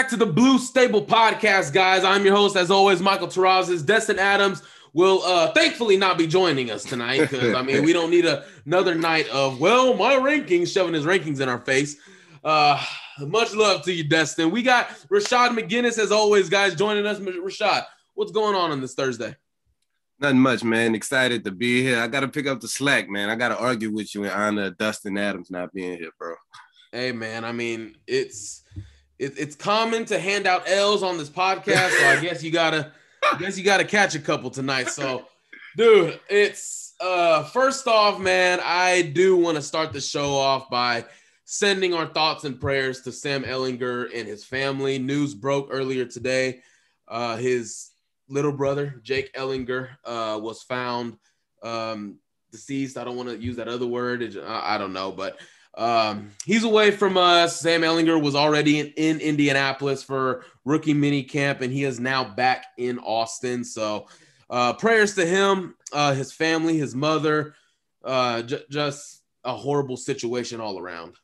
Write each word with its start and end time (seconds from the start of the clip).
Back 0.00 0.08
to 0.08 0.16
the 0.16 0.24
Blue 0.24 0.58
Stable 0.58 1.04
Podcast, 1.04 1.74
guys. 1.74 2.04
I'm 2.04 2.24
your 2.24 2.34
host, 2.34 2.56
as 2.56 2.70
always, 2.70 3.02
Michael 3.02 3.26
Terrazas. 3.26 3.84
Destin 3.84 4.18
Adams 4.18 4.62
will 4.94 5.22
uh, 5.24 5.52
thankfully 5.52 5.98
not 5.98 6.16
be 6.16 6.26
joining 6.26 6.70
us 6.70 6.84
tonight 6.84 7.20
because 7.20 7.54
I 7.54 7.60
mean 7.60 7.84
we 7.84 7.92
don't 7.92 8.08
need 8.10 8.24
a, 8.24 8.46
another 8.64 8.94
night 8.94 9.28
of 9.28 9.60
well 9.60 9.92
my 9.92 10.14
rankings 10.14 10.72
shoving 10.72 10.94
his 10.94 11.04
rankings 11.04 11.42
in 11.42 11.50
our 11.50 11.58
face. 11.58 11.98
Uh, 12.42 12.82
much 13.18 13.52
love 13.52 13.82
to 13.82 13.92
you, 13.92 14.02
Destin. 14.02 14.50
We 14.50 14.62
got 14.62 14.88
Rashad 15.12 15.50
McGinnis 15.50 15.98
as 15.98 16.10
always, 16.10 16.48
guys, 16.48 16.74
joining 16.74 17.04
us. 17.04 17.18
Rashad, 17.18 17.84
what's 18.14 18.32
going 18.32 18.54
on 18.54 18.70
on 18.70 18.80
this 18.80 18.94
Thursday? 18.94 19.36
Nothing 20.18 20.40
much, 20.40 20.64
man. 20.64 20.94
Excited 20.94 21.44
to 21.44 21.50
be 21.50 21.82
here. 21.82 22.00
I 22.00 22.08
got 22.08 22.20
to 22.20 22.28
pick 22.28 22.46
up 22.46 22.60
the 22.60 22.68
slack, 22.68 23.10
man. 23.10 23.28
I 23.28 23.36
got 23.36 23.50
to 23.50 23.58
argue 23.58 23.92
with 23.92 24.14
you 24.14 24.24
in 24.24 24.30
honor 24.30 24.64
of 24.64 24.78
Dustin 24.78 25.18
Adams 25.18 25.50
not 25.50 25.74
being 25.74 25.98
here, 25.98 26.12
bro. 26.18 26.36
Hey, 26.90 27.12
man. 27.12 27.44
I 27.44 27.52
mean, 27.52 27.96
it's 28.06 28.59
it, 29.20 29.34
it's 29.36 29.54
common 29.54 30.06
to 30.06 30.18
hand 30.18 30.46
out 30.46 30.62
L's 30.66 31.02
on 31.02 31.18
this 31.18 31.28
podcast, 31.28 31.90
so 31.90 32.06
I 32.06 32.18
guess 32.22 32.42
you 32.42 32.50
gotta, 32.50 32.92
I 33.22 33.38
guess 33.38 33.58
you 33.58 33.64
gotta 33.64 33.84
catch 33.84 34.14
a 34.14 34.18
couple 34.18 34.50
tonight. 34.50 34.88
So, 34.88 35.26
dude, 35.76 36.18
it's 36.28 36.94
uh 37.00 37.44
first 37.44 37.86
off, 37.86 38.18
man, 38.18 38.60
I 38.64 39.02
do 39.02 39.36
want 39.36 39.56
to 39.56 39.62
start 39.62 39.92
the 39.92 40.00
show 40.00 40.34
off 40.34 40.70
by 40.70 41.04
sending 41.44 41.92
our 41.92 42.06
thoughts 42.06 42.44
and 42.44 42.58
prayers 42.58 43.02
to 43.02 43.12
Sam 43.12 43.44
Ehlinger 43.44 44.08
and 44.14 44.26
his 44.26 44.44
family. 44.44 44.98
News 44.98 45.34
broke 45.34 45.68
earlier 45.70 46.06
today. 46.06 46.62
Uh, 47.06 47.36
his 47.36 47.90
little 48.28 48.52
brother, 48.52 49.00
Jake 49.02 49.34
Ehlinger 49.34 49.88
uh, 50.04 50.38
was 50.40 50.62
found 50.62 51.18
um, 51.62 52.18
deceased. 52.52 52.96
I 52.96 53.04
don't 53.04 53.16
want 53.16 53.28
to 53.28 53.36
use 53.36 53.56
that 53.56 53.68
other 53.68 53.86
word. 53.86 54.38
I 54.46 54.78
don't 54.78 54.92
know, 54.92 55.12
but 55.12 55.38
um, 55.80 56.30
he's 56.44 56.62
away 56.62 56.90
from 56.90 57.16
us. 57.16 57.58
Sam 57.58 57.80
Ehlinger 57.80 58.22
was 58.22 58.34
already 58.34 58.80
in, 58.80 58.92
in 58.98 59.18
Indianapolis 59.18 60.02
for 60.02 60.44
rookie 60.66 60.92
mini 60.92 61.22
camp, 61.22 61.62
and 61.62 61.72
he 61.72 61.84
is 61.84 61.98
now 61.98 62.22
back 62.22 62.66
in 62.76 62.98
Austin. 62.98 63.64
So, 63.64 64.06
uh, 64.50 64.74
prayers 64.74 65.14
to 65.14 65.24
him, 65.24 65.74
uh, 65.92 66.12
his 66.12 66.32
family, 66.32 66.76
his 66.76 66.94
mother. 66.94 67.54
Uh, 68.04 68.42
j- 68.42 68.64
just 68.70 69.22
a 69.44 69.54
horrible 69.54 69.96
situation 69.96 70.60
all 70.60 70.78
around. 70.78 71.16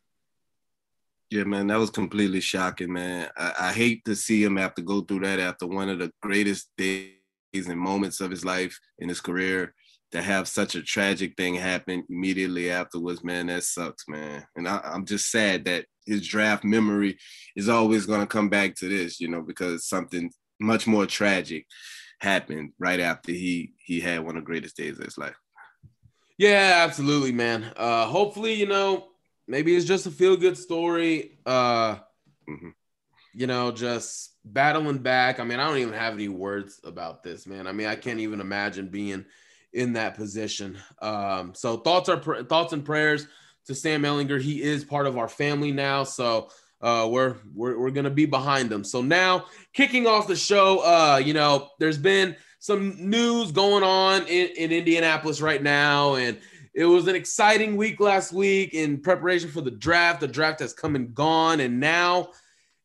Yeah, 1.30 1.44
man, 1.44 1.66
that 1.66 1.78
was 1.78 1.90
completely 1.90 2.40
shocking, 2.40 2.92
man. 2.92 3.28
I, 3.36 3.54
I 3.58 3.72
hate 3.72 4.04
to 4.06 4.14
see 4.14 4.42
him 4.42 4.56
have 4.56 4.74
to 4.76 4.82
go 4.82 5.02
through 5.02 5.20
that 5.20 5.38
after 5.38 5.66
one 5.66 5.90
of 5.90 5.98
the 5.98 6.12
greatest 6.22 6.68
days 6.78 7.12
and 7.54 7.78
moments 7.78 8.20
of 8.20 8.30
his 8.30 8.44
life 8.44 8.78
in 8.98 9.08
his 9.08 9.20
career 9.20 9.74
to 10.16 10.22
have 10.22 10.48
such 10.48 10.74
a 10.74 10.82
tragic 10.82 11.36
thing 11.36 11.54
happen 11.54 12.04
immediately 12.08 12.70
afterwards, 12.70 13.22
man, 13.22 13.46
that 13.46 13.64
sucks, 13.64 14.08
man. 14.08 14.44
And 14.56 14.68
I, 14.68 14.80
am 14.94 15.04
just 15.04 15.30
sad 15.30 15.64
that 15.66 15.86
his 16.06 16.26
draft 16.26 16.64
memory 16.64 17.18
is 17.54 17.68
always 17.68 18.06
going 18.06 18.20
to 18.20 18.26
come 18.26 18.48
back 18.48 18.74
to 18.76 18.88
this, 18.88 19.20
you 19.20 19.28
know, 19.28 19.42
because 19.42 19.86
something 19.86 20.30
much 20.60 20.86
more 20.86 21.06
tragic 21.06 21.66
happened 22.20 22.72
right 22.78 23.00
after 23.00 23.32
he 23.32 23.74
he 23.84 24.00
had 24.00 24.24
one 24.24 24.36
of 24.36 24.42
the 24.42 24.46
greatest 24.46 24.76
days 24.76 24.98
of 24.98 25.04
his 25.04 25.18
life. 25.18 25.36
Yeah, 26.38 26.82
absolutely, 26.86 27.32
man. 27.32 27.72
Uh, 27.76 28.06
hopefully, 28.06 28.54
you 28.54 28.66
know, 28.66 29.08
maybe 29.46 29.74
it's 29.74 29.86
just 29.86 30.06
a 30.06 30.10
feel 30.10 30.36
good 30.36 30.56
story. 30.56 31.38
Uh, 31.44 31.96
mm-hmm. 32.48 32.70
You 33.34 33.46
know, 33.46 33.70
just 33.70 34.34
battling 34.44 34.98
back. 34.98 35.40
I 35.40 35.44
mean, 35.44 35.58
I 35.58 35.66
don't 35.68 35.78
even 35.78 35.94
have 35.94 36.14
any 36.14 36.28
words 36.28 36.80
about 36.84 37.22
this, 37.22 37.46
man. 37.46 37.66
I 37.66 37.72
mean, 37.72 37.86
I 37.86 37.96
can't 37.96 38.20
even 38.20 38.40
imagine 38.40 38.88
being 38.88 39.26
in 39.76 39.92
that 39.92 40.14
position. 40.14 40.78
Um, 41.00 41.54
so 41.54 41.76
thoughts 41.76 42.08
are 42.08 42.42
thoughts 42.44 42.72
and 42.72 42.84
prayers 42.84 43.28
to 43.66 43.74
Sam 43.74 44.02
Ehlinger. 44.02 44.40
He 44.40 44.62
is 44.62 44.84
part 44.84 45.06
of 45.06 45.18
our 45.18 45.28
family 45.28 45.70
now, 45.70 46.02
so 46.02 46.48
uh, 46.80 47.06
we're 47.10 47.36
we're 47.54 47.78
we're 47.78 47.90
gonna 47.90 48.10
be 48.10 48.26
behind 48.26 48.72
him. 48.72 48.82
So 48.82 49.02
now 49.02 49.44
kicking 49.74 50.06
off 50.06 50.26
the 50.26 50.34
show, 50.34 50.78
uh, 50.78 51.18
you 51.18 51.34
know, 51.34 51.68
there's 51.78 51.98
been 51.98 52.36
some 52.58 52.96
news 52.98 53.52
going 53.52 53.84
on 53.84 54.22
in, 54.26 54.48
in 54.56 54.72
Indianapolis 54.72 55.42
right 55.42 55.62
now, 55.62 56.14
and 56.14 56.38
it 56.74 56.86
was 56.86 57.06
an 57.06 57.14
exciting 57.14 57.76
week 57.76 58.00
last 58.00 58.32
week 58.32 58.72
in 58.72 59.00
preparation 59.00 59.50
for 59.50 59.60
the 59.60 59.70
draft. 59.70 60.20
The 60.20 60.26
draft 60.26 60.60
has 60.60 60.72
come 60.72 60.96
and 60.96 61.14
gone, 61.14 61.60
and 61.60 61.78
now 61.80 62.30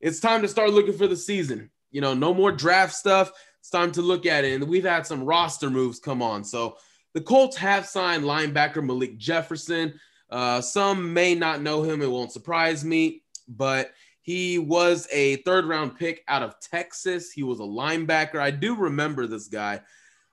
it's 0.01 0.19
time 0.19 0.41
to 0.41 0.47
start 0.49 0.71
looking 0.71 0.97
for 0.97 1.07
the 1.07 1.15
season. 1.15 1.71
You 1.89 2.01
know, 2.01 2.13
no 2.13 2.33
more 2.33 2.51
draft 2.51 2.93
stuff 2.93 3.31
it's 3.61 3.69
time 3.69 3.91
to 3.91 4.01
look 4.01 4.25
at 4.25 4.43
it. 4.43 4.53
And 4.53 4.67
we've 4.67 4.83
had 4.83 5.05
some 5.05 5.23
roster 5.23 5.69
moves 5.69 5.99
come 5.99 6.23
on. 6.23 6.43
So 6.43 6.77
the 7.13 7.21
Colts 7.21 7.55
have 7.57 7.85
signed 7.85 8.23
linebacker 8.23 8.83
Malik 8.83 9.17
Jefferson. 9.17 9.93
Uh, 10.31 10.61
some 10.61 11.13
may 11.13 11.35
not 11.35 11.61
know 11.61 11.83
him. 11.83 12.01
It 12.01 12.09
won't 12.09 12.31
surprise 12.31 12.83
me, 12.83 13.21
but 13.47 13.91
he 14.23 14.57
was 14.57 15.07
a 15.11 15.35
third 15.37 15.65
round 15.65 15.95
pick 15.95 16.23
out 16.27 16.41
of 16.41 16.59
Texas. 16.59 17.31
He 17.31 17.43
was 17.43 17.59
a 17.59 17.63
linebacker. 17.63 18.37
I 18.37 18.49
do 18.49 18.75
remember 18.75 19.27
this 19.27 19.47
guy. 19.47 19.81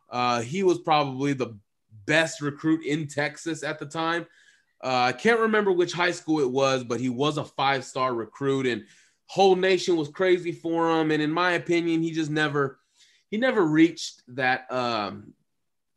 Uh, 0.08 0.40
he 0.40 0.62
was 0.62 0.78
probably 0.78 1.34
the 1.34 1.54
best 2.06 2.40
recruit 2.40 2.82
in 2.86 3.08
Texas 3.08 3.62
at 3.62 3.78
the 3.78 3.84
time. 3.84 4.26
Uh, 4.82 5.08
I 5.08 5.12
can't 5.12 5.40
remember 5.40 5.70
which 5.70 5.92
high 5.92 6.12
school 6.12 6.40
it 6.40 6.50
was, 6.50 6.82
but 6.82 6.98
he 6.98 7.10
was 7.10 7.36
a 7.36 7.44
five 7.44 7.84
star 7.84 8.14
recruit. 8.14 8.66
And 8.66 8.84
whole 9.26 9.54
nation 9.54 9.96
was 9.96 10.08
crazy 10.08 10.52
for 10.52 10.98
him. 10.98 11.10
And 11.10 11.22
in 11.22 11.30
my 11.30 11.52
opinion, 11.52 12.00
he 12.00 12.10
just 12.10 12.30
never 12.30 12.78
he 13.30 13.36
never 13.36 13.64
reached 13.64 14.22
that 14.28 14.70
um 14.72 15.32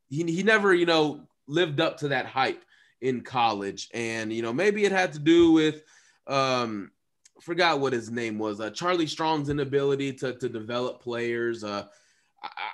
he, 0.09 0.23
he 0.31 0.43
never, 0.43 0.73
you 0.73 0.85
know, 0.85 1.21
lived 1.47 1.79
up 1.79 1.97
to 1.97 2.09
that 2.09 2.25
hype 2.25 2.63
in 2.99 3.21
college. 3.21 3.89
And, 3.93 4.31
you 4.31 4.41
know, 4.41 4.53
maybe 4.53 4.83
it 4.83 4.91
had 4.91 5.13
to 5.13 5.19
do 5.19 5.51
with 5.51 5.83
um 6.27 6.91
forgot 7.41 7.79
what 7.79 7.93
his 7.93 8.11
name 8.11 8.37
was. 8.37 8.61
Uh, 8.61 8.69
Charlie 8.69 9.07
Strong's 9.07 9.49
inability 9.49 10.13
to, 10.13 10.33
to 10.33 10.47
develop 10.47 11.01
players. 11.01 11.63
Uh, 11.63 11.87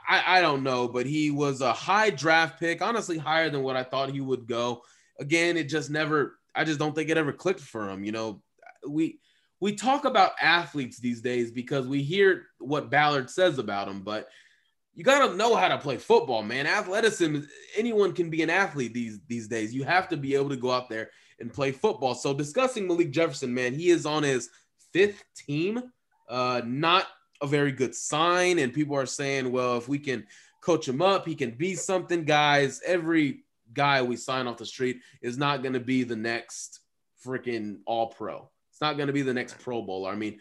I, 0.07 0.39
I 0.39 0.41
don't 0.41 0.63
know, 0.63 0.87
but 0.87 1.05
he 1.05 1.31
was 1.31 1.61
a 1.61 1.73
high 1.73 2.09
draft 2.09 2.59
pick, 2.59 2.81
honestly, 2.81 3.17
higher 3.17 3.49
than 3.49 3.63
what 3.63 3.75
I 3.75 3.83
thought 3.83 4.11
he 4.11 4.21
would 4.21 4.47
go. 4.47 4.81
Again, 5.19 5.57
it 5.57 5.65
just 5.65 5.89
never, 5.89 6.39
I 6.55 6.63
just 6.63 6.79
don't 6.79 6.93
think 6.93 7.09
it 7.09 7.17
ever 7.17 7.33
clicked 7.33 7.61
for 7.61 7.89
him. 7.89 8.03
You 8.03 8.11
know, 8.11 8.41
we, 8.87 9.19
we 9.59 9.73
talk 9.73 10.05
about 10.05 10.33
athletes 10.41 10.99
these 10.99 11.21
days 11.21 11.51
because 11.51 11.87
we 11.87 12.01
hear 12.01 12.47
what 12.59 12.89
Ballard 12.89 13.29
says 13.29 13.57
about 13.57 13.87
them, 13.87 14.01
but 14.01 14.29
you 14.97 15.03
got 15.03 15.27
to 15.27 15.35
know 15.35 15.55
how 15.55 15.67
to 15.67 15.77
play 15.77 15.97
football, 15.97 16.41
man. 16.41 16.65
Athleticism, 16.65 17.41
anyone 17.77 18.13
can 18.13 18.31
be 18.31 18.41
an 18.41 18.49
athlete 18.49 18.95
these 18.95 19.19
these 19.27 19.47
days. 19.47 19.73
You 19.73 19.83
have 19.83 20.09
to 20.09 20.17
be 20.17 20.33
able 20.33 20.49
to 20.49 20.57
go 20.57 20.71
out 20.71 20.89
there 20.89 21.11
and 21.39 21.53
play 21.53 21.71
football. 21.71 22.15
So 22.15 22.33
discussing 22.33 22.87
Malik 22.87 23.11
Jefferson, 23.11 23.53
man, 23.53 23.75
he 23.75 23.89
is 23.89 24.07
on 24.07 24.23
his 24.23 24.49
fifth 24.91 25.23
team. 25.35 25.83
Uh, 26.27 26.61
not 26.65 27.05
a 27.43 27.47
very 27.47 27.71
good 27.71 27.93
sign. 27.93 28.57
And 28.57 28.73
people 28.73 28.97
are 28.97 29.05
saying, 29.05 29.51
well, 29.51 29.77
if 29.77 29.87
we 29.87 29.99
can 29.99 30.25
coach 30.61 30.87
him 30.87 30.99
up, 30.99 31.27
he 31.27 31.35
can 31.35 31.51
be 31.51 31.75
something. 31.75 32.23
Guys, 32.23 32.81
every 32.83 33.43
guy 33.73 34.01
we 34.01 34.15
sign 34.15 34.47
off 34.47 34.57
the 34.57 34.65
street 34.65 35.01
is 35.21 35.37
not 35.37 35.61
going 35.61 35.73
to 35.73 35.79
be 35.79 36.03
the 36.03 36.15
next 36.15 36.79
freaking 37.23 37.77
all 37.85 38.07
pro. 38.07 38.49
It's 38.71 38.81
not 38.81 38.97
going 38.97 39.07
to 39.07 39.13
be 39.13 39.21
the 39.21 39.33
next 39.33 39.59
Pro 39.59 39.81
Bowler. 39.83 40.11
I 40.11 40.15
mean, 40.15 40.39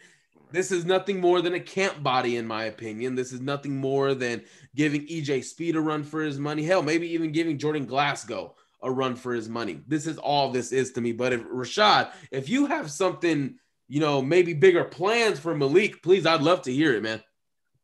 this 0.51 0.71
is 0.71 0.85
nothing 0.85 1.19
more 1.19 1.41
than 1.41 1.53
a 1.53 1.59
camp 1.59 2.01
body, 2.01 2.37
in 2.37 2.47
my 2.47 2.65
opinion. 2.65 3.15
This 3.15 3.31
is 3.31 3.41
nothing 3.41 3.77
more 3.77 4.13
than 4.13 4.43
giving 4.75 5.05
EJ 5.07 5.43
Speed 5.43 5.75
a 5.75 5.81
run 5.81 6.03
for 6.03 6.21
his 6.21 6.39
money. 6.39 6.63
Hell, 6.63 6.81
maybe 6.81 7.07
even 7.13 7.31
giving 7.31 7.57
Jordan 7.57 7.85
Glasgow 7.85 8.55
a 8.81 8.91
run 8.91 9.15
for 9.15 9.33
his 9.33 9.49
money. 9.49 9.81
This 9.87 10.07
is 10.07 10.17
all 10.17 10.51
this 10.51 10.71
is 10.71 10.91
to 10.93 11.01
me. 11.01 11.11
But 11.11 11.33
if 11.33 11.43
Rashad, 11.43 12.11
if 12.31 12.47
you 12.47 12.67
have 12.67 12.91
something 12.91 13.57
you 13.87 13.99
know, 13.99 14.21
maybe 14.21 14.53
bigger 14.53 14.83
plans 14.83 15.39
for 15.39 15.55
Malik, 15.55 16.03
please, 16.03 16.25
I'd 16.25 16.41
love 16.41 16.63
to 16.63 16.73
hear 16.73 16.93
it, 16.95 17.03
man. 17.03 17.23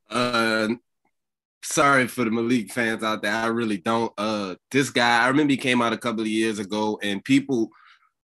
Uh, 0.10 0.70
sorry 1.64 2.08
for 2.08 2.26
the 2.26 2.32
Malik 2.32 2.72
fans 2.72 3.04
out 3.04 3.22
there. 3.22 3.34
I 3.34 3.48
really 3.48 3.78
don't. 3.78 4.12
Uh, 4.18 4.56
this 4.70 4.90
guy, 4.90 5.24
I 5.24 5.28
remember 5.30 5.52
he 5.52 5.58
came 5.58 5.82
out 5.82 5.94
a 5.94 5.98
couple 5.98 6.22
of 6.22 6.28
years 6.28 6.60
ago, 6.60 7.00
and 7.02 7.24
people, 7.24 7.70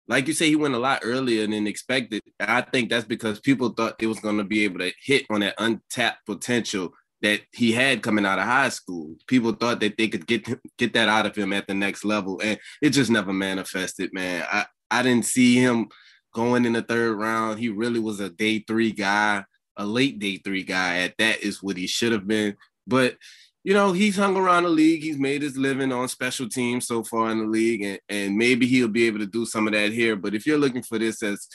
like 0.09 0.27
you 0.27 0.33
say, 0.33 0.49
he 0.49 0.57
went 0.57 0.75
a 0.75 0.79
lot 0.79 1.03
earlier 1.05 1.47
than 1.47 1.67
expected. 1.67 2.23
I 2.41 2.63
think 2.63 2.89
that's 2.89 3.05
because 3.05 3.41
people 3.41 3.69
thought 3.71 3.97
it 4.01 4.07
was 4.07 4.21
going 4.21 4.39
to 4.39 4.45
be 4.45 4.65
able 4.65 4.79
to 4.79 4.91
hit 5.03 5.27
on 5.31 5.41
that 5.41 5.55
untapped 5.59 6.25
potential 6.25 6.95
that 7.21 7.41
he 7.53 7.73
had 7.73 8.03
coming 8.03 8.25
out 8.25 8.39
of 8.39 8.45
high 8.45 8.71
school. 8.71 9.17
People 9.27 9.53
thought 9.53 9.81
that 9.81 9.99
they 9.99 10.09
could 10.09 10.27
get 10.27 10.47
get 10.79 10.95
that 10.95 11.09
out 11.09 11.27
of 11.27 11.37
him 11.37 11.53
at 11.53 11.67
the 11.67 11.75
next 11.75 12.05
level, 12.05 12.41
and 12.43 12.59
it 12.81 12.91
just 12.91 13.11
never 13.11 13.33
manifested. 13.33 14.13
Man, 14.13 14.45
I 14.51 14.67
I 14.91 15.03
didn't 15.03 15.27
see 15.27 15.57
him 15.57 15.89
going 16.33 16.65
in 16.65 16.73
the 16.73 16.83
third 16.83 17.17
round. 17.17 17.59
He 17.59 17.69
really 17.69 18.01
was 18.01 18.21
a 18.21 18.31
day 18.31 18.61
three 18.61 18.93
guy, 18.93 19.45
a 19.77 19.85
late 19.85 20.19
day 20.19 20.37
three 20.39 20.63
guy. 20.63 20.99
At 20.99 21.15
that 21.19 21.43
is 21.43 21.63
what 21.63 21.77
he 21.77 21.87
should 21.87 22.13
have 22.13 22.27
been. 22.27 22.57
But 22.87 23.17
you 23.69 23.75
know, 23.75 23.93
he's 23.93 24.17
hung 24.17 24.35
around 24.35 24.63
the 24.63 24.71
league. 24.71 25.03
He's 25.03 25.19
made 25.19 25.43
his 25.43 25.59
living 25.59 25.93
on 25.93 26.09
special 26.09 26.49
teams 26.49 26.87
so 26.87 27.05
far 27.05 27.29
in 27.29 27.39
the 27.39 27.45
league, 27.45 27.83
and, 27.83 28.01
and 28.09 28.35
maybe 28.35 28.67
he'll 28.67 28.89
be 28.89 29.07
able 29.07 29.19
to 29.19 29.27
do 29.27 29.45
some 29.45 29.67
of 29.67 29.75
that 29.75 29.93
here. 29.93 30.17
But 30.17 30.35
if 30.35 30.47
you're 30.47 30.57
looking 30.57 30.83
for 30.83 30.99
this 30.99 31.23
as 31.23 31.47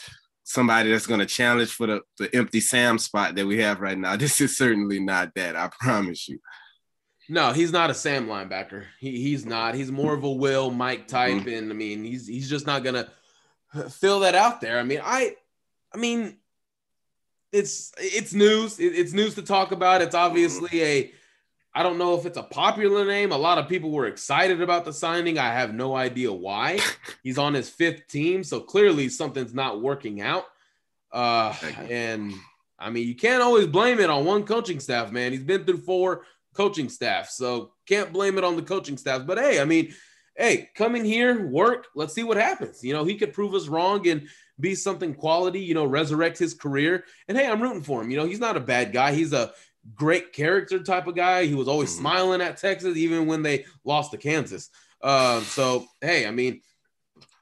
somebody 0.43 0.91
that's 0.91 1.07
going 1.07 1.21
to 1.21 1.25
challenge 1.25 1.71
for 1.71 1.87
the, 1.87 2.01
the 2.19 2.35
empty 2.35 2.59
Sam 2.59 2.99
spot 2.99 3.33
that 3.33 3.47
we 3.47 3.59
have 3.61 3.79
right 3.79 3.97
now, 3.97 4.15
this 4.17 4.39
is 4.41 4.55
certainly 4.55 4.99
not 4.99 5.33
that. 5.33 5.55
I 5.55 5.71
promise 5.79 6.29
you. 6.29 6.37
No, 7.29 7.51
he's 7.51 7.71
not 7.71 7.89
a 7.89 7.95
Sam 7.95 8.27
linebacker. 8.27 8.83
He, 8.99 9.19
he's 9.23 9.43
not. 9.43 9.73
He's 9.73 9.91
more 9.91 10.13
of 10.13 10.23
a 10.23 10.31
Will 10.31 10.69
Mike 10.69 11.07
type, 11.07 11.33
mm-hmm. 11.33 11.49
and 11.49 11.71
I 11.71 11.73
mean, 11.73 12.03
he's 12.03 12.27
he's 12.27 12.47
just 12.47 12.67
not 12.67 12.83
gonna 12.83 13.07
fill 13.89 14.19
that 14.19 14.35
out 14.35 14.61
there. 14.61 14.77
I 14.77 14.83
mean, 14.83 15.01
I, 15.03 15.35
I 15.91 15.97
mean, 15.97 16.37
it's 17.51 17.91
it's 17.97 18.35
news. 18.35 18.79
it's 18.79 19.13
news 19.13 19.33
to 19.33 19.41
talk 19.41 19.71
about. 19.71 20.03
It's 20.03 20.13
obviously 20.13 20.83
a. 20.83 21.11
I 21.75 21.81
don't 21.81 21.97
know 21.97 22.15
if 22.15 22.25
it's 22.25 22.37
a 22.37 22.43
popular 22.43 23.03
name. 23.05 23.31
A 23.31 23.37
lot 23.37 23.57
of 23.57 23.67
people 23.67 23.91
were 23.91 24.05
excited 24.05 24.61
about 24.61 24.85
the 24.85 24.93
signing. 24.93 25.39
I 25.39 25.51
have 25.53 25.73
no 25.73 25.95
idea 25.95 26.31
why. 26.31 26.79
He's 27.23 27.39
on 27.39 27.53
his 27.53 27.69
fifth 27.69 28.07
team, 28.07 28.43
so 28.43 28.59
clearly 28.59 29.09
something's 29.09 29.53
not 29.53 29.81
working 29.81 30.21
out. 30.21 30.45
Uh, 31.11 31.53
and 31.89 32.33
I 32.77 32.89
mean, 32.89 33.07
you 33.07 33.15
can't 33.15 33.41
always 33.41 33.67
blame 33.67 33.99
it 33.99 34.09
on 34.09 34.25
one 34.25 34.43
coaching 34.43 34.79
staff, 34.79 35.11
man. 35.11 35.31
He's 35.31 35.43
been 35.43 35.65
through 35.65 35.79
four 35.79 36.25
coaching 36.53 36.89
staff, 36.89 37.29
so 37.29 37.71
can't 37.87 38.13
blame 38.13 38.37
it 38.37 38.43
on 38.43 38.55
the 38.55 38.61
coaching 38.61 38.97
staff. 38.97 39.25
But 39.25 39.39
hey, 39.39 39.59
I 39.59 39.65
mean, 39.65 39.93
hey, 40.35 40.69
come 40.75 40.95
in 40.95 41.05
here, 41.05 41.47
work. 41.47 41.87
Let's 41.95 42.13
see 42.13 42.23
what 42.23 42.37
happens. 42.37 42.83
You 42.83 42.93
know, 42.93 43.03
he 43.03 43.15
could 43.15 43.33
prove 43.33 43.55
us 43.55 43.67
wrong 43.67 44.07
and 44.07 44.27
be 44.59 44.75
something 44.75 45.15
quality, 45.15 45.59
you 45.59 45.73
know, 45.73 45.85
resurrect 45.85 46.37
his 46.37 46.53
career. 46.53 47.05
And 47.27 47.37
hey, 47.37 47.47
I'm 47.47 47.61
rooting 47.61 47.81
for 47.81 48.01
him. 48.01 48.11
You 48.11 48.17
know, 48.17 48.25
he's 48.25 48.39
not 48.39 48.57
a 48.57 48.61
bad 48.61 48.93
guy. 48.93 49.13
He's 49.13 49.33
a 49.33 49.53
great 49.95 50.33
character 50.33 50.81
type 50.81 51.07
of 51.07 51.15
guy. 51.15 51.45
He 51.45 51.55
was 51.55 51.67
always 51.67 51.91
mm-hmm. 51.91 52.01
smiling 52.01 52.41
at 52.41 52.57
Texas, 52.57 52.97
even 52.97 53.25
when 53.27 53.43
they 53.43 53.65
lost 53.83 54.11
to 54.11 54.17
Kansas. 54.17 54.69
Uh, 55.01 55.41
so, 55.41 55.85
hey, 56.01 56.25
I 56.25 56.31
mean, 56.31 56.61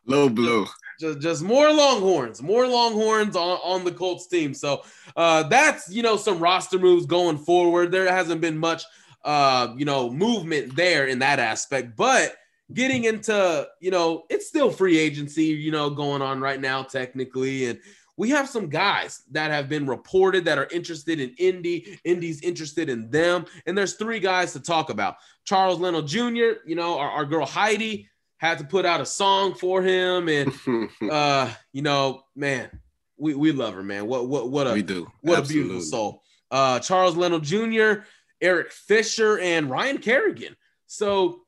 low 0.06 0.30
blue. 0.30 0.66
Just, 1.00 1.20
just 1.20 1.42
more 1.44 1.72
Longhorns, 1.72 2.42
more 2.42 2.68
Longhorns 2.68 3.36
on, 3.36 3.60
on 3.64 3.84
the 3.84 3.92
Colts 3.92 4.28
team. 4.28 4.54
So 4.54 4.84
uh, 5.16 5.44
that's, 5.44 5.90
you 5.92 6.04
know, 6.04 6.18
some 6.18 6.40
roster 6.40 6.78
moves 6.78 7.06
going 7.06 7.38
forward. 7.38 7.92
There 7.92 8.12
hasn't 8.12 8.42
been 8.42 8.58
much, 8.58 8.84
uh, 9.24 9.74
you 9.78 9.86
know, 9.86 10.12
movement 10.12 10.76
there 10.76 11.08
in 11.08 11.20
that 11.20 11.40
aspect. 11.40 11.96
But 11.96 12.36
getting 12.74 13.06
into, 13.06 13.68
you 13.80 13.90
know, 13.92 14.24
it's 14.30 14.48
still 14.48 14.70
free 14.70 14.98
agency, 14.98 15.46
you 15.46 15.72
know, 15.72 15.90
going 15.90 16.22
on 16.22 16.40
right 16.40 16.62
now, 16.62 16.84
technically. 16.84 17.66
And 17.66 17.80
we 18.18 18.30
have 18.30 18.50
some 18.50 18.70
guys 18.70 19.24
that 19.32 19.52
have 19.52 19.70
been 19.70 19.88
reported 19.88 20.46
that 20.46 20.58
are 20.58 20.68
interested 20.72 21.20
in 21.20 21.34
Indy. 21.38 22.00
Indy's 22.04 22.42
interested 22.42 22.90
in 22.90 23.10
them. 23.10 23.46
And 23.66 23.78
there's 23.78 23.96
three 23.96 24.20
guys 24.20 24.54
to 24.54 24.60
talk 24.60 24.90
about. 24.90 25.16
Charles 25.46 25.80
Leno 25.80 26.02
Jr., 26.02 26.60
you 26.66 26.76
know, 26.76 26.98
our, 26.98 27.10
our 27.10 27.26
girl 27.26 27.46
Heidi 27.46 28.10
had 28.38 28.58
to 28.58 28.64
put 28.64 28.86
out 28.86 29.02
a 29.02 29.06
song 29.06 29.54
for 29.54 29.82
him. 29.82 30.28
And, 30.28 30.54
uh, 31.12 31.52
you 31.74 31.82
know, 31.82 32.24
man, 32.36 32.70
we, 33.18 33.36
we 33.36 33.52
love 33.52 33.74
her, 33.74 33.84
man. 33.84 34.08
What, 34.08 34.28
what, 34.28 34.50
what 34.50 34.68
a, 34.68 34.74
we 34.74 34.82
do. 34.82 35.12
What 35.22 35.40
Absolutely. 35.40 35.62
a 35.62 35.64
beautiful 35.66 35.82
soul. 35.90 36.24
Uh, 36.50 36.80
Charles 36.80 37.16
Leno 37.16 37.40
Jr., 37.40 38.04
Eric 38.42 38.72
Fisher, 38.72 39.40
and 39.40 39.70
Ryan 39.70 40.00
Kerrigan. 40.00 40.56
So 40.88 41.42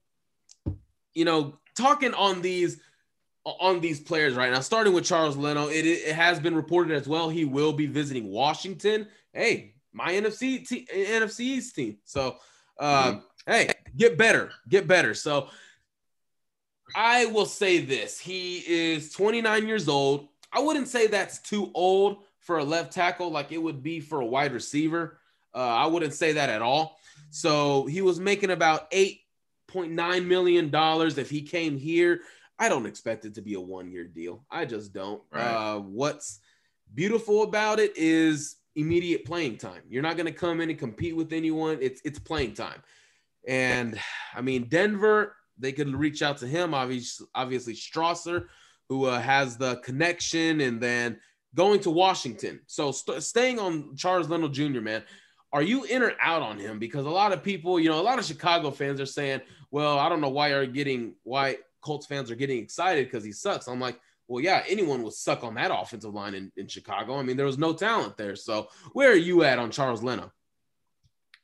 you 1.13 1.25
know, 1.25 1.60
talking 1.77 2.13
on 2.13 2.41
these 2.41 2.79
on 3.46 3.82
these 3.82 4.00
players 4.00 4.36
right 4.36 4.52
now, 4.52 4.60
starting 4.60 4.94
with 4.94 5.06
Charles 5.06 5.36
Leno, 5.36 5.68
it, 5.68 5.86
it 5.86 6.16
has 6.16 6.40
been 6.40 6.56
reported 6.56 6.96
as 6.96 7.08
well 7.08 7.30
he 7.30 7.46
will 7.46 7.74
be 7.74 7.86
visiting 7.86 8.30
Washington. 8.30 9.08
Hey, 9.34 9.76
my 9.92 10.12
NFC 10.12 10.68
t- 10.68 10.88
NFC 10.92 11.40
East 11.42 11.76
team. 11.76 11.98
So, 12.06 12.38
uh, 12.80 13.12
mm-hmm. 13.12 13.52
hey, 13.52 13.70
get 13.98 14.18
better, 14.18 14.52
get 14.68 14.88
better. 14.88 15.14
So, 15.14 15.50
I 16.96 17.26
will 17.26 17.46
say 17.46 17.80
this: 17.80 18.20
he 18.20 18.64
is 18.68 19.12
29 19.12 19.68
years 19.68 19.88
old. 19.90 20.30
I 20.52 20.60
wouldn't 20.60 20.88
say 20.88 21.08
that's 21.08 21.40
too 21.40 21.72
old 21.74 22.24
for 22.40 22.60
a 22.60 22.64
left 22.64 22.94
tackle, 22.94 23.32
like 23.32 23.52
it 23.52 23.58
would 23.58 23.82
be 23.82 24.00
for 24.00 24.20
a 24.20 24.26
wide 24.26 24.54
receiver. 24.54 25.18
Uh, 25.56 25.60
I 25.60 25.88
wouldn't 25.88 26.14
say 26.14 26.34
that 26.34 26.50
at 26.50 26.62
all. 26.62 27.00
So 27.30 27.86
he 27.86 28.02
was 28.02 28.20
making 28.20 28.52
about 28.52 28.92
$8.9 28.92 30.26
million 30.26 30.70
if 30.74 31.30
he 31.30 31.42
came 31.42 31.78
here. 31.78 32.22
I 32.63 32.70
don't 32.70 32.86
expect 32.86 33.25
it 33.25 33.36
to 33.36 33.41
be 33.41 33.55
a 33.55 33.60
one 33.60 33.91
year 33.91 34.05
deal. 34.05 34.46
I 34.50 34.63
just 34.63 34.93
don't. 34.93 35.22
Right. 35.34 35.41
Uh, 35.43 35.79
what's 35.79 36.39
beautiful 36.93 37.43
about 37.43 37.77
it 37.77 37.91
is 37.98 38.55
immediate 38.77 39.25
playing 39.25 39.58
time. 39.58 39.82
You're 39.89 40.01
not 40.01 40.15
going 40.15 40.27
to 40.27 40.32
come 40.32 40.62
in 40.62 40.70
and 40.70 40.79
compete 40.79 41.13
with 41.13 41.34
anyone. 41.34 41.77
It's 41.82 42.00
it's 42.05 42.20
playing 42.20 42.53
time. 42.53 42.82
And 43.46 44.00
I 44.34 44.39
mean, 44.39 44.70
Denver, 44.70 45.36
they 45.58 45.74
could 45.74 45.93
reach 45.93 46.22
out 46.22 46.38
to 46.38 46.48
him. 46.48 46.74
Obviously, 46.74 47.27
obviously 47.36 47.74
Strausser, 47.74 48.46
who 48.88 49.08
uh, 49.08 49.20
has 49.20 49.58
the 49.58 49.75
connection, 49.77 50.62
and 50.62 50.79
then 50.79 51.20
going 51.55 51.82
to 51.82 51.89
Washington. 51.89 52.62
So 52.67 52.93
st- 52.93 53.24
staying 53.24 53.60
on 53.60 53.98
Charles 53.98 54.29
Leno 54.29 54.48
Jr., 54.48 54.79
man, 54.79 55.03
are 55.51 55.63
you 55.63 55.84
in 55.84 56.01
or 56.01 56.13
out 56.22 56.41
on 56.41 56.60
him? 56.60 56.79
Because 56.79 57.05
a 57.05 57.10
lot 57.12 57.34
of 57.34 57.43
people, 57.43 57.77
you 57.77 57.89
know, 57.89 58.00
a 58.00 58.01
lot 58.01 58.20
of 58.20 58.25
Chicago 58.25 58.72
fans 58.72 59.01
are 59.01 59.05
saying, 59.05 59.41
well, 59.70 60.00
I 60.00 60.08
don't 60.08 60.22
know 60.22 60.29
why 60.29 60.51
are 60.51 60.65
getting 60.65 61.15
why 61.24 61.58
Colts 61.84 62.06
fans 62.06 62.32
are 62.32 62.36
getting 62.36 62.62
excited 62.62 63.06
because 63.06 63.24
he 63.24 63.32
sucks. 63.32 63.68
I'm 63.68 63.80
like, 63.80 64.00
well, 64.28 64.44
yeah, 64.44 64.63
anyone 64.68 65.04
would 65.04 65.13
suck 65.13 65.44
on 65.44 65.56
that 65.56 65.72
offensive 65.74 66.13
line 66.13 66.34
in, 66.34 66.52
in 66.56 66.68
Chicago. 66.68 67.18
I 67.18 67.24
mean, 67.24 67.38
there 67.38 67.46
was 67.46 67.58
no 67.58 67.74
talent 67.74 68.18
there. 68.18 68.36
So 68.36 68.70
where 68.94 69.12
are 69.12 69.16
you 69.16 69.44
at 69.44 69.60
on 69.60 69.70
Charles 69.70 70.02
Leno? 70.04 70.32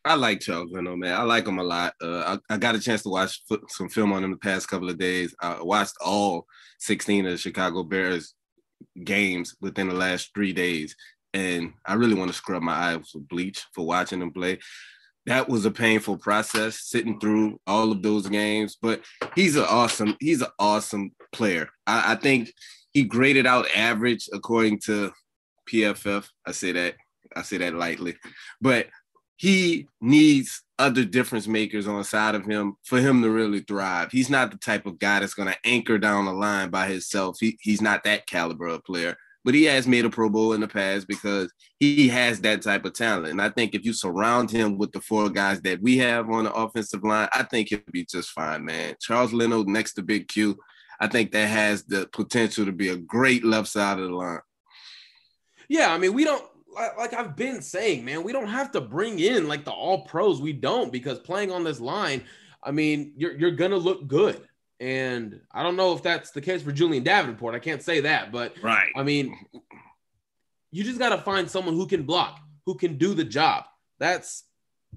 I 0.06 0.16
like 0.16 0.40
Charles 0.40 0.72
Leno, 0.72 0.96
man. 0.96 1.14
I 1.14 1.24
like 1.24 1.46
him 1.46 1.60
a 1.60 1.64
lot. 1.64 1.94
Uh, 2.02 2.38
I, 2.50 2.54
I, 2.54 2.58
got 2.58 2.76
a 2.76 2.80
chance 2.80 3.04
to 3.04 3.10
watch 3.10 3.42
some 3.68 3.90
film 3.90 4.14
on 4.14 4.24
him 4.24 4.32
the 4.32 4.38
past 4.38 4.70
couple 4.70 4.90
of 4.90 4.98
days. 4.98 5.36
I 5.42 5.62
watched 5.62 5.96
all 6.04 6.46
16 6.80 7.26
of 7.26 7.32
the 7.34 7.38
Chicago 7.38 7.84
Bears 7.84 8.34
games 9.04 9.58
within 9.60 9.90
the 9.90 9.94
last 9.94 10.32
three 10.34 10.54
days 10.54 10.96
and 11.34 11.74
I 11.86 11.94
really 11.94 12.16
want 12.16 12.32
to 12.32 12.38
scrub 12.38 12.62
my 12.62 12.74
eyes 12.74 13.12
with 13.14 13.28
bleach 13.28 13.66
for 13.74 13.86
watching 13.86 14.22
him 14.22 14.32
play. 14.32 14.60
That 15.30 15.48
was 15.48 15.64
a 15.64 15.70
painful 15.70 16.18
process 16.18 16.80
sitting 16.80 17.20
through 17.20 17.60
all 17.68 17.92
of 17.92 18.02
those 18.02 18.28
games, 18.28 18.76
but 18.82 19.04
he's 19.36 19.56
an 19.56 19.66
awesome, 19.70 20.18
he's 20.20 20.42
an 20.42 20.48
awesome 20.58 21.12
player. 21.32 21.70
I, 21.86 22.14
I 22.14 22.16
think 22.16 22.52
he 22.94 23.04
graded 23.04 23.46
out 23.46 23.68
average 23.76 24.28
according 24.34 24.80
to 24.86 25.12
PFF. 25.72 26.28
I 26.48 26.52
say 26.52 26.72
that, 26.72 26.96
I 27.36 27.44
say 27.44 27.58
that 27.58 27.76
lightly, 27.76 28.18
but 28.60 28.88
he 29.36 29.88
needs 30.02 30.64
other 30.80 31.06
difference 31.06 31.48
makers 31.48 31.88
on 31.88 32.00
the 32.00 32.04
side 32.04 32.34
of 32.34 32.48
him 32.48 32.78
for 32.84 33.00
him 33.00 33.22
to 33.22 33.30
really 33.30 33.60
thrive. 33.60 34.12
He's 34.12 34.32
not 34.32 34.50
the 34.50 34.58
type 34.58 34.88
of 34.88 34.98
guy 34.98 35.20
that's 35.20 35.36
going 35.36 35.50
to 35.50 35.58
anchor 35.64 36.00
down 36.00 36.26
the 36.26 36.34
line 36.34 36.72
by 36.72 36.88
himself. 36.88 37.38
He, 37.40 37.56
he's 37.62 37.84
not 37.84 38.04
that 38.06 38.26
caliber 38.26 38.66
of 38.66 38.84
player 38.84 39.16
but 39.50 39.56
he 39.56 39.64
has 39.64 39.88
made 39.88 40.06
a 40.06 40.12
Pro 40.12 40.30
Bowl 40.30 40.54
in 40.54 40.62
the 40.62 40.68
past 40.68 41.08
because 41.08 41.52
he 41.80 42.08
has 42.08 42.40
that 42.42 42.62
type 42.62 42.86
of 42.86 42.94
talent. 42.94 43.30
And 43.30 43.42
I 43.42 43.50
think 43.50 43.74
if 43.74 43.84
you 43.84 43.94
surround 43.94 44.52
him 44.52 44.78
with 44.78 44.92
the 44.92 45.02
four 45.02 45.28
guys 45.28 45.60
that 45.62 45.82
we 45.82 45.98
have 45.98 46.30
on 46.30 46.44
the 46.44 46.54
offensive 46.54 47.04
line, 47.04 47.28
I 47.34 47.42
think 47.42 47.70
he'll 47.70 47.80
be 47.92 48.06
just 48.06 48.30
fine, 48.30 48.64
man. 48.64 48.94
Charles 49.02 49.34
Leno 49.34 49.64
next 49.64 49.94
to 49.94 50.04
Big 50.04 50.28
Q, 50.28 50.56
I 51.00 51.08
think 51.08 51.32
that 51.32 51.48
has 51.48 51.82
the 51.82 52.08
potential 52.14 52.64
to 52.64 52.72
be 52.72 52.90
a 52.90 52.98
great 52.98 53.44
left 53.44 53.70
side 53.70 53.98
of 53.98 54.08
the 54.08 54.16
line. 54.16 54.42
Yeah, 55.68 55.92
I 55.92 55.98
mean, 55.98 56.14
we 56.14 56.26
don't 56.26 56.46
like 57.00 57.16
I've 57.16 57.36
been 57.36 57.64
saying, 57.64 58.06
man, 58.06 58.22
we 58.22 58.34
don't 58.34 58.50
have 58.50 58.70
to 58.74 58.82
bring 58.82 59.18
in 59.18 59.48
like 59.48 59.66
the 59.66 59.72
all 59.72 60.06
pros. 60.06 60.40
We 60.40 60.54
don't 60.54 60.92
because 60.92 61.18
playing 61.18 61.52
on 61.52 61.64
this 61.64 61.80
line, 61.80 62.22
I 62.64 62.70
mean, 62.70 63.14
you're 63.18 63.36
you're 63.36 63.50
gonna 63.50 63.78
look 63.78 64.06
good. 64.06 64.48
And 64.80 65.42
I 65.52 65.64
don't 65.64 65.76
know 65.76 65.94
if 65.94 66.04
that's 66.04 66.32
the 66.32 66.42
case 66.42 66.62
for 66.62 66.72
Julian 66.72 67.04
Davenport. 67.04 67.54
I 67.54 67.60
can't 67.60 67.82
say 67.82 68.02
that, 68.02 68.32
but 68.32 68.56
right. 68.64 68.92
I 68.96 69.04
mean, 69.04 69.38
you 70.72 70.84
just 70.84 71.00
got 71.00 71.10
to 71.10 71.18
find 71.18 71.50
someone 71.50 71.76
who 71.76 71.86
can 71.86 72.04
block, 72.04 72.40
who 72.66 72.76
can 72.76 72.98
do 72.98 73.14
the 73.14 73.26
job. 73.26 73.66
That's 74.00 74.46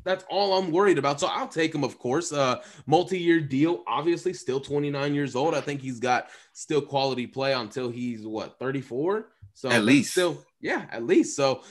that's 0.05 0.25
all 0.31 0.57
I'm 0.57 0.71
worried 0.71 0.99
about. 0.99 1.21
So 1.21 1.27
I'll 1.27 1.49
take 1.49 1.75
him, 1.75 1.85
of 1.85 1.99
course. 1.99 2.33
Uh, 2.33 2.62
multi-year 2.87 3.41
deal, 3.41 3.83
obviously, 3.87 4.33
still 4.33 4.61
29 4.61 5.15
years 5.15 5.37
old. 5.37 5.55
I 5.55 5.61
think 5.61 5.81
he's 5.81 6.01
got 6.01 6.29
still 6.53 6.81
quality 6.81 7.27
play 7.27 7.53
until 7.53 7.91
he's 7.91 8.27
what 8.27 8.59
34. 8.59 9.29
So 9.55 9.69
at 9.69 9.85
least 9.85 10.12
still, 10.12 10.45
yeah, 10.61 10.87
at 10.91 11.05
least. 11.05 11.37
So 11.37 11.62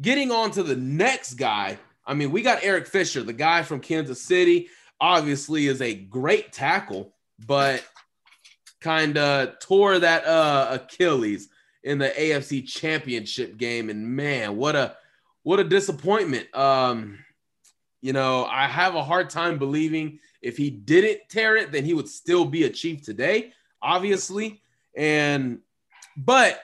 getting 0.00 0.30
on 0.30 0.50
to 0.52 0.62
the 0.62 0.76
next 0.76 1.34
guy. 1.34 1.78
I 2.06 2.14
mean, 2.14 2.30
we 2.30 2.40
got 2.40 2.60
Eric 2.62 2.86
Fisher, 2.86 3.22
the 3.22 3.34
guy 3.34 3.62
from 3.62 3.80
Kansas 3.80 4.22
City. 4.22 4.68
Obviously, 5.00 5.66
is 5.66 5.82
a 5.82 5.94
great 5.94 6.52
tackle 6.52 7.14
but 7.46 7.84
kind 8.80 9.18
of 9.18 9.58
tore 9.58 9.98
that 9.98 10.24
uh, 10.24 10.68
Achilles 10.72 11.48
in 11.82 11.98
the 11.98 12.08
AFC 12.08 12.66
Championship 12.66 13.56
game. 13.56 13.90
And 13.90 14.06
man, 14.06 14.56
what 14.56 14.76
a 14.76 14.96
what 15.42 15.60
a 15.60 15.64
disappointment. 15.64 16.54
Um, 16.56 17.18
you 18.00 18.12
know, 18.12 18.44
I 18.44 18.66
have 18.66 18.94
a 18.94 19.02
hard 19.02 19.30
time 19.30 19.58
believing 19.58 20.20
if 20.42 20.56
he 20.56 20.70
didn't 20.70 21.28
tear 21.28 21.56
it, 21.56 21.72
then 21.72 21.84
he 21.84 21.94
would 21.94 22.08
still 22.08 22.44
be 22.44 22.64
a 22.64 22.70
chief 22.70 23.02
today, 23.02 23.52
obviously. 23.82 24.60
And 24.96 25.60
but 26.16 26.60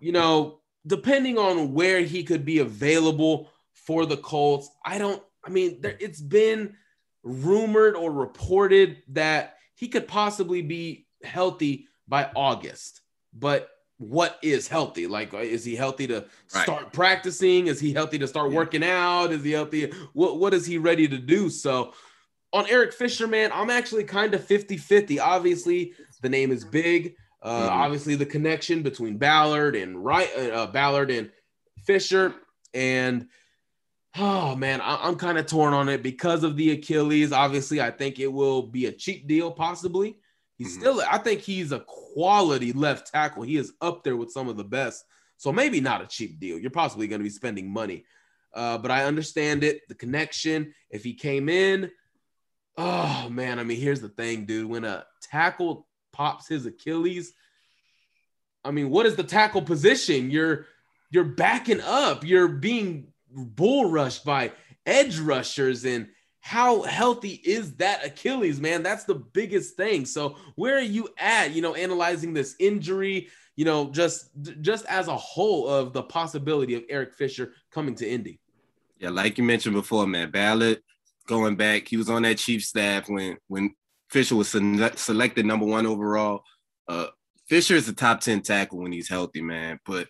you 0.00 0.12
know, 0.12 0.60
depending 0.86 1.38
on 1.38 1.72
where 1.72 2.00
he 2.00 2.22
could 2.24 2.44
be 2.44 2.58
available 2.60 3.50
for 3.72 4.06
the 4.06 4.16
Colts, 4.16 4.70
I 4.84 4.98
don't. 4.98 5.22
I 5.44 5.50
mean, 5.50 5.82
there, 5.82 5.96
it's 6.00 6.20
been 6.20 6.76
rumored 7.22 7.96
or 7.96 8.10
reported 8.10 9.02
that 9.08 9.56
he 9.74 9.88
could 9.88 10.08
possibly 10.08 10.62
be 10.62 11.06
healthy 11.22 11.86
by 12.06 12.30
August. 12.34 13.00
But 13.32 13.68
what 13.98 14.38
is 14.42 14.68
healthy? 14.68 15.06
Like, 15.06 15.32
is 15.34 15.64
he 15.64 15.74
healthy 15.74 16.06
to 16.08 16.26
start 16.46 16.92
practicing? 16.92 17.66
Is 17.66 17.80
he 17.80 17.92
healthy 17.92 18.18
to 18.18 18.28
start 18.28 18.50
yeah. 18.50 18.56
working 18.56 18.84
out? 18.84 19.32
Is 19.32 19.44
he 19.44 19.52
healthy? 19.52 19.92
What, 20.12 20.38
what 20.38 20.54
is 20.54 20.66
he 20.66 20.78
ready 20.78 21.08
to 21.08 21.18
do? 21.18 21.48
So, 21.50 21.92
on 22.52 22.66
Eric 22.68 22.92
Fisher, 22.92 23.26
man, 23.26 23.50
I'm 23.52 23.70
actually 23.70 24.04
kind 24.04 24.32
of 24.32 24.44
50 24.44 24.76
50. 24.76 25.18
Obviously, 25.18 25.92
the 26.22 26.28
name 26.28 26.52
is 26.52 26.64
big. 26.64 27.16
Uh, 27.42 27.68
mm-hmm. 27.68 27.80
Obviously, 27.80 28.14
the 28.14 28.26
connection 28.26 28.82
between 28.82 29.18
Ballard 29.18 29.76
and 29.76 30.02
right, 30.02 30.30
uh, 30.36 30.66
Ballard 30.68 31.10
and 31.10 31.30
Fisher, 31.84 32.34
and 32.72 33.26
Oh 34.16 34.54
man, 34.54 34.80
I- 34.80 35.08
am 35.08 35.16
kind 35.16 35.38
of 35.38 35.46
torn 35.46 35.74
on 35.74 35.88
it 35.88 36.02
because 36.02 36.44
of 36.44 36.56
the 36.56 36.70
Achilles. 36.72 37.32
Obviously, 37.32 37.80
I 37.80 37.90
think 37.90 38.18
it 38.18 38.32
will 38.32 38.62
be 38.62 38.86
a 38.86 38.92
cheap 38.92 39.26
deal, 39.26 39.50
possibly. 39.50 40.18
He's 40.56 40.72
mm-hmm. 40.72 40.80
still, 40.80 41.02
I 41.10 41.18
think 41.18 41.40
he's 41.40 41.72
a 41.72 41.80
quality 41.80 42.72
left 42.72 43.10
tackle. 43.10 43.42
He 43.42 43.56
is 43.56 43.72
up 43.80 44.04
there 44.04 44.16
with 44.16 44.30
some 44.30 44.48
of 44.48 44.56
the 44.56 44.64
best. 44.64 45.04
So 45.36 45.52
maybe 45.52 45.80
not 45.80 46.02
a 46.02 46.06
cheap 46.06 46.38
deal. 46.38 46.58
You're 46.58 46.70
possibly 46.70 47.08
going 47.08 47.18
to 47.18 47.24
be 47.24 47.30
spending 47.30 47.68
money. 47.68 48.04
Uh, 48.54 48.78
but 48.78 48.92
I 48.92 49.04
understand 49.04 49.64
it, 49.64 49.80
the 49.88 49.96
connection. 49.96 50.74
If 50.90 51.02
he 51.02 51.14
came 51.14 51.48
in, 51.48 51.90
oh 52.76 53.28
man, 53.28 53.58
I 53.58 53.64
mean, 53.64 53.80
here's 53.80 54.00
the 54.00 54.08
thing, 54.08 54.46
dude. 54.46 54.70
When 54.70 54.84
a 54.84 55.04
tackle 55.22 55.88
pops 56.12 56.46
his 56.46 56.66
Achilles, 56.66 57.32
I 58.64 58.70
mean, 58.70 58.90
what 58.90 59.06
is 59.06 59.16
the 59.16 59.24
tackle 59.24 59.62
position? 59.62 60.30
You're 60.30 60.66
you're 61.10 61.24
backing 61.24 61.80
up. 61.80 62.24
You're 62.24 62.48
being 62.48 63.08
bull 63.34 63.90
rushed 63.90 64.24
by 64.24 64.52
edge 64.86 65.18
rushers 65.18 65.84
and 65.84 66.08
how 66.40 66.82
healthy 66.82 67.40
is 67.44 67.76
that 67.76 68.04
Achilles, 68.04 68.60
man? 68.60 68.82
That's 68.82 69.04
the 69.04 69.14
biggest 69.14 69.76
thing. 69.76 70.04
So 70.04 70.36
where 70.56 70.76
are 70.76 70.82
you 70.82 71.08
at, 71.18 71.52
you 71.52 71.62
know, 71.62 71.74
analyzing 71.74 72.34
this 72.34 72.54
injury, 72.58 73.28
you 73.56 73.64
know, 73.64 73.90
just 73.90 74.30
just 74.60 74.84
as 74.86 75.08
a 75.08 75.16
whole 75.16 75.68
of 75.68 75.92
the 75.94 76.02
possibility 76.02 76.74
of 76.74 76.84
Eric 76.90 77.14
Fisher 77.14 77.54
coming 77.70 77.94
to 77.94 78.08
Indy? 78.08 78.40
Yeah, 78.98 79.08
like 79.10 79.38
you 79.38 79.44
mentioned 79.44 79.74
before, 79.74 80.06
man, 80.06 80.30
Ballard 80.30 80.80
going 81.26 81.56
back, 81.56 81.88
he 81.88 81.96
was 81.96 82.10
on 82.10 82.22
that 82.22 82.38
chief 82.38 82.64
staff 82.64 83.08
when 83.08 83.38
when 83.48 83.74
Fisher 84.10 84.36
was 84.36 84.48
selected 84.48 85.46
number 85.46 85.66
one 85.66 85.86
overall. 85.86 86.42
Uh, 86.88 87.06
Fisher 87.48 87.74
is 87.74 87.88
a 87.88 87.92
top 87.92 88.20
10 88.20 88.42
tackle 88.42 88.78
when 88.78 88.92
he's 88.92 89.08
healthy, 89.08 89.42
man. 89.42 89.78
But 89.84 90.08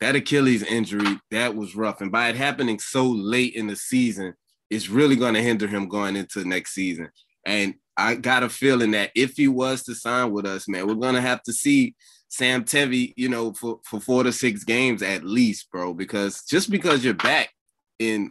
that 0.00 0.16
Achilles 0.16 0.62
injury, 0.62 1.18
that 1.30 1.54
was 1.54 1.76
rough. 1.76 2.00
And 2.00 2.10
by 2.10 2.28
it 2.28 2.36
happening 2.36 2.78
so 2.78 3.06
late 3.06 3.54
in 3.54 3.66
the 3.66 3.76
season, 3.76 4.34
it's 4.70 4.88
really 4.88 5.16
going 5.16 5.34
to 5.34 5.42
hinder 5.42 5.66
him 5.66 5.88
going 5.88 6.16
into 6.16 6.44
next 6.44 6.72
season. 6.72 7.10
And 7.44 7.74
I 7.96 8.14
got 8.14 8.42
a 8.42 8.48
feeling 8.48 8.92
that 8.92 9.10
if 9.14 9.36
he 9.36 9.48
was 9.48 9.82
to 9.84 9.94
sign 9.94 10.32
with 10.32 10.46
us, 10.46 10.68
man, 10.68 10.86
we're 10.86 10.94
going 10.94 11.16
to 11.16 11.20
have 11.20 11.42
to 11.44 11.52
see 11.52 11.94
Sam 12.28 12.64
Tevi, 12.64 13.12
you 13.16 13.28
know, 13.28 13.52
for, 13.52 13.80
for 13.84 14.00
four 14.00 14.22
to 14.22 14.32
six 14.32 14.64
games 14.64 15.02
at 15.02 15.24
least, 15.24 15.70
bro, 15.70 15.92
because 15.92 16.44
just 16.44 16.70
because 16.70 17.04
you're 17.04 17.14
back 17.14 17.50
in, 17.98 18.30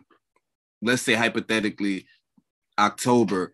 let's 0.81 1.01
say 1.01 1.13
hypothetically, 1.13 2.07
October, 2.79 3.53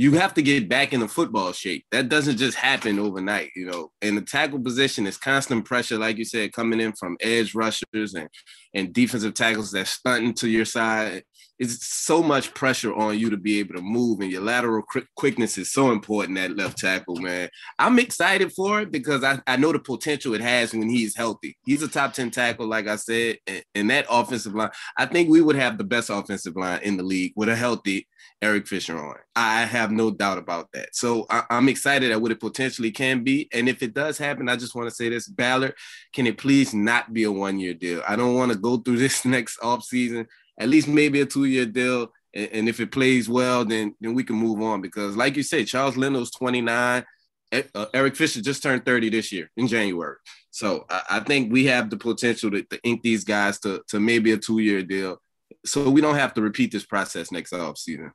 you 0.00 0.12
have 0.12 0.32
to 0.32 0.40
get 0.40 0.66
back 0.66 0.94
in 0.94 1.00
the 1.00 1.08
football 1.08 1.52
shape. 1.52 1.84
That 1.90 2.08
doesn't 2.08 2.38
just 2.38 2.56
happen 2.56 2.98
overnight, 2.98 3.50
you 3.54 3.66
know. 3.66 3.90
And 4.00 4.16
the 4.16 4.22
tackle 4.22 4.58
position 4.58 5.06
is 5.06 5.18
constant 5.18 5.66
pressure, 5.66 5.98
like 5.98 6.16
you 6.16 6.24
said, 6.24 6.54
coming 6.54 6.80
in 6.80 6.94
from 6.94 7.18
edge 7.20 7.54
rushers 7.54 8.14
and 8.14 8.30
and 8.72 8.94
defensive 8.94 9.34
tackles 9.34 9.72
that 9.72 9.88
stunting 9.88 10.32
to 10.36 10.48
your 10.48 10.64
side 10.64 11.24
it's 11.60 11.86
so 11.86 12.22
much 12.22 12.54
pressure 12.54 12.94
on 12.94 13.18
you 13.18 13.28
to 13.28 13.36
be 13.36 13.58
able 13.58 13.74
to 13.74 13.82
move, 13.82 14.20
and 14.20 14.32
your 14.32 14.40
lateral 14.40 14.82
quickness 15.14 15.58
is 15.58 15.70
so 15.70 15.90
important 15.90 16.38
at 16.38 16.56
left 16.56 16.78
tackle, 16.78 17.16
man. 17.16 17.50
I'm 17.78 17.98
excited 17.98 18.50
for 18.52 18.80
it 18.80 18.90
because 18.90 19.22
I, 19.22 19.40
I 19.46 19.58
know 19.58 19.70
the 19.70 19.78
potential 19.78 20.34
it 20.34 20.40
has 20.40 20.72
when 20.72 20.88
he's 20.88 21.14
healthy. 21.14 21.58
He's 21.66 21.82
a 21.82 21.88
top 21.88 22.14
10 22.14 22.30
tackle, 22.30 22.66
like 22.66 22.88
I 22.88 22.96
said, 22.96 23.36
and, 23.46 23.62
and 23.74 23.90
that 23.90 24.06
offensive 24.08 24.54
line, 24.54 24.70
I 24.96 25.04
think 25.04 25.28
we 25.28 25.42
would 25.42 25.56
have 25.56 25.76
the 25.76 25.84
best 25.84 26.08
offensive 26.08 26.56
line 26.56 26.80
in 26.82 26.96
the 26.96 27.02
league 27.02 27.34
with 27.36 27.50
a 27.50 27.56
healthy 27.56 28.08
Eric 28.42 28.66
Fisher 28.66 28.98
on. 28.98 29.16
I 29.36 29.64
have 29.64 29.90
no 29.90 30.10
doubt 30.10 30.38
about 30.38 30.68
that. 30.72 30.94
So 30.96 31.26
I, 31.28 31.44
am 31.50 31.68
excited 31.68 32.10
at 32.10 32.20
what 32.20 32.32
it 32.32 32.40
potentially 32.40 32.90
can 32.90 33.22
be. 33.22 33.48
And 33.52 33.68
if 33.68 33.82
it 33.82 33.92
does 33.92 34.16
happen, 34.16 34.48
I 34.48 34.56
just 34.56 34.74
want 34.74 34.88
to 34.88 34.94
say 34.94 35.10
this 35.10 35.28
Ballard, 35.28 35.74
can 36.14 36.26
it 36.26 36.38
please 36.38 36.72
not 36.72 37.12
be 37.12 37.24
a 37.24 37.32
one 37.32 37.58
year 37.58 37.74
deal? 37.74 38.02
I 38.08 38.16
don't 38.16 38.34
want 38.34 38.52
to 38.52 38.58
go 38.58 38.78
through 38.78 38.96
this 38.98 39.24
next 39.24 39.60
offseason 39.60 40.26
at 40.60 40.68
least 40.68 40.86
maybe 40.86 41.20
a 41.20 41.26
two 41.26 41.46
year 41.46 41.66
deal. 41.66 42.12
And, 42.32 42.48
and, 42.52 42.68
if 42.68 42.78
it 42.78 42.92
plays 42.92 43.28
well, 43.28 43.64
then 43.64 43.96
then 44.00 44.14
we 44.14 44.22
can 44.22 44.36
move 44.36 44.60
on 44.62 44.80
because, 44.80 45.16
like 45.16 45.36
you 45.36 45.42
said, 45.42 45.66
Charles 45.66 45.96
Leno's 45.96 46.30
29. 46.30 47.04
Uh, 47.52 47.86
Eric 47.92 48.14
Fisher 48.14 48.40
just 48.40 48.62
turned 48.62 48.84
30 48.84 49.10
this 49.10 49.32
year 49.32 49.50
in 49.56 49.66
January. 49.66 50.14
So 50.52 50.84
I, 50.88 51.02
I 51.10 51.20
think 51.20 51.52
we 51.52 51.64
have 51.66 51.90
the 51.90 51.96
potential 51.96 52.48
to, 52.52 52.62
to, 52.62 52.78
ink 52.84 53.02
these 53.02 53.24
guys 53.24 53.58
to, 53.60 53.82
to 53.88 53.98
maybe 53.98 54.30
a 54.30 54.36
two 54.36 54.60
year 54.60 54.84
deal. 54.84 55.20
So 55.66 55.90
we 55.90 56.00
don't 56.00 56.14
have 56.14 56.32
to 56.34 56.42
repeat 56.42 56.70
this 56.70 56.86
process 56.86 57.32
next 57.32 57.52
offseason. 57.52 58.12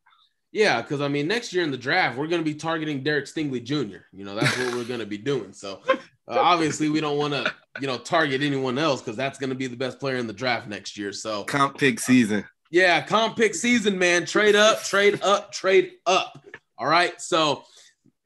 Yeah, 0.53 0.81
because 0.81 1.01
I 1.01 1.09
mean, 1.09 1.27
next 1.27 1.51
year 1.51 1.65
in 1.65 1.71
the 1.71 1.77
draft, 1.77 2.17
we're 2.17 2.27
going 2.27 2.41
to 2.41 2.49
be 2.49 2.55
targeting 2.55 3.03
Derek 3.03 3.25
Stingley 3.25 3.61
Jr. 3.61 4.05
You 4.13 4.23
know, 4.23 4.35
that's 4.35 4.57
what 4.57 4.73
we're 4.73 4.85
going 4.85 5.01
to 5.01 5.05
be 5.05 5.17
doing. 5.17 5.51
So 5.51 5.81
uh, 6.27 6.39
obviously, 6.39 6.89
we 6.89 7.01
don't 7.01 7.17
want 7.17 7.33
to, 7.33 7.53
you 7.79 7.87
know, 7.87 7.97
target 7.97 8.41
anyone 8.41 8.77
else 8.77 9.01
because 9.01 9.15
that's 9.15 9.37
going 9.37 9.49
to 9.49 9.55
be 9.55 9.67
the 9.67 9.75
best 9.75 9.99
player 9.99 10.17
in 10.17 10.27
the 10.27 10.33
draft 10.33 10.67
next 10.67 10.97
year. 10.97 11.11
So 11.11 11.43
comp 11.43 11.77
pick 11.77 11.99
season. 11.99 12.45
Yeah, 12.71 13.01
comp 13.01 13.37
pick 13.37 13.55
season, 13.55 13.97
man. 13.97 14.25
Trade 14.25 14.55
up, 14.55 14.83
trade 14.83 15.21
up, 15.21 15.51
trade 15.51 15.93
up. 16.05 16.43
All 16.77 16.87
right. 16.87 17.19
So, 17.21 17.63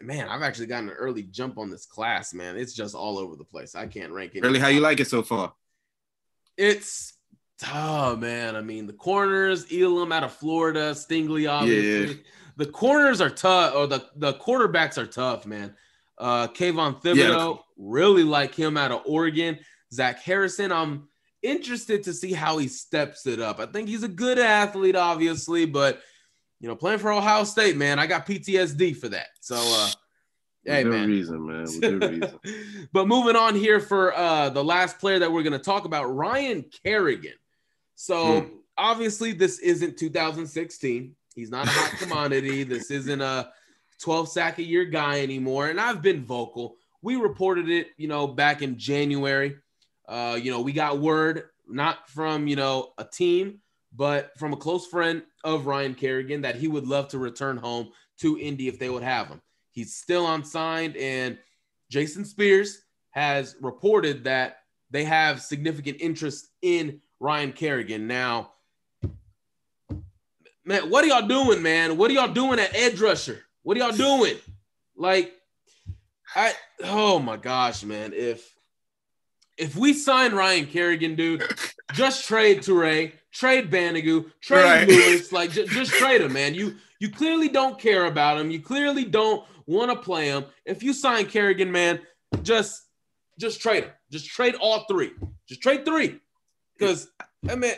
man, 0.02 0.28
I've 0.30 0.42
actually 0.42 0.68
gotten 0.68 0.90
an 0.90 0.96
early 0.96 1.24
jump 1.24 1.58
on 1.58 1.70
this 1.70 1.86
class, 1.86 2.34
man. 2.34 2.58
It's 2.58 2.74
just 2.74 2.96
all 2.96 3.18
over 3.18 3.36
the 3.36 3.44
place. 3.44 3.76
I 3.76 3.88
can't 3.88 4.12
rank 4.12 4.36
it. 4.36 4.44
Really, 4.44 4.60
how 4.60 4.70
you 4.70 4.80
like 4.80 5.00
it 5.00 5.08
so 5.08 5.22
far? 5.22 5.54
it's 6.60 7.14
oh 7.74 8.16
man. 8.18 8.56
I 8.56 8.62
mean, 8.62 8.86
the 8.86 8.94
corners, 8.94 9.66
Elam 9.74 10.12
out 10.12 10.24
of 10.24 10.34
Florida, 10.34 10.92
Stingley, 10.92 11.50
obviously. 11.50 12.16
Yeah. 12.16 12.22
The 12.58 12.66
corners 12.66 13.22
are 13.22 13.30
tough, 13.30 13.74
or 13.74 13.88
the, 13.88 14.06
the 14.18 14.34
quarterbacks 14.34 14.98
are 14.98 15.08
tough, 15.08 15.46
man. 15.46 15.76
Uh 16.20 16.48
Kayvon 16.48 17.02
Thibodeaux, 17.02 17.56
yeah. 17.56 17.62
really 17.78 18.24
like 18.24 18.54
him 18.54 18.78
out 18.78 18.92
of 18.92 19.02
Oregon. 19.06 19.60
Zach 19.92 20.22
Harrison, 20.22 20.72
I'm 20.72 21.08
interested 21.42 22.04
to 22.04 22.14
see 22.14 22.34
how 22.34 22.58
he 22.58 22.68
steps 22.68 23.26
it 23.26 23.40
up. 23.40 23.60
I 23.60 23.66
think 23.66 23.88
he's 23.88 24.04
a 24.04 24.10
good 24.10 24.40
athlete, 24.40 24.96
obviously, 24.96 25.66
but 25.66 26.02
you 26.60 26.68
know, 26.68 26.76
playing 26.76 27.00
for 27.00 27.12
Ohio 27.12 27.46
State, 27.46 27.78
man, 27.78 28.00
I 28.00 28.08
got 28.08 28.28
PTSD 28.28 28.96
for 28.98 29.10
that. 29.10 29.28
So 29.40 29.56
uh 29.56 29.90
Hey 30.66 30.84
man. 30.84 31.08
reason, 31.08 31.48
man. 31.48 32.00
Reason. 32.00 32.40
but 32.94 33.08
moving 33.08 33.36
on 33.36 33.56
here 33.56 33.80
for 33.80 34.14
uh 34.16 34.50
the 34.50 34.64
last 34.64 35.00
player 35.00 35.20
that 35.20 35.32
we're 35.32 35.44
gonna 35.44 35.58
talk 35.58 35.86
about, 35.86 36.14
Ryan 36.14 36.66
Kerrigan. 36.84 37.34
So 37.96 38.42
hmm. 38.42 38.48
obviously, 38.78 39.32
this 39.32 39.60
isn't 39.60 39.98
2016. 39.98 41.16
He's 41.36 41.50
not 41.50 41.68
a 41.68 41.70
hot 41.70 42.00
commodity. 42.00 42.64
This 42.64 42.92
isn't 42.92 43.22
a 43.22 43.52
12 44.00 44.30
sack 44.30 44.60
a 44.60 44.64
year 44.64 44.86
guy 44.86 45.22
anymore. 45.22 45.70
And 45.70 45.80
I've 45.80 46.02
been 46.02 46.24
vocal. 46.24 46.78
We 47.02 47.16
reported 47.16 47.70
it, 47.70 47.88
you 47.98 48.08
know, 48.08 48.28
back 48.28 48.62
in 48.62 48.78
January. 48.78 49.56
Uh, 50.08 50.38
you 50.42 50.52
know, 50.52 50.62
we 50.62 50.74
got 50.74 51.00
word 51.00 51.44
not 51.68 52.10
from, 52.10 52.48
you 52.48 52.56
know, 52.56 52.94
a 52.98 53.06
team, 53.06 53.60
but 53.96 54.38
from 54.38 54.54
a 54.54 54.58
close 54.58 54.88
friend 54.88 55.24
of 55.44 55.66
Ryan 55.66 55.96
Kerrigan 55.96 56.42
that 56.42 56.56
he 56.56 56.68
would 56.68 56.88
love 56.88 57.08
to 57.10 57.20
return 57.20 57.58
home 57.58 57.90
to 58.20 58.40
Indy 58.40 58.68
if 58.68 58.80
they 58.80 58.90
would 58.90 59.04
have 59.04 59.28
him. 59.28 59.42
He's 59.72 59.96
still 59.96 60.28
unsigned, 60.34 60.98
and 60.98 61.38
Jason 61.90 62.26
Spears 62.26 62.82
has 63.12 63.56
reported 63.62 64.24
that 64.26 64.58
they 64.92 65.04
have 65.06 65.42
significant 65.42 65.98
interest 66.02 66.50
in 66.62 67.02
Ryan 67.20 67.54
Kerrigan. 67.54 68.08
Now, 68.08 68.52
man, 70.66 70.90
what 70.90 71.04
are 71.04 71.08
y'all 71.08 71.28
doing, 71.28 71.62
man? 71.62 71.98
What 71.98 72.12
are 72.12 72.14
y'all 72.14 72.34
doing 72.34 72.60
at 72.60 72.76
edge 72.76 73.00
rusher? 73.00 73.46
What 73.64 73.78
are 73.78 73.82
y'all 73.82 73.92
doing? 73.92 74.38
Like, 74.96 75.34
I 76.36 76.54
oh 76.84 77.20
my 77.20 77.38
gosh, 77.38 77.84
man. 77.84 78.14
If 78.14 78.54
if 79.58 79.76
we 79.76 79.94
sign 79.94 80.34
Ryan 80.34 80.66
Kerrigan, 80.66 81.16
dude, 81.16 81.44
just 81.94 82.28
trade 82.28 82.60
Turay, 82.60 83.14
trade 83.32 83.70
Banogu, 83.70 84.32
trade 84.42 84.64
right. 84.64 84.88
Lewis, 84.88 85.32
like 85.32 85.52
j- 85.52 85.68
just 85.68 85.92
trade 85.92 86.22
him, 86.22 86.34
man. 86.34 86.56
You 86.56 86.76
you 87.00 87.10
clearly 87.10 87.50
don't 87.50 87.80
care 87.80 88.06
about 88.06 88.40
him. 88.40 88.52
You 88.52 88.62
clearly 88.62 89.06
don't 89.06 89.46
want 89.66 89.92
to 89.92 89.98
play 89.98 90.28
him. 90.28 90.46
If 90.66 90.84
you 90.84 90.94
sign 90.94 91.26
Kerrigan, 91.26 91.72
man, 91.72 92.00
just 92.44 92.84
just 93.40 93.62
trade 93.62 93.86
him. 93.86 93.92
Just 94.12 94.28
trade 94.28 94.56
all 94.56 94.86
three. 94.86 95.12
Just 95.48 95.62
trade 95.62 95.86
three. 95.86 96.20
Because 96.78 97.10
I 97.48 97.56
mean 97.56 97.74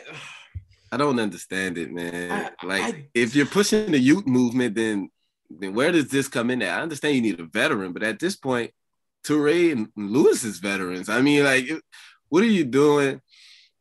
I 0.90 0.96
don't 0.98 1.18
understand 1.18 1.78
it, 1.78 1.90
man. 1.90 2.52
I, 2.60 2.66
like 2.66 2.82
I, 2.82 3.06
if 3.14 3.34
you're 3.34 3.46
pushing 3.46 3.92
the 3.92 3.98
youth 3.98 4.26
movement, 4.26 4.74
then 4.74 5.10
then 5.58 5.74
where 5.74 5.92
does 5.92 6.08
this 6.08 6.28
come 6.28 6.50
in 6.50 6.62
at? 6.62 6.78
I 6.78 6.82
understand 6.82 7.16
you 7.16 7.22
need 7.22 7.40
a 7.40 7.44
veteran, 7.44 7.92
but 7.92 8.02
at 8.02 8.18
this 8.18 8.36
point, 8.36 8.72
Turay 9.24 9.72
and 9.72 9.88
Lewis 9.96 10.44
is 10.44 10.58
veterans. 10.58 11.08
I 11.08 11.20
mean, 11.20 11.44
like, 11.44 11.68
what 12.28 12.42
are 12.42 12.46
you 12.46 12.64
doing? 12.64 13.20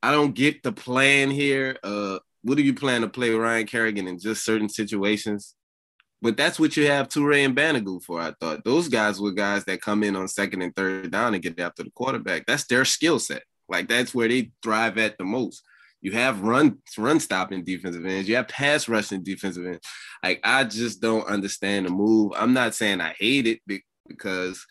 I 0.03 0.11
don't 0.11 0.35
get 0.35 0.63
the 0.63 0.71
plan 0.71 1.31
here. 1.31 1.77
Uh, 1.83 2.19
what 2.43 2.57
do 2.57 2.63
you 2.63 2.73
plan 2.73 3.01
to 3.01 3.07
play 3.07 3.31
Ryan 3.31 3.67
Kerrigan 3.67 4.07
in 4.07 4.19
just 4.19 4.43
certain 4.43 4.69
situations? 4.69 5.55
But 6.21 6.37
that's 6.37 6.59
what 6.59 6.77
you 6.77 6.87
have 6.87 7.09
Turay 7.09 7.45
and 7.45 7.55
Banogu 7.55 8.01
for. 8.03 8.19
I 8.19 8.33
thought 8.39 8.63
those 8.63 8.87
guys 8.87 9.19
were 9.19 9.31
guys 9.31 9.65
that 9.65 9.81
come 9.81 10.03
in 10.03 10.15
on 10.15 10.27
second 10.27 10.61
and 10.61 10.75
third 10.75 11.11
down 11.11 11.33
and 11.33 11.41
get 11.41 11.59
after 11.59 11.83
the 11.83 11.91
quarterback. 11.91 12.45
That's 12.45 12.65
their 12.65 12.85
skill 12.85 13.19
set. 13.19 13.43
Like 13.67 13.87
that's 13.87 14.13
where 14.13 14.27
they 14.27 14.51
thrive 14.61 14.97
at 14.97 15.17
the 15.17 15.23
most. 15.23 15.63
You 16.01 16.11
have 16.13 16.41
run 16.41 16.79
run 16.97 17.19
stopping 17.19 17.63
defensive 17.63 18.05
ends. 18.05 18.27
You 18.27 18.35
have 18.35 18.47
pass 18.47 18.87
rushing 18.87 19.23
defensive 19.23 19.65
ends. 19.65 19.87
Like 20.23 20.39
I 20.43 20.63
just 20.63 21.01
don't 21.01 21.27
understand 21.27 21.85
the 21.85 21.91
move. 21.91 22.33
I'm 22.35 22.53
not 22.53 22.75
saying 22.75 23.01
I 23.01 23.13
hate 23.19 23.47
it 23.47 23.59
because 24.07 24.65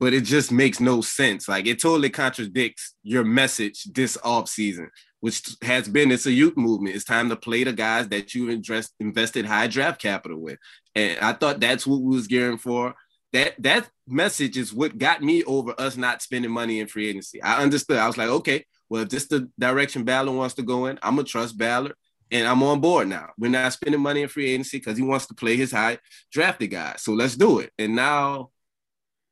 but 0.00 0.14
it 0.14 0.22
just 0.22 0.52
makes 0.52 0.80
no 0.80 1.00
sense. 1.00 1.48
Like 1.48 1.66
it 1.66 1.80
totally 1.82 2.10
contradicts 2.10 2.94
your 3.02 3.24
message 3.24 3.84
this 3.84 4.16
off 4.22 4.48
season, 4.48 4.90
which 5.20 5.56
has 5.62 5.88
been 5.88 6.12
it's 6.12 6.26
a 6.26 6.32
youth 6.32 6.56
movement. 6.56 6.94
It's 6.94 7.04
time 7.04 7.28
to 7.30 7.36
play 7.36 7.64
the 7.64 7.72
guys 7.72 8.08
that 8.08 8.34
you 8.34 8.48
invest, 8.48 8.94
invested 9.00 9.46
high 9.46 9.66
draft 9.66 10.00
capital 10.00 10.38
with. 10.38 10.58
And 10.94 11.18
I 11.20 11.32
thought 11.32 11.60
that's 11.60 11.86
what 11.86 12.00
we 12.00 12.14
was 12.14 12.28
gearing 12.28 12.58
for. 12.58 12.94
That 13.32 13.54
that 13.62 13.90
message 14.06 14.56
is 14.56 14.72
what 14.72 14.96
got 14.96 15.22
me 15.22 15.44
over 15.44 15.74
us 15.78 15.96
not 15.96 16.22
spending 16.22 16.50
money 16.50 16.80
in 16.80 16.86
free 16.86 17.08
agency. 17.08 17.42
I 17.42 17.62
understood. 17.62 17.98
I 17.98 18.06
was 18.06 18.16
like, 18.16 18.28
okay, 18.28 18.64
well, 18.88 19.02
if 19.02 19.08
this 19.08 19.24
is 19.24 19.28
the 19.28 19.50
direction 19.58 20.04
Ballard 20.04 20.34
wants 20.34 20.54
to 20.54 20.62
go 20.62 20.86
in, 20.86 20.98
I'm 21.02 21.16
gonna 21.16 21.24
trust 21.24 21.58
Ballard 21.58 21.94
and 22.30 22.46
I'm 22.46 22.62
on 22.62 22.80
board 22.80 23.08
now. 23.08 23.30
We're 23.38 23.50
not 23.50 23.72
spending 23.72 24.00
money 24.00 24.22
in 24.22 24.28
free 24.28 24.50
agency 24.50 24.78
because 24.78 24.96
he 24.96 25.02
wants 25.02 25.26
to 25.26 25.34
play 25.34 25.56
his 25.56 25.72
high 25.72 25.98
drafted 26.32 26.70
guy. 26.70 26.94
So 26.98 27.12
let's 27.12 27.36
do 27.36 27.60
it. 27.60 27.72
And 27.78 27.94
now 27.96 28.50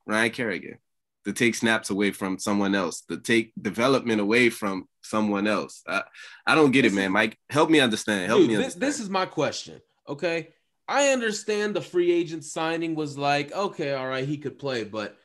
Ryan 0.07 0.31
Kerrigan 0.31 0.79
to 1.25 1.33
take 1.33 1.57
snaps 1.57 1.91
away 1.91 2.13
from 2.13 2.39
someone 2.39 2.75
else, 2.75 3.01
to 3.03 3.19
take 3.19 3.53
development 3.61 4.21
away 4.21 4.49
from 4.49 4.89
someone 5.03 5.49
else. 5.49 5.83
I, 5.87 6.03
I 6.47 6.55
don't 6.55 6.71
get 6.71 6.85
it, 6.85 6.93
man. 6.93 7.11
Mike, 7.11 7.37
help 7.51 7.69
me 7.69 7.81
understand. 7.81 8.29
Help 8.29 8.43
Dude, 8.43 8.49
me 8.49 8.57
understand. 8.57 8.81
This, 8.81 8.97
this 8.97 9.05
is 9.05 9.11
my 9.11 9.27
question. 9.27 9.81
Okay. 10.09 10.51
I 10.89 11.09
understand 11.09 11.75
the 11.75 11.81
free 11.81 12.13
agent 12.13 12.45
signing 12.45 12.95
was 12.95 13.19
like, 13.19 13.53
okay, 13.53 13.93
all 13.93 14.07
right, 14.07 14.27
he 14.27 14.39
could 14.39 14.57
play, 14.57 14.85
but 14.85 15.17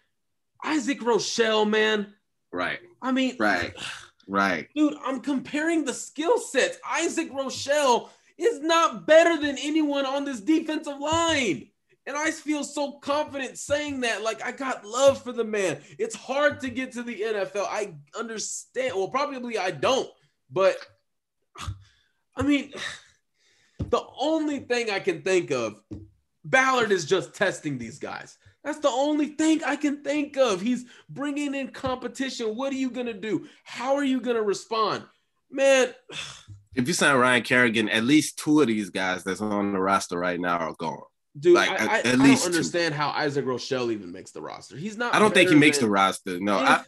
Isaac 0.63 1.01
Rochell, 1.01 1.69
man. 1.69 2.11
Right. 2.51 2.79
I 2.99 3.11
mean, 3.11 3.35
right. 3.39 3.73
Right. 4.31 4.69
Dude, 4.73 4.95
I'm 5.05 5.19
comparing 5.19 5.83
the 5.83 5.93
skill 5.93 6.37
sets. 6.37 6.77
Isaac 6.89 7.29
Rochell 7.33 8.07
is 8.37 8.61
not 8.61 9.05
better 9.05 9.37
than 9.37 9.57
anyone 9.59 10.05
on 10.05 10.23
this 10.23 10.39
defensive 10.39 10.97
line. 10.97 11.67
And 12.07 12.15
I 12.15 12.31
feel 12.31 12.63
so 12.63 12.93
confident 12.93 13.57
saying 13.57 13.99
that. 14.01 14.23
Like, 14.23 14.41
I 14.41 14.53
got 14.53 14.85
love 14.85 15.21
for 15.21 15.33
the 15.33 15.43
man. 15.43 15.81
It's 15.99 16.15
hard 16.15 16.61
to 16.61 16.69
get 16.69 16.93
to 16.93 17.03
the 17.03 17.13
NFL. 17.13 17.67
I 17.69 17.93
understand. 18.17 18.95
Well, 18.95 19.09
probably 19.09 19.57
I 19.57 19.71
don't. 19.71 20.09
But 20.49 20.77
I 22.37 22.41
mean, 22.41 22.71
the 23.79 24.03
only 24.17 24.59
thing 24.59 24.91
I 24.91 25.01
can 25.01 25.23
think 25.23 25.51
of, 25.51 25.81
Ballard 26.45 26.93
is 26.93 27.03
just 27.03 27.35
testing 27.35 27.77
these 27.77 27.99
guys. 27.99 28.37
That's 28.63 28.79
the 28.79 28.89
only 28.89 29.27
thing 29.27 29.63
I 29.63 29.75
can 29.75 30.03
think 30.03 30.37
of. 30.37 30.61
He's 30.61 30.85
bringing 31.09 31.55
in 31.55 31.69
competition. 31.69 32.55
What 32.55 32.71
are 32.71 32.77
you 32.77 32.91
going 32.91 33.07
to 33.07 33.13
do? 33.13 33.47
How 33.63 33.95
are 33.95 34.03
you 34.03 34.21
going 34.21 34.35
to 34.35 34.43
respond? 34.43 35.03
Man. 35.49 35.93
If 36.73 36.87
you 36.87 36.93
sign 36.93 37.17
Ryan 37.17 37.43
Kerrigan, 37.43 37.89
at 37.89 38.05
least 38.05 38.39
two 38.39 38.61
of 38.61 38.67
these 38.67 38.89
guys 38.89 39.25
that's 39.25 39.41
on 39.41 39.73
the 39.73 39.79
roster 39.81 40.17
right 40.17 40.39
now 40.39 40.55
are 40.55 40.73
gone. 40.79 41.01
Dude, 41.37 41.55
like, 41.55 41.69
I, 41.69 41.99
at, 41.99 42.07
I, 42.07 42.13
least 42.13 42.43
don't 42.43 42.53
understand 42.53 42.93
two. 42.93 42.97
how 42.97 43.09
Isaac 43.09 43.43
Rochell 43.43 43.91
even 43.91 44.09
makes 44.09 44.31
the 44.31 44.41
roster. 44.41 44.77
He's 44.77 44.95
not. 44.95 45.13
I 45.13 45.19
don't 45.19 45.33
think 45.33 45.49
he 45.49 45.55
makes 45.57 45.79
the 45.79 45.89
roster. 45.89 46.39
No, 46.39 46.61
if, 46.63 46.69
I, 46.69 46.83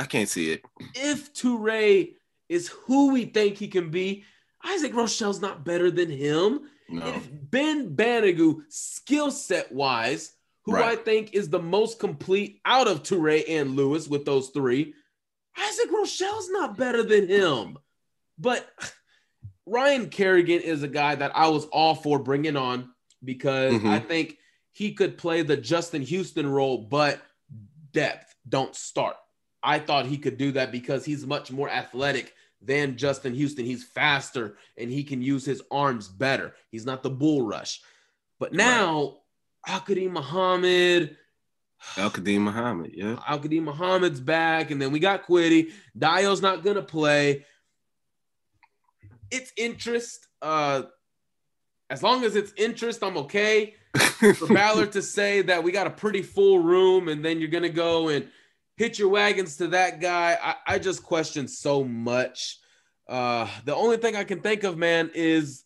I 0.00 0.04
can't 0.04 0.28
see 0.28 0.52
it. 0.52 0.62
If 0.94 1.32
Turay 1.32 2.16
is 2.50 2.68
who 2.68 3.12
we 3.12 3.24
think 3.24 3.56
he 3.56 3.68
can 3.68 3.90
be, 3.90 4.24
Isaac 4.62 4.92
Rochell's 4.92 5.40
not 5.40 5.64
better 5.64 5.90
than 5.90 6.10
him. 6.10 6.68
No. 6.90 7.06
If 7.06 7.28
Ben 7.32 7.96
Banogu, 7.96 8.62
skill 8.68 9.30
set 9.30 9.72
wise, 9.72 10.33
who 10.64 10.74
right. 10.74 10.98
I 10.98 11.02
think 11.02 11.34
is 11.34 11.48
the 11.48 11.60
most 11.62 11.98
complete 11.98 12.60
out 12.64 12.88
of 12.88 13.02
Turay 13.02 13.44
and 13.48 13.76
Lewis 13.76 14.08
with 14.08 14.24
those 14.24 14.48
three, 14.50 14.94
Isaac 15.58 15.90
Rochell's 15.92 16.50
not 16.50 16.76
better 16.76 17.02
than 17.02 17.28
him. 17.28 17.78
But 18.38 18.68
Ryan 19.66 20.08
Kerrigan 20.08 20.60
is 20.60 20.82
a 20.82 20.88
guy 20.88 21.14
that 21.14 21.36
I 21.36 21.48
was 21.48 21.66
all 21.66 21.94
for 21.94 22.18
bringing 22.18 22.56
on 22.56 22.90
because 23.22 23.74
mm-hmm. 23.74 23.88
I 23.88 24.00
think 24.00 24.38
he 24.72 24.92
could 24.92 25.16
play 25.16 25.42
the 25.42 25.56
Justin 25.56 26.02
Houston 26.02 26.48
role, 26.48 26.78
but 26.78 27.20
depth, 27.92 28.34
don't 28.48 28.74
start. 28.74 29.16
I 29.62 29.78
thought 29.78 30.06
he 30.06 30.18
could 30.18 30.36
do 30.36 30.52
that 30.52 30.72
because 30.72 31.04
he's 31.04 31.26
much 31.26 31.50
more 31.50 31.70
athletic 31.70 32.34
than 32.60 32.96
Justin 32.96 33.34
Houston. 33.34 33.64
He's 33.64 33.84
faster 33.84 34.56
and 34.76 34.90
he 34.90 35.04
can 35.04 35.22
use 35.22 35.44
his 35.44 35.62
arms 35.70 36.08
better. 36.08 36.54
He's 36.70 36.84
not 36.84 37.02
the 37.02 37.10
bull 37.10 37.46
rush. 37.46 37.80
But 38.38 38.52
now, 38.52 39.02
right. 39.02 39.14
Al-Quadin 39.66 40.10
Muhammad. 40.10 41.16
Al-Quadin 41.96 42.40
Muhammad, 42.40 42.92
yeah. 42.94 43.16
Al-Quadin 43.26 43.62
Muhammad's 43.62 44.20
back, 44.20 44.70
and 44.70 44.80
then 44.80 44.92
we 44.92 44.98
got 44.98 45.26
Kwity. 45.26 45.70
Dio's 45.96 46.42
not 46.42 46.64
gonna 46.64 46.82
play. 46.82 47.44
It's 49.30 49.52
interest. 49.56 50.26
Uh, 50.40 50.82
as 51.90 52.02
long 52.02 52.24
as 52.24 52.36
it's 52.36 52.52
interest, 52.56 53.02
I'm 53.02 53.16
okay. 53.18 53.74
For 54.36 54.52
Ballard 54.52 54.92
to 54.92 55.02
say 55.02 55.42
that 55.42 55.62
we 55.62 55.70
got 55.70 55.86
a 55.86 55.90
pretty 55.90 56.22
full 56.22 56.58
room 56.58 57.08
and 57.08 57.24
then 57.24 57.38
you're 57.38 57.50
gonna 57.50 57.68
go 57.68 58.08
and 58.08 58.28
hit 58.76 58.98
your 58.98 59.08
wagons 59.08 59.56
to 59.58 59.68
that 59.68 60.00
guy, 60.00 60.36
I, 60.42 60.74
I 60.74 60.78
just 60.78 61.02
question 61.02 61.48
so 61.48 61.84
much. 61.84 62.58
Uh, 63.08 63.48
the 63.64 63.74
only 63.74 63.96
thing 63.96 64.16
I 64.16 64.24
can 64.24 64.40
think 64.40 64.64
of, 64.64 64.76
man, 64.76 65.10
is 65.14 65.64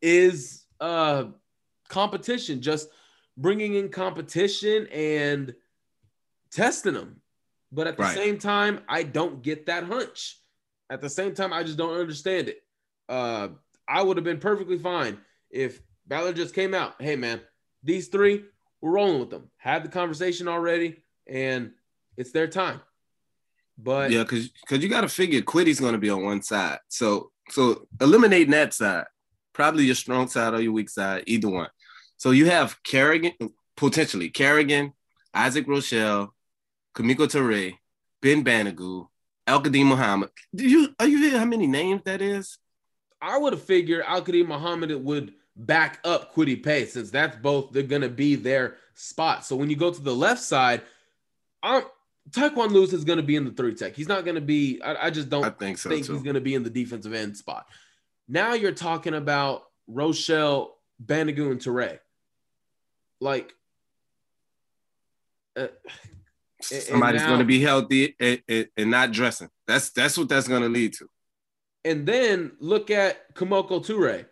is 0.00 0.64
uh, 0.80 1.24
competition. 1.88 2.62
Just 2.62 2.88
bringing 3.36 3.74
in 3.74 3.88
competition 3.88 4.86
and 4.88 5.54
testing 6.50 6.94
them. 6.94 7.20
But 7.72 7.86
at 7.86 7.96
the 7.96 8.02
right. 8.02 8.16
same 8.16 8.38
time, 8.38 8.80
I 8.88 9.02
don't 9.04 9.42
get 9.42 9.66
that 9.66 9.84
hunch. 9.84 10.38
At 10.90 11.00
the 11.00 11.08
same 11.08 11.34
time, 11.34 11.52
I 11.52 11.62
just 11.62 11.78
don't 11.78 11.98
understand 11.98 12.48
it. 12.48 12.62
Uh, 13.08 13.48
I 13.88 14.02
would 14.02 14.16
have 14.16 14.24
been 14.24 14.40
perfectly 14.40 14.78
fine 14.78 15.18
if 15.50 15.80
Ballard 16.06 16.36
just 16.36 16.54
came 16.54 16.74
out. 16.74 17.00
Hey, 17.00 17.14
man, 17.16 17.40
these 17.82 18.08
three, 18.08 18.44
we're 18.80 18.92
rolling 18.92 19.20
with 19.20 19.30
them. 19.30 19.50
Had 19.56 19.84
the 19.84 19.88
conversation 19.88 20.48
already, 20.48 21.02
and 21.26 21.72
it's 22.16 22.32
their 22.32 22.48
time. 22.48 22.80
But 23.78 24.10
yeah, 24.10 24.24
because 24.24 24.48
because 24.48 24.82
you 24.82 24.88
got 24.88 25.02
to 25.02 25.08
figure 25.08 25.40
Kwity's 25.40 25.80
going 25.80 25.92
to 25.92 25.98
be 25.98 26.10
on 26.10 26.24
one 26.24 26.42
side. 26.42 26.78
So 26.88 27.30
so 27.48 27.86
eliminating 28.00 28.50
that 28.50 28.74
side, 28.74 29.06
probably 29.52 29.84
your 29.84 29.94
strong 29.94 30.28
side 30.28 30.54
or 30.54 30.60
your 30.60 30.72
weak 30.72 30.90
side, 30.90 31.24
either 31.26 31.48
one. 31.48 31.68
So 32.20 32.32
you 32.32 32.50
have 32.50 32.82
Kerrigan, 32.82 33.32
potentially 33.78 34.28
Kerrigan, 34.28 34.92
Isaac 35.32 35.66
Rochell, 35.66 36.28
Kemoko 36.94 37.26
Turay, 37.26 37.78
Ben 38.20 38.44
Banogu, 38.44 39.08
Al-Quadin 39.46 39.86
Muhammad. 39.86 40.28
Do 40.54 40.68
you 40.68 40.94
are 41.00 41.08
you 41.08 41.16
hear 41.16 41.38
how 41.38 41.46
many 41.46 41.66
names 41.66 42.02
that 42.04 42.20
is? 42.20 42.58
I 43.22 43.38
would 43.38 43.54
have 43.54 43.62
figured 43.62 44.04
Al-Quadin 44.06 44.46
Muhammad 44.46 44.92
would 45.02 45.32
back 45.56 45.98
up 46.04 46.34
Kwity 46.34 46.62
Paye 46.62 46.84
since 46.84 47.10
that's 47.10 47.38
both 47.38 47.72
they're 47.72 47.84
gonna 47.84 48.10
be 48.10 48.34
their 48.34 48.76
spot. 48.92 49.46
So 49.46 49.56
when 49.56 49.70
you 49.70 49.76
go 49.76 49.90
to 49.90 50.02
the 50.02 50.14
left 50.14 50.42
side, 50.42 50.82
I'm 51.62 51.84
Tyquan 52.32 52.68
Lewis 52.68 52.92
is 52.92 53.04
gonna 53.04 53.22
be 53.22 53.36
in 53.36 53.46
the 53.46 53.52
three 53.52 53.74
tech. 53.74 53.96
He's 53.96 54.08
not 54.08 54.26
gonna 54.26 54.42
be. 54.42 54.78
I, 54.82 55.06
I 55.06 55.10
just 55.10 55.30
don't 55.30 55.44
I 55.44 55.48
think 55.48 55.78
so 55.78 55.88
think 55.88 56.06
he's 56.06 56.22
gonna 56.22 56.38
be 56.42 56.54
in 56.54 56.64
the 56.64 56.70
defensive 56.70 57.14
end 57.14 57.38
spot. 57.38 57.66
Now 58.28 58.52
you're 58.52 58.72
talking 58.72 59.14
about 59.14 59.62
Rochell, 59.90 60.72
Banogu, 61.02 61.50
and 61.50 61.58
Turay. 61.58 61.98
Like, 63.20 63.54
uh, 65.56 65.68
Somebody's 66.62 67.22
going 67.22 67.38
to 67.38 67.46
be 67.46 67.60
healthy 67.60 68.14
and, 68.20 68.42
and, 68.46 68.68
and 68.76 68.90
not 68.90 69.12
dressing. 69.12 69.48
That's 69.66 69.90
that's 69.90 70.18
what 70.18 70.28
that's 70.28 70.46
going 70.46 70.60
to 70.60 70.68
lead 70.68 70.92
to. 70.94 71.08
And 71.86 72.06
then 72.06 72.52
look 72.60 72.90
at 72.90 73.34
Kemoko 73.34 73.84
Turay. 73.84 74.26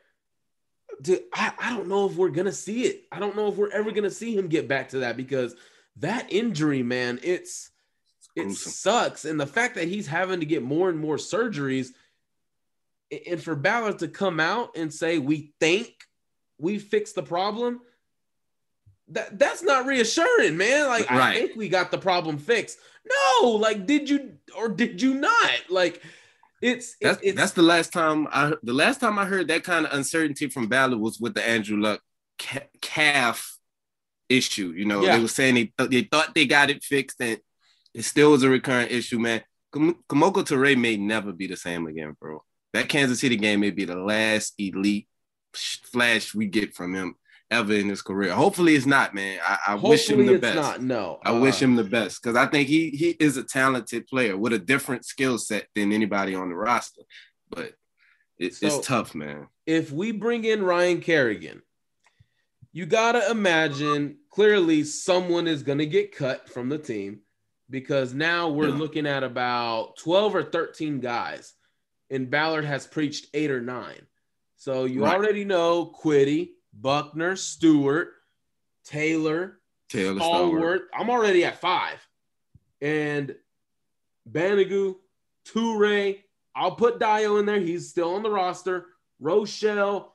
Dude, 1.00 1.22
I, 1.32 1.52
I 1.58 1.70
don't 1.70 1.88
know 1.88 2.06
if 2.06 2.16
we're 2.16 2.28
gonna 2.28 2.52
see 2.52 2.82
it. 2.82 3.04
I 3.12 3.20
don't 3.20 3.36
know 3.36 3.48
if 3.48 3.56
we're 3.56 3.70
ever 3.70 3.92
gonna 3.92 4.10
see 4.10 4.36
him 4.36 4.48
get 4.48 4.68
back 4.68 4.90
to 4.90 4.98
that 4.98 5.16
because 5.16 5.54
that 5.96 6.32
injury, 6.32 6.82
man, 6.82 7.20
it's 7.22 7.70
it 8.36 8.52
sucks. 8.52 9.24
And 9.24 9.40
the 9.40 9.46
fact 9.46 9.76
that 9.76 9.88
he's 9.88 10.06
having 10.06 10.40
to 10.40 10.46
get 10.46 10.62
more 10.62 10.90
and 10.90 10.98
more 10.98 11.16
surgeries, 11.16 11.88
and 13.28 13.42
for 13.42 13.54
Ballard 13.54 14.00
to 14.00 14.08
come 14.08 14.40
out 14.40 14.76
and 14.76 14.92
say 14.92 15.18
we 15.18 15.52
think 15.60 15.94
we 16.58 16.78
fixed 16.78 17.14
the 17.14 17.22
problem, 17.22 17.80
that 19.10 19.38
that's 19.38 19.62
not 19.62 19.86
reassuring, 19.86 20.56
man. 20.56 20.86
Like 20.86 21.10
I 21.10 21.34
think 21.34 21.56
we 21.56 21.68
got 21.68 21.90
the 21.90 21.98
problem 21.98 22.38
fixed. 22.38 22.78
No, 23.42 23.48
like 23.48 23.86
did 23.86 24.08
you 24.08 24.34
or 24.56 24.68
did 24.68 25.00
you 25.00 25.14
not? 25.14 25.50
Like 25.70 26.02
it's 26.60 26.96
That's 27.00 27.20
it's, 27.22 27.36
that's 27.36 27.52
the 27.52 27.62
last 27.62 27.92
time 27.92 28.26
I 28.30 28.52
the 28.62 28.72
last 28.72 29.00
time 29.00 29.18
I 29.18 29.24
heard 29.24 29.48
that 29.48 29.64
kind 29.64 29.86
of 29.86 29.92
uncertainty 29.92 30.48
from 30.48 30.68
Ballard 30.68 30.98
was 30.98 31.20
with 31.20 31.34
the 31.34 31.46
Andrew 31.46 31.80
Luck 31.80 32.00
ca- 32.38 32.68
calf 32.82 33.58
issue. 34.28 34.72
You 34.76 34.84
know, 34.84 35.02
Yeah. 35.02 35.16
they 35.16 35.22
were 35.22 35.28
saying 35.28 35.54
they, 35.54 35.72
th- 35.78 35.90
they 35.90 36.02
thought 36.02 36.34
they 36.34 36.46
got 36.46 36.70
it 36.70 36.82
fixed, 36.82 37.20
and 37.20 37.38
it 37.94 38.02
still 38.02 38.32
was 38.32 38.42
a 38.42 38.50
recurrent 38.50 38.90
issue, 38.90 39.18
man. 39.18 39.42
Kam- 39.72 40.02
Kemoko 40.08 40.44
Turay 40.44 40.76
may 40.78 40.96
never 40.96 41.32
be 41.32 41.46
the 41.46 41.56
same 41.56 41.86
again, 41.86 42.16
bro. 42.20 42.42
That 42.74 42.88
Kansas 42.88 43.20
City 43.20 43.36
game 43.36 43.60
may 43.60 43.70
be 43.70 43.84
the 43.84 43.96
last 43.96 44.54
elite 44.58 45.08
flash 45.54 46.34
we 46.34 46.46
get 46.46 46.74
from 46.74 46.94
him 46.94 47.14
ever 47.50 47.72
in 47.74 47.88
his 47.88 48.02
career. 48.02 48.32
Hopefully, 48.34 48.74
it's 48.74 48.86
not, 48.86 49.14
man. 49.14 49.40
I, 49.46 49.58
I 49.68 49.74
wish 49.74 50.08
him 50.08 50.18
Hopefully 50.18 50.26
the 50.26 50.34
it's 50.34 50.56
best. 50.56 50.56
not. 50.56 50.82
No, 50.82 51.18
I 51.24 51.32
wish 51.32 51.56
Uh, 51.62 51.66
him 51.66 51.76
the 51.76 51.84
best 51.84 52.22
because 52.22 52.36
I 52.36 52.46
think 52.46 52.68
he 52.68 52.90
he 52.90 53.10
is 53.20 53.36
a 53.36 53.42
talented 53.44 54.06
player 54.06 54.36
with 54.36 54.52
a 54.52 54.58
different 54.58 55.04
skill 55.04 55.38
set 55.38 55.66
than 55.74 55.92
anybody 55.92 56.34
on 56.34 56.48
the 56.50 56.54
roster. 56.56 57.02
But 57.50 57.72
it, 58.38 58.54
So- 58.54 58.66
it's 58.66 58.86
tough, 58.86 59.14
man. 59.14 59.48
If 59.66 59.90
we 59.92 60.12
bring 60.12 60.44
in 60.44 60.62
Ryan 60.62 61.00
Kerrigan, 61.00 61.62
you 62.72 62.86
gotta 62.86 63.30
imagine 63.30 64.18
clearly 64.30 64.84
someone 64.84 65.46
is 65.46 65.62
gonna 65.62 65.86
get 65.86 66.14
cut 66.16 66.48
from 66.48 66.68
the 66.68 66.78
team 66.78 67.20
because 67.70 68.14
now 68.14 68.48
we're 68.50 68.68
Yeah. 68.68 68.74
looking 68.76 69.06
at 69.06 69.22
about 69.24 69.96
twelve 69.96 70.34
or 70.34 70.42
thirteen 70.42 71.00
guys, 71.00 71.54
and 72.10 72.30
Ballard 72.30 72.64
has 72.66 72.86
preached 72.86 73.26
eight 73.34 73.50
or 73.50 73.60
nine. 73.62 74.02
So 74.56 74.84
you 74.84 75.04
Right. 75.04 75.14
already 75.14 75.44
know 75.44 75.86
Quiddy, 76.02 76.50
Buckner, 76.80 77.36
Stewart, 77.36 78.12
Taylor, 78.84 79.60
Taylor 79.88 80.20
Stallworth. 80.20 80.22
Allworth. 80.22 80.82
I'm 80.94 81.10
already 81.10 81.44
at 81.44 81.60
five. 81.60 81.98
And 82.80 83.34
Banogu, 84.30 84.96
Turay. 85.46 86.22
I'll 86.54 86.74
put 86.74 86.98
Dio 86.98 87.36
in 87.38 87.46
there. 87.46 87.60
He's 87.60 87.88
still 87.88 88.14
on 88.14 88.22
the 88.22 88.30
roster. 88.30 88.86
Rochell. 89.22 90.06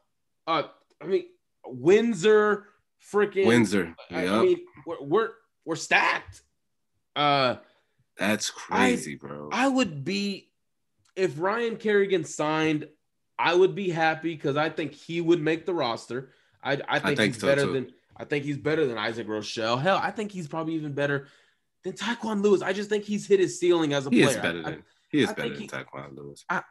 Uh, 0.47 0.63
I 1.01 1.05
mean, 1.05 1.25
Windsor, 1.65 2.67
freaking 3.11 3.45
Windsor. 3.45 3.95
I, 4.11 4.23
Yep. 4.23 4.31
I 4.31 4.41
mean, 4.43 4.59
we're, 4.85 5.01
we're 5.01 5.29
we're 5.65 5.75
stacked. 5.75 6.41
Uh, 7.15 7.55
That's 8.17 8.49
crazy, 8.49 9.15
bro. 9.15 9.49
I 9.51 9.67
would 9.67 10.03
be 10.03 10.49
if 11.15 11.39
Ryan 11.39 11.77
Kerrigan 11.77 12.23
signed, 12.23 12.87
I 13.37 13.55
would 13.55 13.75
be 13.75 13.89
happy 13.89 14.33
because 14.35 14.57
I 14.57 14.69
think 14.69 14.93
he 14.93 15.21
would 15.21 15.41
make 15.41 15.65
the 15.65 15.73
roster. 15.73 16.31
I 16.63 16.81
I 16.87 16.99
think, 16.99 17.17
think 17.17 17.33
he's 17.33 17.41
so, 17.41 17.47
better 17.47 17.63
too. 17.65 17.73
than 17.73 17.93
I 18.17 18.25
think 18.25 18.45
he's 18.45 18.57
better 18.57 18.85
than 18.85 18.97
Isaac 18.97 19.27
Rochell. 19.27 19.81
Hell, 19.81 19.99
I 20.01 20.11
think 20.11 20.31
he's 20.31 20.47
probably 20.47 20.75
even 20.75 20.93
better 20.93 21.27
than 21.83 21.93
Tyquan 21.93 22.41
Lewis. 22.41 22.61
I 22.61 22.71
just 22.73 22.89
think 22.89 23.03
he's 23.03 23.25
hit 23.27 23.39
his 23.39 23.59
ceiling 23.59 23.93
as 23.93 24.05
a 24.07 24.09
he 24.09 24.21
player. 24.23 24.29
is 24.35 24.41
better 24.41 24.59
I- 24.59 24.69
than 24.71 24.83
he 25.11 25.19
is 25.21 25.29
I 25.29 25.33
better 25.33 25.49
than 25.49 25.61
he- 25.61 25.69
Lewis. 26.21 26.45
I, 26.49 26.61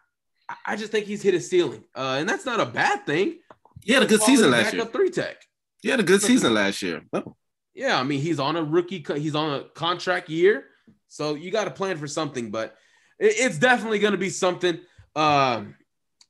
I 0.66 0.76
just 0.76 0.92
think 0.92 1.07
he's 1.07 1.22
hit 1.22 1.35
his 1.35 1.48
ceiling, 1.48 1.85
uh, 1.94 2.16
and 2.18 2.28
that's 2.28 2.44
not 2.44 2.61
a 2.61 2.66
bad 2.66 3.07
thing. 3.07 3.38
He 3.83 3.92
had 3.92 4.02
a 4.02 4.07
good 4.07 4.22
season 4.22 4.50
last 4.50 4.72
year. 4.74 4.85
three 4.87 5.11
tech. 5.11 5.37
He 5.83 5.88
had 5.88 5.98
a 6.00 6.05
good 6.05 6.22
season 6.22 6.55
last 6.55 6.83
year. 6.83 7.02
Oh, 7.12 7.37
Yeah, 7.74 7.98
I 7.98 8.02
mean 8.05 8.20
he's 8.20 8.38
on 8.38 8.57
a 8.57 8.62
rookie, 8.62 9.05
he's 9.16 9.35
on 9.35 9.61
a 9.61 9.64
contract 9.70 10.28
year, 10.28 10.66
so 11.09 11.35
you 11.35 11.50
got 11.50 11.64
to 11.64 11.70
plan 11.70 11.96
for 11.98 12.07
something. 12.07 12.50
But 12.50 12.76
it- 13.18 13.35
it's 13.38 13.59
definitely 13.59 13.98
going 13.98 14.12
to 14.12 14.18
be 14.18 14.31
something. 14.31 14.78
Um, 15.16 15.74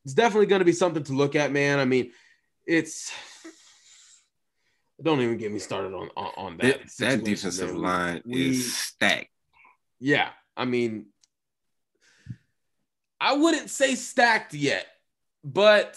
it's 0.05 0.14
definitely 0.14 0.46
going 0.46 0.61
to 0.61 0.64
be 0.64 0.72
something 0.72 1.03
to 1.05 1.12
look 1.12 1.37
at, 1.37 1.53
man. 1.53 1.79
I 1.79 1.85
mean, 1.85 2.12
it's 2.66 3.12
don't 5.03 5.21
even 5.21 5.37
get 5.37 5.53
me 5.53 5.59
started 5.59 5.93
on 5.95 6.09
on, 6.17 6.31
on 6.37 6.57
that. 6.59 6.81
that, 6.81 6.97
that 6.99 7.25
defensive 7.25 7.69
there. 7.69 7.77
Line 7.77 8.23
we- 8.25 8.51
is 8.51 8.75
stacked. 8.77 9.29
Yeah, 10.01 10.31
I 10.57 10.65
mean, 10.65 11.07
I 13.21 13.35
wouldn't 13.35 13.71
say 13.71 13.95
stacked 13.95 14.53
yet, 14.55 14.87
but 15.45 15.97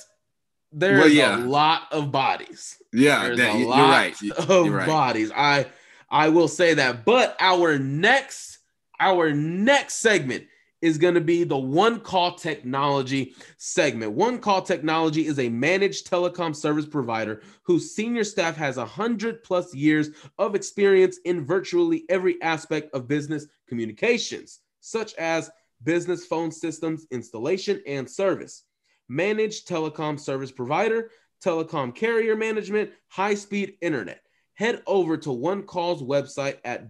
there's 0.72 1.00
Well, 1.00 1.10
yeah. 1.10 1.38
a 1.38 1.40
lot 1.40 1.84
of 1.92 2.12
bodies. 2.12 2.78
Yeah, 2.94 3.24
There's 3.26 3.38
that, 3.40 3.56
a 3.56 3.66
lot 3.68 3.90
right. 3.90 4.22
You- 4.22 4.34
of 4.34 4.66
You're 4.68 4.78
right. 4.78 4.88
bodies. 4.88 5.32
I 5.36 5.68
I 6.10 6.30
will 6.30 6.48
say 6.48 6.76
that. 6.76 7.04
But 7.06 7.36
our 7.40 7.80
next 7.80 8.60
our 9.00 9.32
next 9.34 9.96
segment 9.96 10.46
is 10.86 11.00
going 11.00 11.16
to 11.16 11.22
be 11.22 11.44
the 11.44 11.58
One 11.58 12.00
Call 12.00 12.36
Technology 12.36 13.34
segment. 13.58 14.12
One 14.12 14.38
Call 14.38 14.62
Technology 14.62 15.26
is 15.26 15.40
a 15.40 15.50
managed 15.50 16.08
telecom 16.08 16.56
service 16.56 16.86
provider 16.86 17.42
whose 17.64 17.96
senior 17.96 18.24
staff 18.24 18.56
has 18.56 18.78
a 18.78 18.86
hundred 18.86 19.42
plus 19.42 19.74
years 19.74 20.10
of 20.38 20.54
experience 20.54 21.18
in 21.26 21.44
virtually 21.44 22.06
every 22.08 22.40
aspect 22.44 22.94
of 22.94 23.08
business 23.08 23.48
communications, 23.68 24.60
such 24.80 25.16
as 25.16 25.50
business 25.82 26.28
phone 26.28 26.52
systems 26.52 27.08
installation 27.10 27.82
and 27.88 28.08
service, 28.08 28.66
managed 29.10 29.68
telecom 29.68 30.20
service 30.20 30.52
provider, 30.52 31.10
telecom 31.44 31.96
carrier 31.96 32.36
management, 32.36 32.92
high 33.08 33.34
speed 33.34 33.74
internet. 33.82 34.22
Head 34.54 34.84
over 34.86 35.18
to 35.18 35.32
One 35.32 35.64
Call's 35.64 36.04
website 36.04 36.60
at 36.64 36.90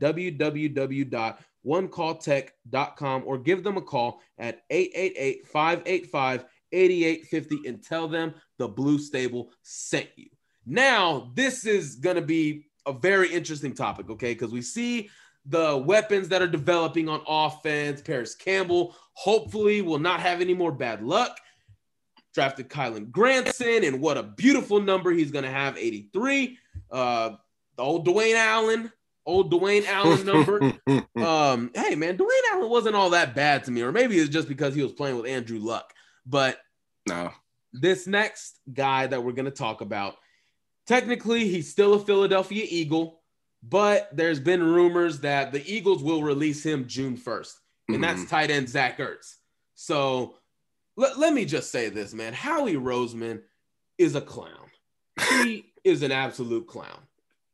www.onecalltech.com 1.66 3.24
or 3.26 3.38
give 3.38 3.64
them 3.64 3.78
a 3.78 3.82
call 3.82 4.22
at 4.38 4.64
888 4.70 5.48
585 5.48 6.46
8850 6.72 7.70
and 7.70 7.84
tell 7.84 8.08
them 8.08 8.34
the 8.58 8.68
Blue 8.68 9.00
Stable 9.00 9.52
sent 9.62 10.10
you. 10.16 10.28
Now, 10.66 11.32
this 11.36 11.66
is 11.66 11.96
going 11.96 12.16
to 12.16 12.22
be 12.22 12.66
a 12.86 12.94
very 12.94 13.32
interesting 13.32 13.74
topic, 13.74 14.10
okay? 14.10 14.34
Because 14.34 14.52
we 14.52 14.62
see 14.62 15.10
the 15.46 15.78
weapons 15.78 16.28
that 16.30 16.42
are 16.42 16.48
developing 16.48 17.08
on 17.08 17.22
offense. 17.28 18.02
Parris 18.02 18.36
Campbell 18.36 18.96
hopefully 19.14 19.82
will 19.82 20.00
not 20.00 20.20
have 20.20 20.42
any 20.42 20.54
more 20.54 20.72
bad 20.72 21.04
luck. 21.04 21.38
Drafted 22.34 22.68
Kylen 22.68 23.12
Granson, 23.12 23.86
and 23.86 24.02
what 24.02 24.18
a 24.18 24.24
beautiful 24.24 24.82
number 24.82 25.12
he's 25.12 25.32
going 25.32 25.46
to 25.46 25.52
have 25.52 25.78
83. 25.78 26.58
Uh, 26.92 27.30
the 27.78 27.84
old 27.84 28.06
Dwayne 28.06 28.36
Allen, 28.36 28.92
old 29.26 29.52
Dwayne 29.52 29.86
Allen 29.88 30.26
number. 30.26 30.62
um, 31.26 31.72
hey 31.74 31.96
man, 31.96 32.18
Dwayne 32.18 32.52
Allen 32.52 32.70
wasn't 32.70 32.96
all 32.96 33.10
that 33.12 33.36
bad 33.36 33.64
to 33.66 33.72
me, 33.72 33.82
or 33.82 33.92
maybe 33.92 34.18
it's 34.18 34.30
just 34.30 34.48
because 34.48 34.76
he 34.76 34.84
was 34.84 34.92
playing 34.92 35.18
with 35.18 35.26
Andrew 35.26 35.60
Luck. 35.60 35.94
But 36.26 36.60
no, 37.08 37.32
this 37.74 38.08
next 38.08 38.60
guy 38.72 39.08
that 39.08 39.24
we're 39.24 39.34
going 39.34 39.46
to 39.46 39.52
talk 39.52 39.82
about, 39.82 40.16
technically, 40.88 41.48
he's 41.48 41.70
still 41.72 41.94
a 41.96 42.00
Philadelphia 42.00 42.66
Eagle, 42.68 43.22
but 43.64 44.10
there's 44.16 44.40
been 44.40 44.64
rumors 44.64 45.20
that 45.22 45.52
the 45.52 45.64
Eagles 45.72 46.04
will 46.04 46.24
release 46.24 46.64
him 46.64 46.88
June 46.88 47.18
1st, 47.18 47.54
and 47.90 48.04
that's 48.04 48.22
Mhm. 48.22 48.30
tight 48.30 48.52
end 48.52 48.70
Zach 48.70 48.98
Ertz. 49.00 49.36
So 49.76 50.36
let, 50.98 51.20
let 51.20 51.34
me 51.34 51.46
just 51.46 51.72
say 51.72 51.90
this, 51.90 52.14
man. 52.14 52.34
Howie 52.34 52.76
Roseman 52.76 53.42
is 53.98 54.16
a 54.16 54.22
clown. 54.22 54.70
He 55.44 55.74
is 55.84 56.02
an 56.02 56.12
absolute 56.12 56.68
clown. 56.68 57.00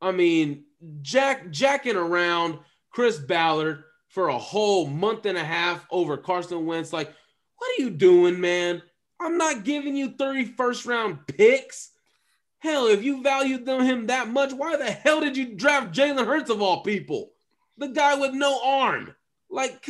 I 0.01 0.11
mean, 0.11 0.65
Jack 1.01 1.49
jacking 1.51 1.95
around 1.95 2.59
Chris 2.91 3.17
Ballard 3.17 3.83
for 4.07 4.27
a 4.27 4.37
whole 4.37 4.87
month 4.87 5.25
and 5.25 5.37
a 5.37 5.43
half 5.43 5.85
over 5.89 6.17
Carson 6.17 6.65
Wentz. 6.65 6.91
Like, 6.91 7.13
what 7.57 7.69
are 7.71 7.83
you 7.83 7.89
doing, 7.89 8.39
man? 8.39 8.81
I'm 9.19 9.37
not 9.37 9.63
giving 9.63 9.95
you 9.95 10.11
31st 10.11 10.87
round 10.87 11.27
picks. 11.27 11.91
Hell, 12.59 12.87
if 12.87 13.03
you 13.03 13.23
valued 13.23 13.65
them 13.65 13.81
him 13.81 14.07
that 14.07 14.27
much, 14.27 14.51
why 14.53 14.75
the 14.75 14.91
hell 14.91 15.21
did 15.21 15.37
you 15.37 15.55
draft 15.55 15.95
Jalen 15.95 16.25
Hurts 16.25 16.49
of 16.49 16.61
all 16.61 16.83
people? 16.83 17.31
The 17.77 17.87
guy 17.87 18.15
with 18.15 18.33
no 18.33 18.59
arm. 18.63 19.15
Like, 19.49 19.89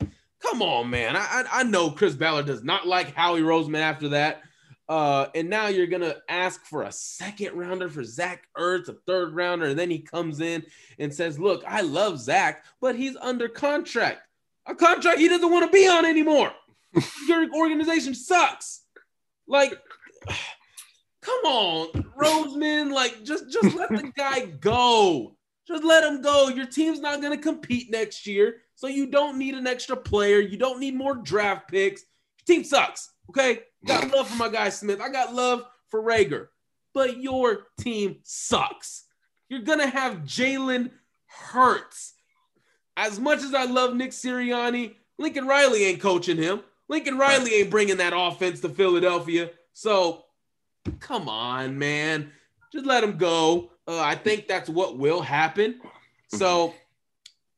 come 0.40 0.62
on, 0.62 0.90
man. 0.90 1.16
I, 1.16 1.20
I, 1.20 1.44
I 1.52 1.62
know 1.64 1.90
Chris 1.90 2.14
Ballard 2.14 2.46
does 2.46 2.64
not 2.64 2.86
like 2.86 3.14
Howie 3.14 3.42
Roseman 3.42 3.80
after 3.80 4.08
that. 4.10 4.42
Uh, 4.88 5.26
and 5.34 5.50
now 5.50 5.66
you're 5.66 5.86
gonna 5.86 6.16
ask 6.30 6.64
for 6.64 6.84
a 6.84 6.92
second 6.92 7.54
rounder 7.54 7.90
for 7.90 8.02
Zach 8.02 8.48
Ertz, 8.56 8.88
a 8.88 8.94
third 9.06 9.34
rounder, 9.34 9.66
and 9.66 9.78
then 9.78 9.90
he 9.90 9.98
comes 9.98 10.40
in 10.40 10.64
and 10.98 11.14
says, 11.14 11.38
"Look, 11.38 11.62
I 11.66 11.82
love 11.82 12.18
Zach, 12.18 12.64
but 12.80 12.96
he's 12.96 13.14
under 13.16 13.48
contract, 13.48 14.22
a 14.64 14.74
contract 14.74 15.18
he 15.18 15.28
doesn't 15.28 15.50
want 15.50 15.66
to 15.66 15.72
be 15.72 15.86
on 15.86 16.06
anymore. 16.06 16.52
Your 17.28 17.52
organization 17.54 18.14
sucks." 18.14 18.84
Like, 19.46 19.78
come 21.20 21.44
on, 21.44 21.88
Roseman, 22.18 22.90
like 22.90 23.24
just 23.24 23.50
just 23.50 23.76
let 23.76 23.90
the 23.90 24.10
guy 24.16 24.46
go. 24.46 25.36
Just 25.66 25.84
let 25.84 26.02
him 26.02 26.22
go. 26.22 26.48
Your 26.48 26.64
team's 26.64 27.00
not 27.00 27.20
gonna 27.20 27.36
compete 27.36 27.90
next 27.90 28.26
year, 28.26 28.62
so 28.74 28.86
you 28.86 29.06
don't 29.06 29.36
need 29.36 29.52
an 29.52 29.66
extra 29.66 29.98
player. 29.98 30.40
You 30.40 30.56
don't 30.56 30.80
need 30.80 30.94
more 30.94 31.14
draft 31.14 31.68
picks. 31.70 32.06
Your 32.38 32.56
team 32.56 32.64
sucks. 32.64 33.10
Okay, 33.28 33.60
got 33.86 34.10
love 34.10 34.28
for 34.28 34.36
my 34.36 34.48
guy 34.48 34.68
Smith. 34.68 35.00
I 35.00 35.08
got 35.08 35.34
love 35.34 35.64
for 35.88 36.02
Reagor, 36.02 36.48
but 36.94 37.18
your 37.18 37.66
team 37.78 38.16
sucks. 38.22 39.04
You're 39.48 39.62
gonna 39.62 39.86
have 39.86 40.18
Jalen 40.18 40.90
Hurts. 41.26 42.14
As 42.96 43.20
much 43.20 43.42
as 43.42 43.54
I 43.54 43.64
love 43.64 43.94
Nick 43.94 44.10
Sirianni, 44.10 44.94
Lincoln 45.18 45.46
Riley 45.46 45.84
ain't 45.84 46.00
coaching 46.00 46.36
him. 46.36 46.60
Lincoln 46.88 47.18
Riley 47.18 47.54
ain't 47.54 47.70
bringing 47.70 47.98
that 47.98 48.12
offense 48.14 48.60
to 48.60 48.68
Philadelphia. 48.68 49.50
So, 49.72 50.24
come 50.98 51.28
on, 51.28 51.78
man, 51.78 52.32
just 52.72 52.86
let 52.86 53.04
him 53.04 53.16
go. 53.16 53.70
Uh, 53.86 54.00
I 54.00 54.16
think 54.16 54.48
that's 54.48 54.68
what 54.68 54.98
will 54.98 55.20
happen. 55.22 55.80
So, 56.28 56.74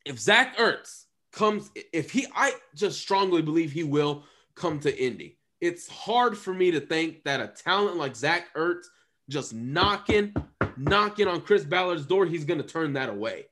if 0.05 0.19
Zach 0.19 0.57
Ertz 0.59 1.05
comes, 1.33 1.71
if 1.93 2.11
he, 2.11 2.27
I 2.35 2.53
just 2.75 3.01
strongly 3.01 3.43
believe 3.43 3.73
he 3.73 3.85
will 3.85 4.25
come 4.55 4.81
to 4.81 5.03
Indy 5.03 5.39
it's 5.61 5.89
hard 5.89 6.37
for 6.37 6.55
me 6.55 6.71
to 6.71 6.81
think 6.81 7.25
that 7.25 7.41
a 7.41 7.49
talent 7.49 7.97
like 7.97 8.17
Zach 8.17 8.55
Ertz 8.55 8.87
just 9.29 9.55
knocking, 9.55 10.35
knocking 10.77 11.29
on 11.29 11.43
Chris 11.43 11.65
Ballard's 11.65 12.07
door, 12.07 12.27
he's 12.27 12.45
going 12.45 12.61
to 12.61 12.67
turn 12.67 12.95
that 12.95 13.09
away. 13.09 13.47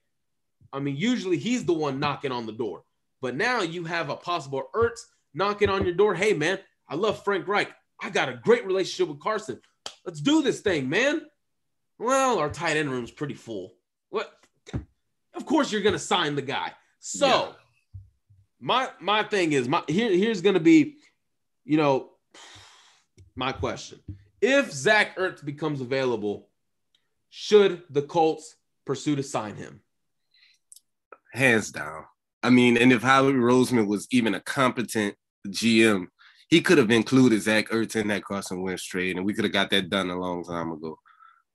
I 0.72 0.80
mean, 0.80 0.96
usually 0.96 1.38
he's 1.38 1.64
the 1.64 1.72
one 1.72 2.00
knocking 2.00 2.32
on 2.32 2.46
the 2.46 2.52
door, 2.52 2.82
but 3.20 3.36
now 3.36 3.62
you 3.62 3.84
have 3.84 4.10
a 4.10 4.16
possible 4.16 4.68
Ertz 4.74 5.00
knocking 5.34 5.68
on 5.68 5.84
your 5.84 5.94
door. 5.94 6.14
Hey, 6.14 6.32
man, 6.32 6.58
I 6.88 6.94
love 6.94 7.22
Frank 7.24 7.46
Reich. 7.46 7.70
I 8.00 8.10
got 8.10 8.28
a 8.28 8.34
great 8.34 8.66
relationship 8.66 9.08
with 9.08 9.20
Carson. 9.20 9.60
Let's 10.04 10.20
do 10.20 10.42
this 10.42 10.60
thing, 10.60 10.88
man. 10.88 11.22
Well, 11.98 12.38
our 12.38 12.50
tight 12.50 12.76
end 12.76 12.90
room's 12.90 13.10
pretty 13.10 13.34
full. 13.34 13.74
What? 14.10 14.32
Of 15.34 15.46
course, 15.46 15.72
you're 15.72 15.82
going 15.82 15.94
to 15.94 15.98
sign 15.98 16.34
the 16.34 16.42
guy. 16.42 16.72
So, 17.00 17.26
yeah. 17.26 17.52
my 18.60 18.88
my 19.00 19.22
thing 19.22 19.52
is, 19.52 19.68
my 19.68 19.82
here 19.88 20.10
here's 20.10 20.40
going 20.40 20.54
to 20.54 20.60
be 20.60 20.97
you 21.68 21.76
know, 21.76 22.08
my 23.36 23.52
question 23.52 24.00
if 24.40 24.72
Zach 24.72 25.16
Ertz 25.16 25.44
becomes 25.44 25.80
available, 25.80 26.48
should 27.28 27.82
the 27.90 28.02
Colts 28.02 28.56
pursue 28.86 29.16
to 29.16 29.22
sign 29.22 29.54
him? 29.56 29.80
Hands 31.32 31.70
down. 31.70 32.04
I 32.42 32.50
mean, 32.50 32.78
and 32.78 32.92
if 32.92 33.02
Howie 33.02 33.32
Roseman 33.32 33.86
was 33.86 34.06
even 34.10 34.34
a 34.34 34.40
competent 34.40 35.14
GM, 35.48 36.06
he 36.48 36.62
could 36.62 36.78
have 36.78 36.90
included 36.90 37.42
Zach 37.42 37.68
Ertz 37.68 37.96
in 37.96 38.08
that 38.08 38.24
Carson 38.24 38.62
Wentz 38.62 38.84
trade, 38.84 39.16
and 39.16 39.26
we 39.26 39.34
could 39.34 39.44
have 39.44 39.52
got 39.52 39.70
that 39.70 39.90
done 39.90 40.08
a 40.08 40.18
long 40.18 40.44
time 40.44 40.72
ago. 40.72 40.98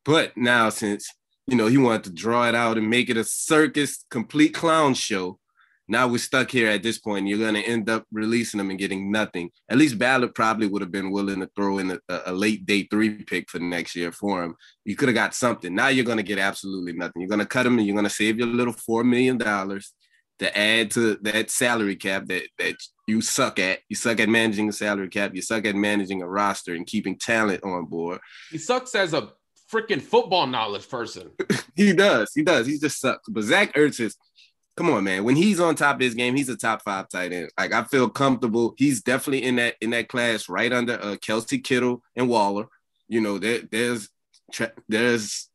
But 0.06 0.38
now, 0.38 0.70
since 0.70 1.10
you 1.48 1.56
know 1.58 1.68
he 1.68 1.78
wanted 1.78 2.04
to 2.04 2.12
draw 2.12 2.48
it 2.48 2.54
out 2.54 2.78
and 2.78 2.90
make 2.90 3.10
it 3.10 3.18
a 3.18 3.24
circus, 3.24 4.06
complete 4.12 4.54
clown 4.54 4.94
show, 4.94 5.40
now 5.88 6.08
we're 6.08 6.18
stuck 6.18 6.50
here 6.50 6.70
at 6.70 6.82
this 6.82 6.98
point. 6.98 7.28
You're 7.28 7.40
going 7.40 7.56
to 7.56 7.62
end 7.62 7.90
up 7.90 8.06
releasing 8.12 8.58
them 8.58 8.70
and 8.70 8.80
getting 8.80 9.12
nothing. 9.12 9.50
At 9.70 9.78
least 9.78 10.00
Ballard 10.00 10.34
probably 10.34 10.68
would 10.68 10.82
have 10.82 10.92
been 10.92 11.12
willing 11.12 11.42
to 11.42 11.50
throw 11.56 11.80
in 11.80 11.92
a, 11.92 12.00
a 12.28 12.32
late 12.32 12.66
day 12.66 12.88
three 12.90 13.24
pick 13.24 13.50
for 13.50 13.60
next 13.60 13.96
year 13.96 14.12
for 14.12 14.44
him. 14.44 14.56
You 14.86 14.96
could 14.96 15.10
have 15.10 15.16
got 15.16 15.36
something. 15.36 15.76
Now 15.76 15.90
you're 15.90 16.06
going 16.06 16.18
to 16.18 16.24
get 16.24 16.40
absolutely 16.40 16.94
nothing. 16.94 17.22
You're 17.22 17.30
going 17.30 17.40
to 17.40 17.46
cut 17.46 17.66
him 17.66 17.78
and 17.78 17.86
you're 17.86 17.96
going 17.96 18.06
to 18.06 18.10
save 18.10 18.38
your 18.38 18.48
little 18.48 18.74
$4 18.74 19.06
million 19.06 19.38
to 19.38 20.58
add 20.58 20.92
to 20.92 21.16
that 21.22 21.52
salary 21.52 21.98
cap 21.98 22.28
that, 22.28 22.44
that 22.60 22.76
you 23.08 23.22
suck 23.22 23.60
at. 23.60 23.80
You 23.90 23.98
suck 23.98 24.22
at 24.22 24.30
managing 24.30 24.70
a 24.70 24.74
salary 24.74 25.10
cap. 25.10 25.36
You 25.36 25.42
suck 25.42 25.66
at 25.66 25.76
managing 25.76 26.22
a 26.22 26.28
roster 26.28 26.74
and 26.74 26.88
keeping 26.88 27.18
talent 27.18 27.64
on 27.64 27.86
board. 27.86 28.20
He 28.52 28.58
sucks 28.58 28.96
as 28.96 29.14
a 29.14 29.34
freaking 29.72 30.02
football 30.02 30.48
knowledge 30.48 30.88
person. 30.88 31.32
he 31.76 31.92
does. 31.92 32.32
He 32.34 32.42
does. 32.42 32.68
He 32.68 32.80
just 32.80 33.02
sucks. 33.02 33.28
But 33.28 33.44
Zach 33.44 33.74
Ertz 33.74 34.00
is– 34.00 34.16
come 34.76 34.90
on, 34.90 35.04
man. 35.04 35.24
When 35.24 35.36
he's 35.36 35.60
on 35.60 35.76
top 35.76 35.96
of 35.96 36.02
his 36.02 36.16
game, 36.16 36.36
he's 36.36 36.50
a 36.50 36.58
top 36.58 36.82
five 36.84 37.10
tight 37.10 37.34
end. 37.34 37.52
Like 37.58 37.74
I 37.74 37.84
feel 37.84 38.10
comfortable. 38.10 38.74
He's 38.78 39.02
definitely 39.02 39.44
in 39.44 39.58
that 39.58 39.76
in 39.82 39.92
that 39.92 40.10
class, 40.10 40.50
right 40.50 40.72
under 40.72 40.94
uh, 40.94 41.16
Kelce 41.16 41.64
Kittle 41.64 42.02
and 42.16 42.30
Waller. 42.30 42.68
You 43.08 43.22
know, 43.22 43.38
there, 43.38 43.62
there's 43.72 44.10
there's 44.88 45.50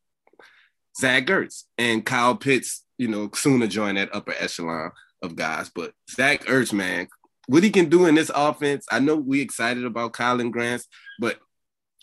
Zach 0.99 1.27
Ertz 1.27 1.65
and 1.77 2.05
Kyle 2.05 2.37
Pitts. 2.37 2.85
You 2.97 3.09
know, 3.09 3.31
soon 3.35 3.61
to 3.61 3.69
join 3.69 3.95
that 3.95 4.15
upper 4.15 4.35
echelon 4.39 4.91
of 5.23 5.37
guys. 5.37 5.71
But 5.73 5.93
Zach 6.11 6.45
Ertz, 6.47 6.73
man, 6.73 7.09
what 7.47 7.63
he 7.63 7.71
can 7.71 7.89
do 7.89 8.07
in 8.07 8.15
this 8.15 8.31
offense. 8.35 8.87
I 8.91 8.99
know 8.99 9.17
we 9.17 9.41
excited 9.41 9.85
about 9.85 10.13
Kylen 10.13 10.51
Grant, 10.51 10.83
but 11.21 11.39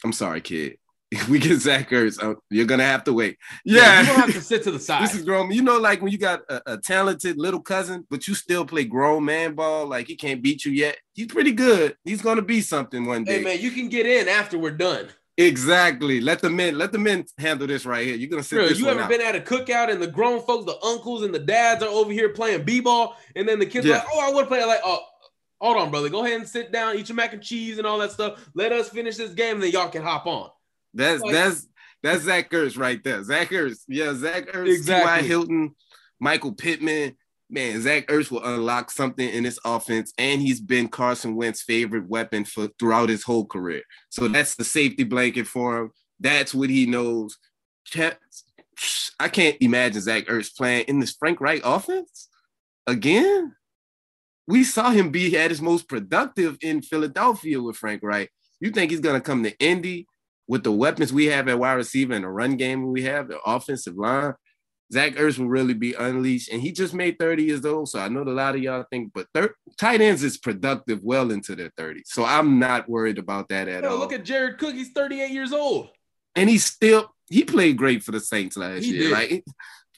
I'm 0.03 0.13
sorry, 0.13 0.41
kid. 0.41 0.77
If 1.11 1.29
we 1.29 1.39
get 1.39 1.59
Zach 1.59 1.89
Ertz, 1.89 2.21
uh, 2.21 2.35
you're 2.49 2.65
gonna 2.65 2.83
have 2.83 3.03
to 3.05 3.13
wait. 3.13 3.37
Yeah, 3.63 3.81
yeah 3.81 4.01
you 4.01 4.07
don't 4.07 4.15
have 4.17 4.33
to 4.33 4.41
sit 4.41 4.63
to 4.63 4.71
the 4.71 4.79
side. 4.87 5.03
this 5.03 5.15
is 5.15 5.23
grown. 5.23 5.51
You 5.51 5.61
know, 5.61 5.77
like 5.77 6.01
when 6.01 6.11
you 6.11 6.17
got 6.17 6.41
a, 6.49 6.73
a, 6.73 6.77
talented 6.77 7.37
little 7.37 7.61
cousin, 7.61 8.05
but 8.09 8.27
you 8.27 8.33
still 8.33 8.65
play 8.65 8.85
grown 8.85 9.25
man 9.25 9.53
ball. 9.53 9.87
Like 9.87 10.07
he 10.07 10.15
can't 10.15 10.41
beat 10.41 10.65
you 10.65 10.71
yet. 10.71 10.97
He's 11.13 11.27
pretty 11.27 11.51
good. 11.51 11.95
He's 12.03 12.21
gonna 12.21 12.41
be 12.41 12.61
something 12.61 13.05
one 13.05 13.23
day. 13.23 13.37
Hey 13.37 13.43
man, 13.43 13.59
you 13.59 13.71
can 13.71 13.89
get 13.89 14.05
in 14.05 14.27
after 14.27 14.57
we're 14.57 14.71
done. 14.71 15.07
Exactly. 15.37 16.21
Let 16.21 16.39
the 16.39 16.49
men 16.49 16.77
let 16.77 16.91
the 16.91 16.97
men 16.97 17.25
handle 17.37 17.67
this 17.67 17.85
right 17.85 18.05
here. 18.05 18.15
You're 18.15 18.29
gonna 18.29 18.43
sit. 18.43 18.77
You 18.77 18.87
ever 18.87 19.01
out. 19.01 19.09
been 19.09 19.21
at 19.21 19.35
a 19.35 19.41
cookout 19.41 19.91
and 19.91 20.01
the 20.01 20.07
grown 20.07 20.41
folks, 20.41 20.65
the 20.65 20.81
uncles 20.85 21.23
and 21.23 21.33
the 21.33 21.39
dads 21.39 21.83
are 21.83 21.89
over 21.89 22.11
here 22.11 22.29
playing 22.29 22.63
b-ball, 22.63 23.17
and 23.35 23.47
then 23.47 23.59
the 23.59 23.65
kids 23.65 23.85
yeah. 23.85 23.95
like, 23.95 24.07
"Oh, 24.11 24.27
I 24.27 24.33
want 24.33 24.45
to 24.45 24.47
play." 24.47 24.63
Like, 24.63 24.79
oh, 24.85 25.01
hold 25.59 25.75
on, 25.75 25.91
brother. 25.91 26.07
Go 26.07 26.23
ahead 26.23 26.39
and 26.39 26.47
sit 26.47 26.71
down, 26.71 26.97
eat 26.97 27.09
your 27.09 27.17
mac 27.17 27.33
and 27.33 27.43
cheese 27.43 27.77
and 27.77 27.85
all 27.85 27.97
that 27.99 28.11
stuff. 28.11 28.49
Let 28.53 28.71
us 28.71 28.89
finish 28.89 29.17
this 29.17 29.33
game, 29.33 29.55
and 29.55 29.63
then 29.63 29.71
y'all 29.71 29.89
can 29.89 30.03
hop 30.03 30.25
on. 30.25 30.49
That's 30.95 31.21
like, 31.21 31.33
that's 31.33 31.67
that's 32.01 32.23
Zach 32.23 32.49
Ertz 32.49 32.77
right 32.77 33.03
there. 33.03 33.23
Zach 33.23 33.49
Ertz, 33.49 33.81
yeah, 33.87 34.13
Zach 34.13 34.47
Ertz, 34.47 34.73
exactly. 34.73 35.21
T.Y. 35.21 35.27
Hilton, 35.27 35.75
Michael 36.19 36.53
Pittman. 36.53 37.15
Man, 37.47 37.79
Zach 37.79 38.07
Ertz 38.07 38.31
will 38.31 38.43
unlock 38.43 38.89
something 38.89 39.29
in 39.29 39.43
this 39.43 39.59
offense, 39.63 40.11
and 40.17 40.41
he's 40.41 40.59
been 40.59 40.87
Carson 40.87 41.35
Wentz's 41.35 41.61
favorite 41.61 42.07
weapon 42.07 42.43
for 42.43 42.69
throughout 42.79 43.09
his 43.09 43.23
whole 43.23 43.45
career. 43.45 43.83
So 44.09 44.27
that's 44.27 44.55
the 44.55 44.63
safety 44.63 45.03
blanket 45.03 45.45
for 45.45 45.77
him. 45.77 45.91
That's 46.19 46.55
what 46.55 46.71
he 46.71 46.87
knows. 46.87 47.37
I 49.19 49.29
can't 49.29 49.57
imagine 49.61 50.01
Zach 50.01 50.25
Ertz 50.25 50.55
playing 50.55 50.85
in 50.87 50.99
this 50.99 51.13
Frank 51.13 51.39
Reich 51.39 51.61
offense 51.63 52.29
again. 52.87 53.53
We 54.47 54.63
saw 54.63 54.89
him 54.89 55.11
be 55.11 55.37
at 55.37 55.51
his 55.51 55.61
most 55.61 55.87
productive 55.87 56.57
in 56.61 56.81
Philadelphia 56.81 57.61
with 57.61 57.77
Frank 57.77 58.01
Reich. 58.03 58.31
You 58.59 58.71
think 58.71 58.89
he's 58.89 59.01
gonna 59.01 59.21
come 59.21 59.43
to 59.43 59.57
Indy 59.59 60.07
with 60.47 60.63
the 60.63 60.71
weapons 60.71 61.11
we 61.11 61.25
have 61.25 61.47
at 61.47 61.59
wide 61.59 61.73
receiver 61.73 62.13
and 62.13 62.23
the 62.23 62.29
run 62.29 62.57
game 62.57 62.91
we 62.91 63.03
have, 63.03 63.27
the 63.27 63.39
offensive 63.45 63.95
line, 63.95 64.33
Zach 64.93 65.13
Ertz 65.13 65.39
will 65.39 65.47
really 65.47 65.73
be 65.73 65.93
unleashed. 65.93 66.51
And 66.51 66.61
he 66.61 66.71
just 66.71 66.93
made 66.93 67.17
30 67.17 67.43
years 67.43 67.65
old. 67.65 67.89
So 67.89 67.99
I 67.99 68.07
know 68.07 68.21
a 68.21 68.29
lot 68.29 68.55
of 68.55 68.61
y'all 68.61 68.85
think, 68.91 69.11
but 69.13 69.27
thir- 69.33 69.55
tight 69.79 70.01
ends 70.01 70.23
is 70.23 70.37
productive 70.37 70.99
well 71.03 71.31
into 71.31 71.55
their 71.55 71.71
30s. 71.71 72.03
So 72.05 72.23
I'm 72.23 72.59
not 72.59 72.87
worried 72.87 73.17
about 73.17 73.49
that 73.49 73.67
at 73.67 73.83
Yo, 73.83 73.91
all. 73.91 73.97
Look 73.97 74.13
at 74.13 74.23
Jared 74.23 74.59
Cook. 74.59 74.75
He's 74.75 74.91
38 74.91 75.31
years 75.31 75.51
old. 75.51 75.89
And 76.35 76.49
he 76.49 76.57
still, 76.57 77.09
he 77.29 77.43
played 77.43 77.77
great 77.77 78.03
for 78.03 78.11
the 78.11 78.19
Saints 78.19 78.57
last 78.57 78.83
he 78.83 78.91
year. 78.91 79.15
Did. 79.15 79.43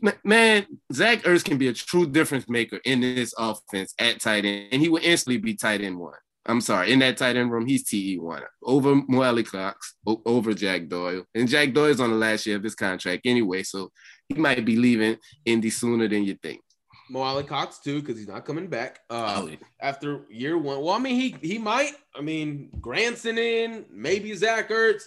Like, 0.02 0.18
man, 0.24 0.66
Zach 0.94 1.24
Ertz 1.24 1.44
can 1.44 1.58
be 1.58 1.68
a 1.68 1.74
true 1.74 2.06
difference 2.06 2.48
maker 2.48 2.80
in 2.86 3.02
this 3.02 3.34
offense 3.38 3.94
at 4.00 4.22
tight 4.22 4.46
end. 4.46 4.70
And 4.72 4.82
he 4.82 4.88
will 4.88 5.02
instantly 5.04 5.38
be 5.38 5.56
tight 5.56 5.82
end 5.82 5.98
one. 5.98 6.14
I'm 6.48 6.62
sorry, 6.62 6.94
in 6.94 7.00
that 7.00 7.18
tight 7.18 7.36
end 7.36 7.52
room, 7.52 7.66
he's 7.66 7.84
TE1 7.86 8.44
over 8.64 8.96
Mo 9.08 9.22
Alie-Cox, 9.22 9.96
over 10.26 10.54
Jack 10.54 10.88
Doyle. 10.88 11.24
And 11.36 11.48
Jack 11.48 11.74
Doyle's 11.74 12.00
on 12.00 12.12
the 12.12 12.16
last 12.16 12.46
year 12.46 12.56
of 12.56 12.64
his 12.64 12.76
contract 12.76 13.26
anyway, 13.26 13.64
so 13.64 13.92
he 14.30 14.36
might 14.36 14.64
be 14.66 14.78
leaving 14.78 15.18
Indy 15.46 15.70
sooner 15.70 16.08
than 16.08 16.24
you 16.24 16.36
think. 16.42 16.62
Mo 17.10 17.22
Alie-Cox 17.22 17.80
too, 17.80 18.02
because 18.02 18.18
he's 18.18 18.28
not 18.28 18.46
coming 18.46 18.68
back 18.68 19.00
uh, 19.10 19.46
oh, 19.46 19.56
after 19.82 20.26
year 20.30 20.58
one. 20.58 20.82
Well, 20.82 20.94
I 20.94 21.00
mean, 21.00 21.16
he 21.16 21.36
he 21.42 21.58
might. 21.58 21.94
I 22.16 22.22
mean, 22.22 22.70
Granson 22.82 23.38
in, 23.38 23.86
maybe 23.90 24.34
Zach 24.34 24.70
Ertz. 24.70 25.04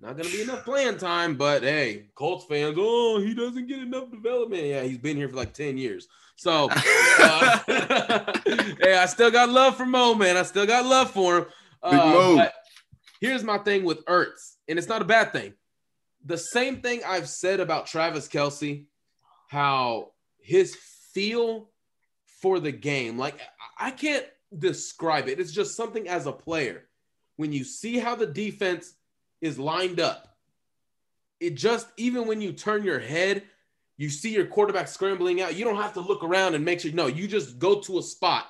Not 0.00 0.16
gonna 0.16 0.30
be 0.30 0.42
enough 0.42 0.64
playing 0.64 0.98
time, 0.98 1.36
but 1.36 1.62
hey, 1.62 2.06
Colts 2.14 2.46
fans, 2.46 2.76
oh, 2.78 3.20
he 3.20 3.34
doesn't 3.34 3.66
get 3.66 3.80
enough 3.80 4.10
development. 4.10 4.64
Yeah, 4.64 4.82
he's 4.82 4.98
been 4.98 5.16
here 5.16 5.28
for 5.28 5.36
like 5.36 5.52
10 5.52 5.78
years. 5.78 6.08
So 6.42 6.68
uh, 6.72 7.58
hey, 8.80 8.96
I 8.96 9.06
still 9.06 9.30
got 9.30 9.48
love 9.48 9.76
for 9.76 9.86
Mo, 9.86 10.16
man. 10.16 10.36
I 10.36 10.42
still 10.42 10.66
got 10.66 10.84
love 10.84 11.12
for 11.12 11.38
him. 11.38 11.46
Uh, 11.80 12.34
but 12.34 12.54
here's 13.20 13.44
my 13.44 13.58
thing 13.58 13.84
with 13.84 14.04
Ertz, 14.06 14.56
and 14.66 14.76
it's 14.76 14.88
not 14.88 15.02
a 15.02 15.04
bad 15.04 15.32
thing. 15.32 15.52
The 16.24 16.36
same 16.36 16.80
thing 16.80 17.02
I've 17.06 17.28
said 17.28 17.60
about 17.60 17.86
Travis 17.86 18.26
Kelce, 18.26 18.86
how 19.46 20.14
his 20.40 20.76
feel 21.14 21.70
for 22.40 22.58
the 22.58 22.72
game. 22.72 23.16
Like 23.18 23.38
I 23.78 23.92
can't 23.92 24.26
describe 24.58 25.28
it. 25.28 25.38
It's 25.38 25.52
just 25.52 25.76
something 25.76 26.08
as 26.08 26.26
a 26.26 26.32
player. 26.32 26.88
When 27.36 27.52
you 27.52 27.62
see 27.62 28.00
how 28.00 28.16
the 28.16 28.26
defense 28.26 28.94
is 29.40 29.60
lined 29.60 30.00
up, 30.00 30.26
it 31.38 31.54
just 31.54 31.86
even 31.98 32.26
when 32.26 32.40
you 32.40 32.52
turn 32.52 32.82
your 32.82 32.98
head, 32.98 33.44
you 33.96 34.08
see 34.08 34.34
your 34.34 34.46
quarterback 34.46 34.88
scrambling 34.88 35.40
out. 35.40 35.54
You 35.54 35.64
don't 35.64 35.76
have 35.76 35.94
to 35.94 36.00
look 36.00 36.24
around 36.24 36.54
and 36.54 36.64
make 36.64 36.80
sure. 36.80 36.92
No, 36.92 37.06
you 37.06 37.28
just 37.28 37.58
go 37.58 37.80
to 37.80 37.98
a 37.98 38.02
spot. 38.02 38.46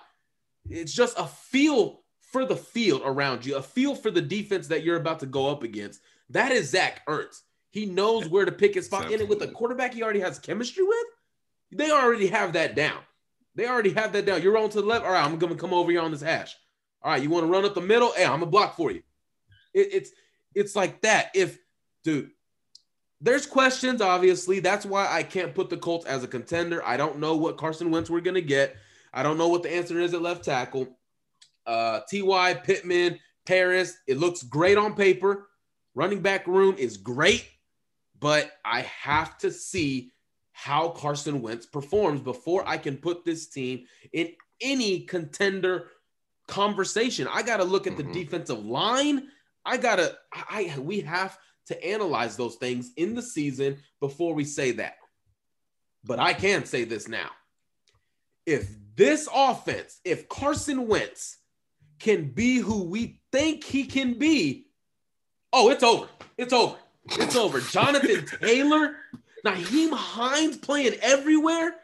It's 0.68 0.92
just 0.92 1.18
a 1.18 1.26
feel 1.26 2.02
for 2.20 2.44
the 2.46 2.56
field 2.56 3.02
around 3.04 3.44
you, 3.44 3.56
a 3.56 3.62
feel 3.62 3.94
for 3.94 4.10
the 4.10 4.22
defense 4.22 4.68
that 4.68 4.82
you're 4.82 4.96
about 4.96 5.20
to 5.20 5.26
go 5.26 5.48
up 5.48 5.62
against. 5.62 6.00
That 6.30 6.52
is 6.52 6.70
Zach 6.70 7.04
Ertz. 7.06 7.40
He 7.70 7.86
knows 7.86 8.28
where 8.28 8.44
to 8.44 8.52
pick 8.52 8.74
his 8.74 8.86
spot 8.86 9.10
in 9.10 9.20
it 9.20 9.28
with 9.28 9.42
a 9.42 9.48
quarterback 9.48 9.94
he 9.94 10.02
already 10.02 10.20
has 10.20 10.38
chemistry 10.38 10.84
with. 10.84 11.06
They 11.72 11.90
already 11.90 12.26
have 12.28 12.52
that 12.52 12.74
down. 12.74 13.00
They 13.54 13.66
already 13.66 13.92
have 13.92 14.12
that 14.12 14.26
down. 14.26 14.42
You're 14.42 14.58
on 14.58 14.70
to 14.70 14.80
the 14.80 14.86
left. 14.86 15.04
All 15.04 15.12
right, 15.12 15.24
I'm 15.24 15.38
gonna 15.38 15.56
come 15.56 15.74
over 15.74 15.90
here 15.90 16.00
on 16.00 16.10
this 16.10 16.22
hash. 16.22 16.56
All 17.02 17.10
right, 17.10 17.22
you 17.22 17.30
want 17.30 17.44
to 17.44 17.50
run 17.50 17.64
up 17.64 17.74
the 17.74 17.80
middle? 17.80 18.12
Hey, 18.12 18.24
I'm 18.24 18.40
gonna 18.40 18.46
block 18.46 18.76
for 18.76 18.90
you. 18.90 19.02
It, 19.74 19.88
it's 19.92 20.10
it's 20.54 20.76
like 20.76 21.02
that. 21.02 21.30
If 21.34 21.58
dude, 22.04 22.30
there's 23.22 23.46
questions. 23.46 24.02
Obviously, 24.02 24.58
that's 24.58 24.84
why 24.84 25.08
I 25.10 25.22
can't 25.22 25.54
put 25.54 25.70
the 25.70 25.76
Colts 25.76 26.06
as 26.06 26.24
a 26.24 26.28
contender. 26.28 26.84
I 26.84 26.96
don't 26.96 27.18
know 27.18 27.36
what 27.36 27.56
Carson 27.56 27.90
Wentz 27.90 28.10
we're 28.10 28.20
gonna 28.20 28.40
get. 28.40 28.76
I 29.14 29.22
don't 29.22 29.38
know 29.38 29.48
what 29.48 29.62
the 29.62 29.72
answer 29.72 30.00
is 30.00 30.12
at 30.12 30.20
left 30.22 30.44
tackle. 30.44 30.98
Uh, 31.64 32.00
Ty 32.10 32.54
Pittman, 32.54 33.18
Parris. 33.46 33.96
It 34.08 34.18
looks 34.18 34.42
great 34.42 34.76
on 34.76 34.94
paper. 34.94 35.48
Running 35.94 36.20
back 36.20 36.46
room 36.46 36.74
is 36.78 36.96
great, 36.96 37.46
but 38.18 38.50
I 38.64 38.80
have 38.82 39.38
to 39.38 39.52
see 39.52 40.10
how 40.52 40.88
Carson 40.88 41.42
Wentz 41.42 41.66
performs 41.66 42.20
before 42.20 42.66
I 42.66 42.78
can 42.78 42.96
put 42.96 43.24
this 43.24 43.46
team 43.46 43.84
in 44.12 44.32
any 44.60 45.00
contender 45.00 45.88
conversation. 46.48 47.28
I 47.30 47.42
got 47.42 47.58
to 47.58 47.64
look 47.64 47.86
at 47.86 47.96
the 47.96 48.02
mm-hmm. 48.02 48.12
defensive 48.12 48.64
line. 48.64 49.28
I 49.64 49.76
got 49.76 49.96
to 49.96 50.16
I 50.32 50.74
we 50.78 51.00
have 51.00 51.38
to 51.66 51.84
analyze 51.84 52.36
those 52.36 52.56
things 52.56 52.92
in 52.96 53.14
the 53.14 53.22
season 53.22 53.78
before 54.00 54.34
we 54.34 54.44
say 54.44 54.72
that. 54.72 54.96
But 56.04 56.18
I 56.18 56.32
can 56.32 56.64
say 56.64 56.84
this 56.84 57.08
now. 57.08 57.30
If 58.44 58.68
this 58.96 59.28
offense, 59.32 60.00
if 60.04 60.28
Carson 60.28 60.88
Wentz 60.88 61.38
can 61.98 62.30
be 62.30 62.56
who 62.56 62.84
we 62.84 63.20
think 63.30 63.62
he 63.62 63.84
can 63.84 64.18
be, 64.18 64.66
oh, 65.52 65.70
it's 65.70 65.84
over. 65.84 66.08
It's 66.36 66.52
over. 66.52 66.76
It's 67.04 67.36
over. 67.36 67.60
Jonathan 67.60 68.26
Taylor 68.40 68.96
Nyheim 69.44 69.92
Hines 69.92 70.56
playing 70.56 70.94
everywhere, 71.02 71.76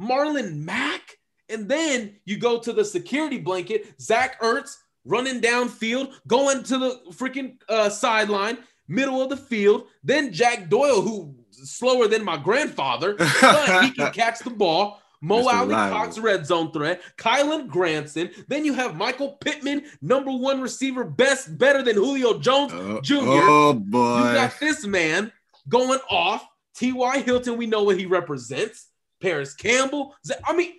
Marlon 0.00 0.64
Mack, 0.64 1.18
and 1.48 1.68
then 1.68 2.16
you 2.24 2.38
go 2.38 2.58
to 2.60 2.72
the 2.72 2.84
security 2.84 3.38
blanket, 3.38 4.00
Zach 4.00 4.40
Ertz 4.40 4.76
running 5.04 5.40
downfield, 5.40 6.12
going 6.26 6.62
to 6.64 6.78
the 6.78 7.00
freaking 7.10 7.56
uh, 7.68 7.88
sideline, 7.88 8.58
middle 8.90 9.22
of 9.22 9.30
the 9.30 9.36
field. 9.36 9.86
Then 10.02 10.32
Jack 10.32 10.68
Doyle, 10.68 11.00
who 11.00 11.34
slower 11.50 12.08
than 12.08 12.24
my 12.24 12.36
grandfather, 12.36 13.14
but 13.14 13.84
he 13.84 13.92
can 13.92 14.12
catch 14.12 14.40
the 14.40 14.50
ball. 14.50 15.00
Mo 15.22 15.46
Alie-Cox, 15.48 16.18
red 16.18 16.46
zone 16.46 16.72
threat. 16.72 17.02
Kylen 17.18 17.68
Granson. 17.68 18.30
Then 18.48 18.64
you 18.64 18.72
have 18.72 18.96
Michael 18.96 19.32
Pittman, 19.32 19.84
number 20.00 20.30
one 20.30 20.62
receiver, 20.62 21.04
best, 21.04 21.58
better 21.58 21.82
than 21.82 21.96
Julio 21.96 22.38
Jones 22.38 22.72
uh, 22.72 23.00
Jr. 23.02 23.18
Oh 23.20 23.74
boy! 23.74 24.16
You 24.16 24.34
got 24.34 24.58
this 24.58 24.86
man 24.86 25.30
going 25.68 26.00
off. 26.10 26.46
T.Y. 26.74 27.20
Hilton, 27.20 27.58
we 27.58 27.66
know 27.66 27.82
what 27.82 27.98
he 27.98 28.06
represents. 28.06 28.88
Parris 29.20 29.52
Campbell. 29.52 30.14
I 30.46 30.56
mean, 30.56 30.72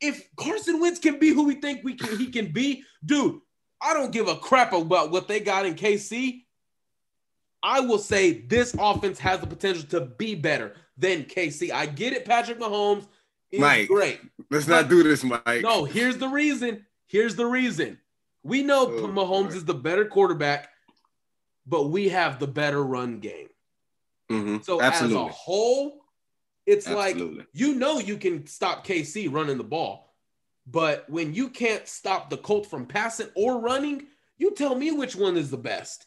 if 0.00 0.28
Carson 0.34 0.80
Wentz 0.80 0.98
can 0.98 1.20
be 1.20 1.28
who 1.28 1.44
we 1.44 1.54
think 1.54 1.84
we 1.84 1.94
can, 1.94 2.18
he 2.18 2.26
can 2.30 2.52
be, 2.52 2.82
dude, 3.04 3.40
I 3.80 3.94
don't 3.94 4.10
give 4.10 4.26
a 4.26 4.36
crap 4.36 4.72
about 4.72 5.12
what 5.12 5.28
they 5.28 5.38
got 5.38 5.66
in 5.66 5.74
KC. 5.76 6.42
I 7.66 7.80
will 7.80 7.98
say 7.98 8.30
this 8.42 8.76
offense 8.78 9.18
has 9.18 9.40
the 9.40 9.46
potential 9.48 9.82
to 9.88 10.00
be 10.02 10.36
better 10.36 10.74
than 10.96 11.24
KC. 11.24 11.72
I 11.72 11.86
get 11.86 12.12
it, 12.12 12.24
Patrick 12.24 12.60
Mahomes 12.60 13.08
is 13.50 13.60
Mike, 13.60 13.88
great. 13.88 14.20
Let's 14.52 14.68
not 14.68 14.88
do 14.88 15.02
this, 15.02 15.24
Mike. 15.24 15.62
No, 15.62 15.84
here's 15.84 16.16
the 16.16 16.28
reason. 16.28 16.86
Here's 17.06 17.34
the 17.34 17.44
reason. 17.44 17.98
We 18.44 18.62
know 18.62 18.86
oh, 18.86 19.08
Mahomes 19.08 19.50
boy. 19.50 19.56
is 19.56 19.64
the 19.64 19.74
better 19.74 20.04
quarterback, 20.04 20.68
but 21.66 21.88
we 21.88 22.08
have 22.10 22.38
the 22.38 22.46
better 22.46 22.84
run 22.84 23.18
game. 23.18 23.48
Mm-hmm. 24.30 24.58
So 24.62 24.80
Absolutely. 24.80 25.24
as 25.24 25.30
a 25.30 25.32
whole, 25.32 26.04
it's 26.66 26.86
Absolutely. 26.86 27.38
like 27.38 27.46
you 27.52 27.74
know 27.74 27.98
you 27.98 28.16
can 28.16 28.46
stop 28.46 28.86
KC 28.86 29.32
running 29.32 29.58
the 29.58 29.64
ball, 29.64 30.14
but 30.68 31.10
when 31.10 31.34
you 31.34 31.48
can't 31.48 31.88
stop 31.88 32.30
the 32.30 32.36
Colts 32.36 32.68
from 32.68 32.86
passing 32.86 33.28
or 33.34 33.58
running, 33.58 34.06
you 34.38 34.52
tell 34.52 34.76
me 34.76 34.92
which 34.92 35.16
one 35.16 35.36
is 35.36 35.50
the 35.50 35.56
best. 35.56 36.06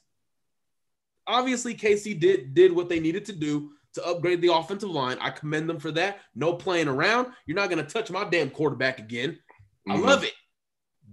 Obviously, 1.29 1.75
KC 1.75 2.19
did 2.19 2.53
did 2.55 2.71
what 2.71 2.89
they 2.89 2.99
needed 2.99 3.23
to 3.25 3.33
do 3.33 3.71
to 3.93 4.05
upgrade 4.05 4.41
the 4.41 4.53
offensive 4.53 4.89
line. 4.89 5.17
I 5.21 5.29
commend 5.29 5.69
them 5.69 5.79
for 5.79 5.91
that. 5.91 6.19
No 6.35 6.53
playing 6.53 6.87
around. 6.87 7.27
You're 7.45 7.55
not 7.55 7.69
going 7.69 7.83
to 7.83 7.89
touch 7.89 8.09
my 8.09 8.23
damn 8.23 8.49
quarterback 8.49 8.99
again. 8.99 9.37
Mm-hmm. 9.87 9.91
I 9.91 9.95
love 9.95 10.23
it. 10.23 10.33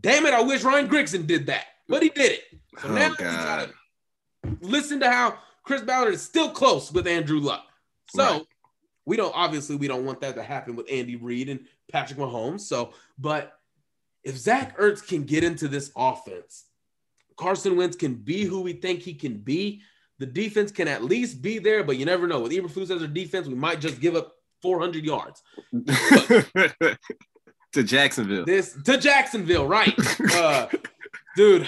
Damn 0.00 0.26
it! 0.26 0.34
I 0.34 0.42
wish 0.42 0.62
Ryan 0.62 0.88
Grigson 0.88 1.26
did 1.26 1.46
that, 1.46 1.64
but 1.88 2.02
he 2.02 2.08
did 2.08 2.32
it. 2.32 2.42
So 2.78 2.88
oh, 2.88 2.94
now 2.94 3.14
God. 3.14 3.72
listen 4.60 5.00
to 5.00 5.10
how 5.10 5.38
Chris 5.62 5.82
Ballard 5.82 6.14
is 6.14 6.22
still 6.22 6.50
close 6.50 6.92
with 6.92 7.06
Andrew 7.06 7.40
Luck. 7.40 7.64
So 8.10 8.22
right. 8.22 8.46
we 9.04 9.16
don't 9.16 9.34
obviously 9.34 9.76
we 9.76 9.88
don't 9.88 10.04
want 10.04 10.20
that 10.20 10.34
to 10.36 10.42
happen 10.42 10.76
with 10.76 10.86
Andy 10.90 11.16
Reid 11.16 11.48
and 11.48 11.66
Patrick 11.90 12.18
Mahomes. 12.18 12.60
So, 12.60 12.92
but 13.18 13.58
if 14.22 14.36
Zach 14.36 14.78
Ertz 14.78 15.06
can 15.06 15.24
get 15.24 15.44
into 15.44 15.68
this 15.68 15.90
offense, 15.96 16.64
Carson 17.36 17.76
Wentz 17.76 17.96
can 17.96 18.14
be 18.14 18.44
who 18.44 18.60
we 18.60 18.72
think 18.72 19.00
he 19.00 19.14
can 19.14 19.38
be. 19.38 19.82
The 20.18 20.26
defense 20.26 20.72
can 20.72 20.88
at 20.88 21.04
least 21.04 21.42
be 21.42 21.58
there, 21.58 21.84
but 21.84 21.96
you 21.98 22.06
never 22.06 22.26
know. 22.26 22.40
With 22.40 22.52
Eberflus 22.52 22.90
as 22.94 23.02
our 23.02 23.08
defense, 23.08 23.46
we 23.46 23.54
might 23.54 23.80
just 23.80 24.00
give 24.00 24.16
up 24.16 24.34
400 24.62 25.04
yards. 25.04 25.42
to 27.72 27.82
Jacksonville. 27.82 28.44
This 28.44 28.76
to 28.84 28.96
Jacksonville, 28.96 29.66
right? 29.66 29.94
uh, 30.34 30.68
dude, 31.36 31.66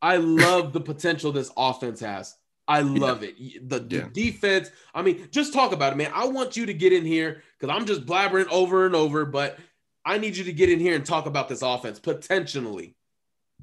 I 0.00 0.16
love 0.16 0.72
the 0.72 0.80
potential 0.80 1.32
this 1.32 1.50
offense 1.56 2.00
has. 2.00 2.36
I 2.68 2.80
love 2.80 3.22
yeah. 3.22 3.30
it. 3.30 3.68
The, 3.68 3.78
the 3.80 3.96
yeah. 3.96 4.08
defense. 4.12 4.70
I 4.94 5.02
mean, 5.02 5.28
just 5.30 5.52
talk 5.52 5.72
about 5.72 5.92
it, 5.92 5.96
man. 5.96 6.10
I 6.14 6.26
want 6.26 6.56
you 6.56 6.66
to 6.66 6.74
get 6.74 6.92
in 6.92 7.04
here 7.04 7.42
because 7.58 7.74
I'm 7.74 7.86
just 7.86 8.06
blabbering 8.06 8.48
over 8.48 8.86
and 8.86 8.94
over, 8.94 9.24
but 9.24 9.58
I 10.04 10.18
need 10.18 10.36
you 10.36 10.44
to 10.44 10.52
get 10.52 10.70
in 10.70 10.80
here 10.80 10.94
and 10.94 11.04
talk 11.04 11.26
about 11.26 11.48
this 11.48 11.62
offense 11.62 11.98
potentially. 11.98 12.96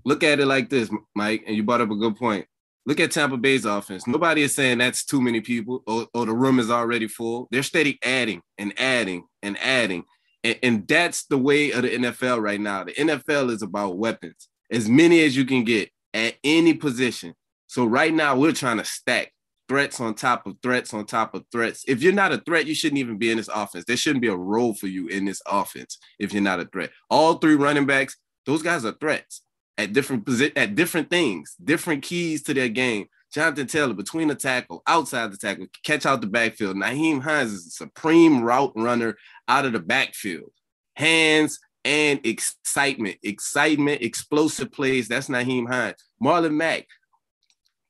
Look 0.05 0.23
at 0.23 0.39
it 0.39 0.45
like 0.45 0.69
this, 0.69 0.89
Mike, 1.15 1.43
and 1.47 1.55
you 1.55 1.63
brought 1.63 1.81
up 1.81 1.91
a 1.91 1.95
good 1.95 2.17
point. 2.17 2.45
Look 2.85 2.99
at 2.99 3.11
Tampa 3.11 3.37
Bay's 3.37 3.65
offense. 3.65 4.07
Nobody 4.07 4.41
is 4.41 4.53
saying 4.53 4.77
that's 4.77 5.05
too 5.05 5.21
many 5.21 5.39
people 5.39 5.83
or, 5.87 6.07
or 6.13 6.25
the 6.25 6.33
room 6.33 6.59
is 6.59 6.69
already 6.69 7.07
full. 7.07 7.47
They're 7.49 7.63
steady 7.63 7.97
adding 8.03 8.41
and 8.57 8.73
adding 8.77 9.23
and 9.41 9.57
adding. 9.59 10.03
And, 10.43 10.59
and 10.61 10.87
that's 10.87 11.25
the 11.25 11.37
way 11.37 11.71
of 11.71 11.83
the 11.83 11.89
NFL 11.89 12.41
right 12.41 12.59
now. 12.59 12.83
The 12.83 12.93
NFL 12.93 13.51
is 13.51 13.61
about 13.61 13.97
weapons, 13.97 14.49
as 14.69 14.89
many 14.89 15.23
as 15.23 15.35
you 15.37 15.45
can 15.45 15.63
get 15.63 15.91
at 16.13 16.35
any 16.43 16.73
position. 16.73 17.33
So 17.67 17.85
right 17.85 18.13
now 18.13 18.35
we're 18.35 18.51
trying 18.51 18.77
to 18.77 18.85
stack 18.85 19.31
threats 19.69 20.01
on 20.01 20.13
top 20.13 20.45
of 20.45 20.57
threats 20.61 20.93
on 20.93 21.05
top 21.05 21.33
of 21.33 21.45
threats. 21.51 21.85
If 21.87 22.03
you're 22.03 22.11
not 22.11 22.33
a 22.33 22.39
threat, 22.39 22.67
you 22.67 22.75
shouldn't 22.75 22.99
even 22.99 23.17
be 23.17 23.31
in 23.31 23.37
this 23.37 23.47
offense. 23.47 23.85
There 23.85 23.95
shouldn't 23.95 24.21
be 24.21 24.27
a 24.27 24.35
role 24.35 24.73
for 24.73 24.87
you 24.87 25.07
in 25.07 25.23
this 25.23 25.41
offense 25.47 25.97
if 26.19 26.33
you're 26.33 26.43
not 26.43 26.59
a 26.59 26.65
threat. 26.65 26.91
All 27.09 27.35
three 27.35 27.55
running 27.55 27.85
backs, 27.85 28.17
those 28.45 28.61
guys 28.61 28.83
are 28.83 28.91
threats 28.91 29.41
at 29.77 29.93
different 29.93 30.27
at 30.55 30.75
different 30.75 31.09
things, 31.09 31.55
different 31.63 32.03
keys 32.03 32.43
to 32.43 32.53
their 32.53 32.69
game. 32.69 33.07
Jonathan 33.33 33.65
Taylor 33.65 33.93
between 33.95 34.27
the 34.27 34.35
tackle, 34.35 34.83
outside 34.85 35.31
the 35.31 35.37
tackle, 35.37 35.65
catch 35.83 36.05
out 36.05 36.21
the 36.21 36.27
backfield. 36.27 36.75
Nyheim 36.75 37.21
Hines 37.21 37.51
is 37.51 37.67
a 37.67 37.71
supreme 37.71 38.43
route 38.43 38.73
runner 38.75 39.17
out 39.47 39.65
of 39.65 39.73
the 39.73 39.79
backfield. 39.79 40.51
Hands 40.95 41.59
and 41.83 42.19
excitement, 42.23 43.17
excitement, 43.23 44.03
explosive 44.03 44.71
plays. 44.71 45.07
That's 45.07 45.29
Nyheim 45.29 45.67
Hines. 45.67 45.95
Marlon 46.23 46.53
Mack, 46.53 46.85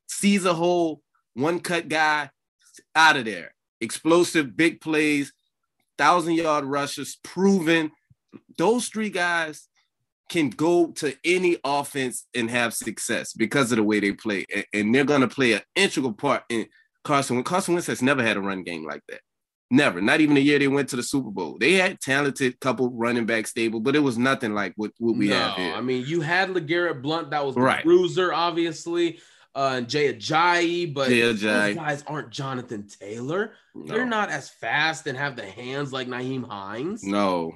sees 0.08 0.46
a 0.46 0.54
hole, 0.54 1.02
one 1.34 1.60
cut 1.60 1.90
guy 1.90 2.30
out 2.96 3.18
of 3.18 3.26
there. 3.26 3.54
Explosive 3.82 4.56
big 4.56 4.80
plays, 4.80 5.34
thousand 5.98 6.36
yard 6.36 6.64
rushers, 6.64 7.18
proven. 7.22 7.92
Those 8.58 8.88
three 8.88 9.10
guys 9.10 9.68
can 10.30 10.50
go 10.50 10.88
to 10.88 11.16
any 11.24 11.58
offense 11.64 12.26
and 12.34 12.50
have 12.50 12.74
success 12.74 13.34
because 13.34 13.72
of 13.72 13.78
the 13.78 13.84
way 13.84 14.00
they 14.00 14.14
play, 14.14 14.46
and, 14.74 14.94
they're 14.94 15.04
gonna 15.04 15.28
play 15.28 15.54
an 15.54 15.62
integral 15.76 16.14
part 16.14 16.44
in 16.50 16.66
Carson. 17.04 17.36
When 17.36 17.44
Carson 17.44 17.74
Wentz 17.74 17.88
has 17.88 18.02
never 18.02 18.24
had 18.24 18.38
a 18.38 18.42
run 18.42 18.64
game 18.64 18.86
like 18.86 19.02
that. 19.10 19.22
Never, 19.72 20.02
not 20.02 20.22
even 20.22 20.36
the 20.36 20.42
year 20.42 20.60
they 20.60 20.68
went 20.68 20.90
to 20.90 20.96
the 20.96 21.02
Super 21.02 21.32
Bowl. 21.32 21.58
They 21.60 21.74
had 21.74 22.00
talented 22.00 22.60
couple 22.60 22.92
running 22.92 23.26
back 23.26 23.48
stable, 23.48 23.80
but 23.80 23.96
it 23.96 24.00
was 24.00 24.20
nothing 24.20 24.54
like 24.54 24.74
what, 24.76 24.92
what 25.00 25.18
we 25.18 25.30
no, 25.30 25.36
have 25.36 25.56
here. 25.56 25.74
I 25.74 25.82
mean, 25.82 26.06
you 26.06 26.22
had 26.22 26.50
LeGarrette 26.50 27.02
Blunt, 27.02 27.32
that 27.32 27.44
was 27.44 27.56
right. 27.56 27.84
bruiser, 27.84 28.32
obviously, 28.32 29.20
uh, 29.56 29.82
Jay 29.82 30.14
Ajayi, 30.14 30.94
but 30.94 31.10
Jay 31.10 31.22
Ajayi. 31.22 31.40
those 31.40 31.76
guys 31.76 32.04
aren't 32.06 32.30
Jonathan 32.30 32.88
Taylor. 32.88 33.54
No. 33.74 33.94
They're 33.94 34.06
not 34.06 34.30
as 34.30 34.50
fast 34.50 35.08
and 35.08 35.18
have 35.18 35.36
the 35.36 35.46
hands 35.46 35.92
like 35.92 36.08
Nyheim 36.08 36.48
Hines. 36.48 37.04
No, 37.04 37.54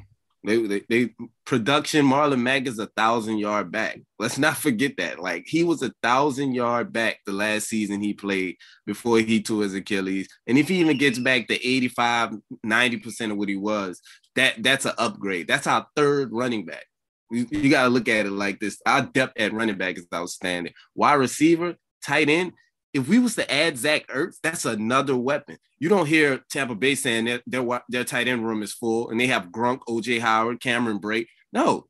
they, 0.48 0.66
they, 0.66 0.82
they 0.88 1.14
production 1.46 2.06
Marlon 2.06 2.42
Mack 2.42 2.68
is 2.68 2.80
a 2.80 2.86
thousand 2.88 3.38
yard 3.38 3.70
back. 3.70 4.00
Let's 4.18 4.38
not 4.38 4.56
forget 4.56 4.96
that. 4.98 5.20
Like 5.20 5.44
he 5.46 5.66
was 5.66 5.82
a 5.82 5.92
thousand 6.02 6.54
yard 6.54 6.94
back 6.94 7.20
the 7.26 7.34
last 7.34 7.68
season 7.68 8.02
he 8.02 8.14
played 8.14 8.56
before 8.86 9.20
he 9.20 9.44
tore 9.44 9.64
his 9.64 9.76
Achilles. 9.76 10.30
And 10.48 10.58
if 10.58 10.70
he 10.70 10.80
even 10.80 10.98
gets 10.98 11.20
back 11.20 11.48
to 11.48 11.56
85, 11.56 12.36
90% 12.66 13.32
of 13.32 13.38
what 13.38 13.50
he 13.50 13.58
was, 13.58 14.02
that 14.36 14.64
that's 14.64 14.86
an 14.86 14.94
upgrade. 14.98 15.50
That's 15.50 15.68
our 15.68 15.86
third 15.98 16.30
running 16.32 16.66
back. 16.66 16.86
You, 17.30 17.46
you 17.52 17.70
got 17.70 17.84
to 17.84 17.90
look 17.90 18.08
at 18.08 18.26
it 18.26 18.32
like 18.32 18.62
this. 18.62 18.82
Our 18.86 19.02
depth 19.02 19.38
at 19.38 19.52
running 19.52 19.78
back 19.78 19.98
is 19.98 20.08
outstanding. 20.14 20.74
Wide 20.96 21.16
receiver, 21.16 21.76
tight 22.06 22.30
end, 22.30 22.54
if 22.98 23.08
we 23.08 23.20
was 23.20 23.36
to 23.36 23.52
add 23.52 23.78
Zach 23.78 24.08
Ertz, 24.08 24.38
that's 24.42 24.66
another 24.66 25.16
weapon. 25.16 25.58
You 25.80 25.88
don't 25.88 26.08
hear 26.08 26.40
Tampa 26.50 26.74
Bay 26.74 26.96
saying 26.96 27.26
that 27.26 27.44
their, 27.46 27.64
their 27.88 28.04
tight 28.04 28.28
end 28.28 28.46
room 28.46 28.64
is 28.64 28.74
full 28.74 29.10
and 29.10 29.20
they 29.20 29.28
have 29.28 29.50
Gronk, 29.50 29.82
OJ 29.88 30.20
Howard, 30.20 30.60
Cameron 30.60 31.00
Brate. 31.00 31.28
No, 31.54 31.86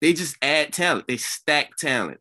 they 0.00 0.14
just 0.14 0.36
add 0.40 0.72
talent. 0.72 1.06
They 1.06 1.18
stack 1.18 1.76
talent. 1.76 2.20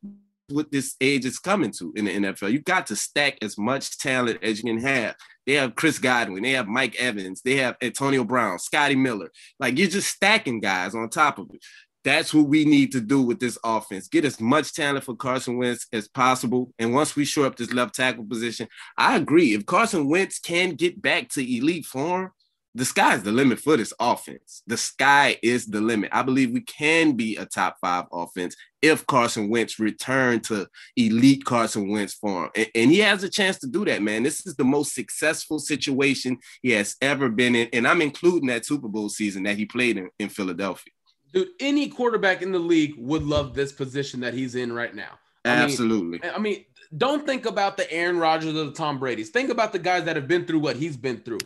What 0.49 0.71
this 0.71 0.95
age 1.01 1.25
is 1.25 1.39
coming 1.39 1.71
to 1.79 1.93
in 1.95 2.05
the 2.05 2.11
NFL, 2.11 2.51
you 2.51 2.59
got 2.59 2.87
to 2.87 2.95
stack 2.95 3.37
as 3.41 3.57
much 3.57 3.97
talent 3.97 4.43
as 4.43 4.59
you 4.59 4.65
can 4.65 4.81
have. 4.81 5.15
They 5.47 5.53
have 5.53 5.75
Chris 5.75 5.97
Godwin, 5.97 6.43
they 6.43 6.51
have 6.51 6.67
Mike 6.67 6.95
Evans, 6.97 7.41
they 7.41 7.55
have 7.57 7.77
Antonio 7.81 8.23
Brown, 8.23 8.59
Scotty 8.59 8.95
Miller. 8.95 9.31
Like 9.59 9.77
you're 9.77 9.87
just 9.87 10.09
stacking 10.09 10.59
guys 10.59 10.93
on 10.93 11.09
top 11.09 11.39
of 11.39 11.49
it. 11.53 11.63
That's 12.05 12.35
what 12.35 12.47
we 12.47 12.65
need 12.65 12.91
to 12.91 13.01
do 13.01 13.23
with 13.23 13.39
this 13.39 13.57
offense. 13.63 14.07
Get 14.07 14.25
as 14.25 14.39
much 14.39 14.73
talent 14.73 15.03
for 15.03 15.15
Carson 15.15 15.57
Wentz 15.57 15.87
as 15.91 16.07
possible. 16.07 16.71
And 16.77 16.93
once 16.93 17.15
we 17.15 17.25
shore 17.25 17.47
up 17.47 17.55
this 17.55 17.73
left 17.73 17.95
tackle 17.95 18.25
position, 18.25 18.67
I 18.95 19.17
agree. 19.17 19.55
If 19.55 19.65
Carson 19.65 20.07
Wentz 20.07 20.37
can 20.37 20.75
get 20.75 21.01
back 21.01 21.29
to 21.29 21.41
elite 21.41 21.85
form, 21.85 22.31
the 22.75 22.85
sky's 22.85 23.23
the 23.23 23.31
limit 23.31 23.59
for 23.59 23.75
this 23.75 23.93
offense. 23.99 24.61
The 24.67 24.77
sky 24.77 25.39
is 25.41 25.65
the 25.65 25.81
limit. 25.81 26.11
I 26.13 26.21
believe 26.21 26.51
we 26.51 26.61
can 26.61 27.13
be 27.13 27.37
a 27.37 27.45
top 27.45 27.77
five 27.81 28.05
offense 28.11 28.55
if 28.83 29.07
Carson 29.07 29.49
Wentz 29.49 29.79
return 29.79 30.41
to 30.41 30.67
elite 30.97 31.43
Carson 31.45 31.89
Wentz 31.89 32.13
form. 32.13 32.51
And, 32.55 32.67
and, 32.75 32.91
he 32.91 32.99
has 32.99 33.23
a 33.23 33.29
chance 33.29 33.57
to 33.59 33.67
do 33.67 33.83
that, 33.85 34.03
man. 34.03 34.23
This 34.23 34.45
is 34.45 34.57
the 34.57 34.65
most 34.65 34.93
successful 34.93 35.57
situation 35.57 36.37
he 36.61 36.71
has 36.71 36.97
ever 37.01 37.29
been 37.29 37.55
in. 37.55 37.69
And 37.73 37.87
I'm 37.87 38.01
including 38.01 38.49
that 38.49 38.65
Super 38.65 38.89
Bowl 38.89 39.09
season 39.09 39.43
that 39.43 39.57
he 39.57 39.65
played 39.65 39.97
in, 39.97 40.09
in 40.19 40.29
Philadelphia. 40.29 40.91
Dude, 41.35 41.49
any 41.59 41.89
quarterback 41.89 42.41
in 42.41 42.53
the 42.53 42.59
league 42.59 42.93
would 42.97 43.23
love 43.23 43.53
this 43.53 43.73
position 43.73 44.21
that 44.21 44.33
he's 44.33 44.55
in 44.55 44.71
right 44.71 44.95
now. 44.95 45.19
I 45.43 45.49
Absolutely. 45.49 46.19
Mean, 46.19 46.31
I 46.33 46.39
mean, 46.39 46.63
don't 46.97 47.25
think 47.25 47.45
about 47.45 47.75
the 47.75 47.91
Aaron 47.91 48.17
Rodgers 48.17 48.55
or 48.55 48.63
the 48.63 48.71
Tom 48.71 48.99
Brady's. 48.99 49.31
Think 49.31 49.49
about 49.49 49.73
the 49.73 49.79
guys 49.79 50.05
that 50.05 50.15
have 50.15 50.29
been 50.29 50.45
through 50.45 50.59
what 50.59 50.77
he's 50.77 50.95
been 50.95 51.17
through. 51.17 51.39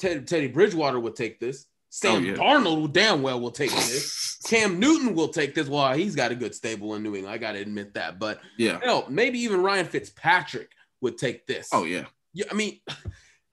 Ted, 0.00 0.28
Teddy 0.28 0.46
Bridgewater 0.46 1.00
would 1.00 1.16
take 1.16 1.40
this. 1.40 1.66
Sam 1.90 2.14
oh, 2.14 2.18
yeah. 2.20 2.34
Darnold 2.34 2.92
damn 2.92 3.22
well 3.22 3.40
will 3.40 3.50
take 3.50 3.70
this. 3.74 4.38
Cam 4.46 4.78
Newton 4.78 5.16
will 5.16 5.28
take 5.28 5.56
this. 5.56 5.68
Well, 5.68 5.92
he's 5.94 6.14
got 6.14 6.30
a 6.30 6.36
good 6.36 6.54
stable 6.54 6.94
in 6.94 7.02
New 7.02 7.16
England. 7.16 7.34
I 7.34 7.38
got 7.38 7.52
to 7.52 7.58
admit 7.58 7.94
that. 7.94 8.20
But 8.20 8.40
yeah, 8.56 8.78
you 8.80 8.86
know, 8.86 9.04
maybe 9.08 9.40
even 9.40 9.62
Ryan 9.62 9.86
Fitzpatrick 9.86 10.70
would 11.00 11.18
take 11.18 11.46
this. 11.48 11.70
Oh 11.72 11.84
yeah. 11.84 12.04
Yeah, 12.34 12.46
I 12.50 12.54
mean, 12.54 12.80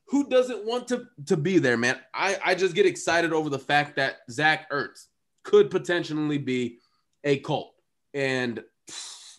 who 0.08 0.30
doesn't 0.30 0.66
want 0.66 0.88
to 0.90 1.08
to 1.26 1.36
be 1.36 1.58
there, 1.58 1.76
man? 1.76 2.00
I 2.14 2.38
I 2.46 2.56
just 2.56 2.76
get 2.76 2.86
excited 2.86 3.34
over 3.34 3.50
the 3.50 3.60
fact 3.60 3.98
that 3.98 4.20
Zach 4.30 4.70
Ertz 4.72 5.08
could 5.50 5.72
potentially 5.72 6.38
be 6.38 6.78
a 7.24 7.40
Colt. 7.40 7.74
And 8.14 8.64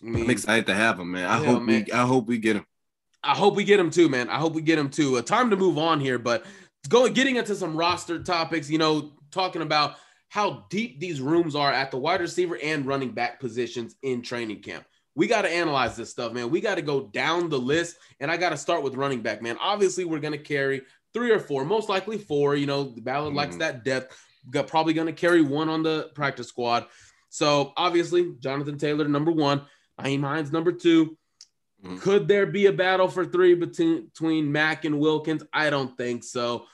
I 0.03 0.07
am 0.07 0.29
excited 0.29 0.65
to 0.65 0.73
have 0.73 0.99
him, 0.99 1.11
man. 1.11 1.25
I 1.25 1.37
hope 1.37 1.63
man. 1.63 1.85
we 1.85 1.91
I 1.93 2.05
hope 2.05 2.27
we 2.27 2.37
get 2.37 2.57
him. 2.57 2.65
I 3.23 3.33
hope 3.33 3.55
we 3.55 3.63
get 3.63 3.79
him 3.79 3.89
too, 3.89 4.09
man. 4.09 4.29
I 4.29 4.37
hope 4.37 4.53
we 4.53 4.61
get 4.61 4.77
him 4.77 4.89
too. 4.89 5.17
A 5.17 5.21
time 5.21 5.49
to 5.51 5.55
move 5.55 5.77
on 5.77 6.01
here, 6.01 6.19
but 6.19 6.43
going 6.89 7.13
getting 7.13 7.37
into 7.37 7.55
some 7.55 7.77
roster 7.77 8.21
topics, 8.21 8.69
you 8.69 8.77
know, 8.77 9.13
talking 9.31 9.61
about 9.61 9.95
how 10.27 10.65
deep 10.69 10.99
these 10.99 11.21
rooms 11.21 11.55
are 11.55 11.71
at 11.71 11.91
the 11.91 11.97
wide 11.97 12.19
receiver 12.19 12.57
and 12.61 12.85
running 12.85 13.11
back 13.11 13.39
positions 13.39 13.95
in 14.01 14.21
training 14.21 14.61
camp. 14.61 14.83
We 15.15 15.27
got 15.27 15.43
to 15.43 15.49
analyze 15.49 15.95
this 15.95 16.09
stuff, 16.09 16.33
man. 16.33 16.49
We 16.49 16.59
got 16.61 16.75
to 16.75 16.81
go 16.81 17.07
down 17.07 17.49
the 17.49 17.59
list, 17.59 17.97
and 18.19 18.29
I 18.29 18.37
got 18.37 18.49
to 18.49 18.57
start 18.57 18.83
with 18.83 18.95
running 18.95 19.21
back, 19.21 19.41
man. 19.41 19.57
Obviously, 19.61 20.03
we're 20.03 20.19
going 20.19 20.31
to 20.31 20.37
carry 20.37 20.81
three 21.13 21.31
or 21.31 21.39
four, 21.39 21.63
most 21.63 21.89
likely 21.89 22.17
four. 22.17 22.55
You 22.55 22.65
know, 22.65 22.83
the 22.83 23.01
mm-hmm. 23.01 23.35
likes 23.35 23.55
that 23.57 23.85
depth 23.85 24.17
got 24.49 24.67
probably 24.67 24.93
going 24.93 25.07
to 25.07 25.13
carry 25.13 25.41
one 25.41 25.69
on 25.69 25.83
the 25.83 26.09
practice 26.15 26.47
squad. 26.47 26.87
So 27.29 27.73
obviously, 27.77 28.33
Jonathan 28.39 28.77
Taylor, 28.77 29.07
number 29.07 29.31
one, 29.31 29.61
Nyheim 29.99 30.21
Hines, 30.21 30.51
number 30.51 30.71
2 30.71 31.17
mm-hmm. 31.85 31.97
Could 31.97 32.27
there 32.27 32.45
be 32.45 32.65
a 32.65 32.73
battle 32.73 33.07
for 33.07 33.25
three 33.25 33.53
between, 33.55 34.05
between 34.05 34.51
Mack 34.51 34.85
and 34.85 34.99
Wilkins? 34.99 35.43
I 35.53 35.69
don't 35.69 35.95
think 35.97 36.23
so. 36.23 36.65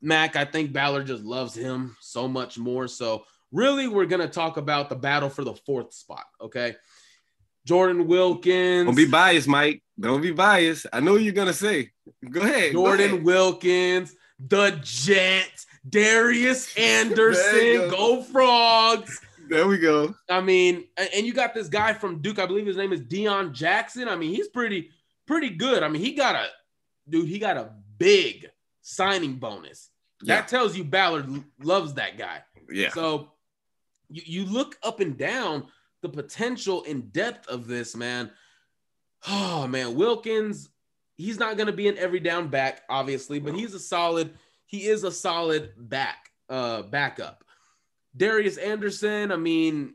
Mack, 0.00 0.36
I 0.36 0.44
think 0.44 0.72
Ballard 0.72 1.06
just 1.06 1.24
loves 1.24 1.54
him 1.54 1.96
so 2.00 2.28
much 2.28 2.58
more. 2.58 2.86
So 2.88 3.24
really, 3.52 3.88
we're 3.88 4.06
going 4.06 4.22
to 4.22 4.28
talk 4.28 4.56
about 4.56 4.88
the 4.88 4.96
battle 4.96 5.28
for 5.28 5.44
the 5.44 5.54
fourth 5.54 5.92
spot. 5.92 6.24
Okay. 6.40 6.76
Jordan 7.66 8.06
Wilkins. 8.06 8.86
Don't 8.86 8.94
be 8.94 9.06
biased, 9.06 9.48
Mike. 9.48 9.82
Don't 9.98 10.22
be 10.22 10.30
biased. 10.30 10.86
I 10.92 11.00
know 11.00 11.12
what 11.12 11.22
you're 11.22 11.32
going 11.32 11.48
to 11.48 11.52
say. 11.52 11.90
Go 12.30 12.40
ahead. 12.40 12.72
Jordan 12.72 13.08
go 13.08 13.14
ahead. 13.14 13.24
Wilkins, 13.24 14.14
the 14.38 14.78
Jets. 14.82 15.66
Darius 15.88 16.74
Anderson, 16.78 17.90
go 17.90 18.22
frogs. 18.22 19.20
There 19.48 19.68
we 19.68 19.78
go. 19.78 20.14
I 20.28 20.40
mean, 20.40 20.84
and 20.96 21.26
you 21.26 21.32
got 21.32 21.54
this 21.54 21.68
guy 21.68 21.92
from 21.92 22.20
Duke, 22.20 22.38
I 22.38 22.46
believe 22.46 22.66
his 22.66 22.76
name 22.76 22.92
is 22.92 23.00
Deon 23.00 23.52
Jackson. 23.52 24.08
I 24.08 24.16
mean, 24.16 24.34
he's 24.34 24.48
pretty, 24.48 24.90
pretty 25.26 25.50
good. 25.50 25.82
I 25.82 25.88
mean, 25.88 26.02
he 26.02 26.12
got 26.14 26.34
a 26.34 26.48
dude, 27.08 27.28
he 27.28 27.38
got 27.38 27.56
a 27.56 27.70
big 27.98 28.50
signing 28.82 29.34
bonus. 29.34 29.90
Yeah. 30.22 30.36
That 30.36 30.48
tells 30.48 30.76
you 30.76 30.84
Ballard 30.84 31.28
loves 31.62 31.94
that 31.94 32.18
guy. 32.18 32.42
Yeah. 32.70 32.90
So 32.90 33.30
you, 34.08 34.22
you 34.24 34.44
look 34.44 34.76
up 34.82 35.00
and 35.00 35.16
down 35.16 35.66
the 36.02 36.08
potential 36.08 36.84
and 36.88 37.12
depth 37.12 37.48
of 37.48 37.66
this, 37.66 37.94
man. 37.94 38.30
Oh 39.28 39.66
man, 39.66 39.94
Wilkins, 39.94 40.68
he's 41.16 41.38
not 41.38 41.56
gonna 41.56 41.72
be 41.72 41.88
an 41.88 41.98
every 41.98 42.20
down 42.20 42.48
back, 42.48 42.82
obviously, 42.88 43.38
but 43.38 43.54
he's 43.54 43.74
a 43.74 43.80
solid 43.80 44.34
he 44.66 44.86
is 44.86 45.04
a 45.04 45.10
solid 45.10 45.72
back 45.76 46.30
uh 46.48 46.82
backup. 46.82 47.44
Darius 48.16 48.56
Anderson, 48.56 49.30
I 49.30 49.36
mean, 49.36 49.94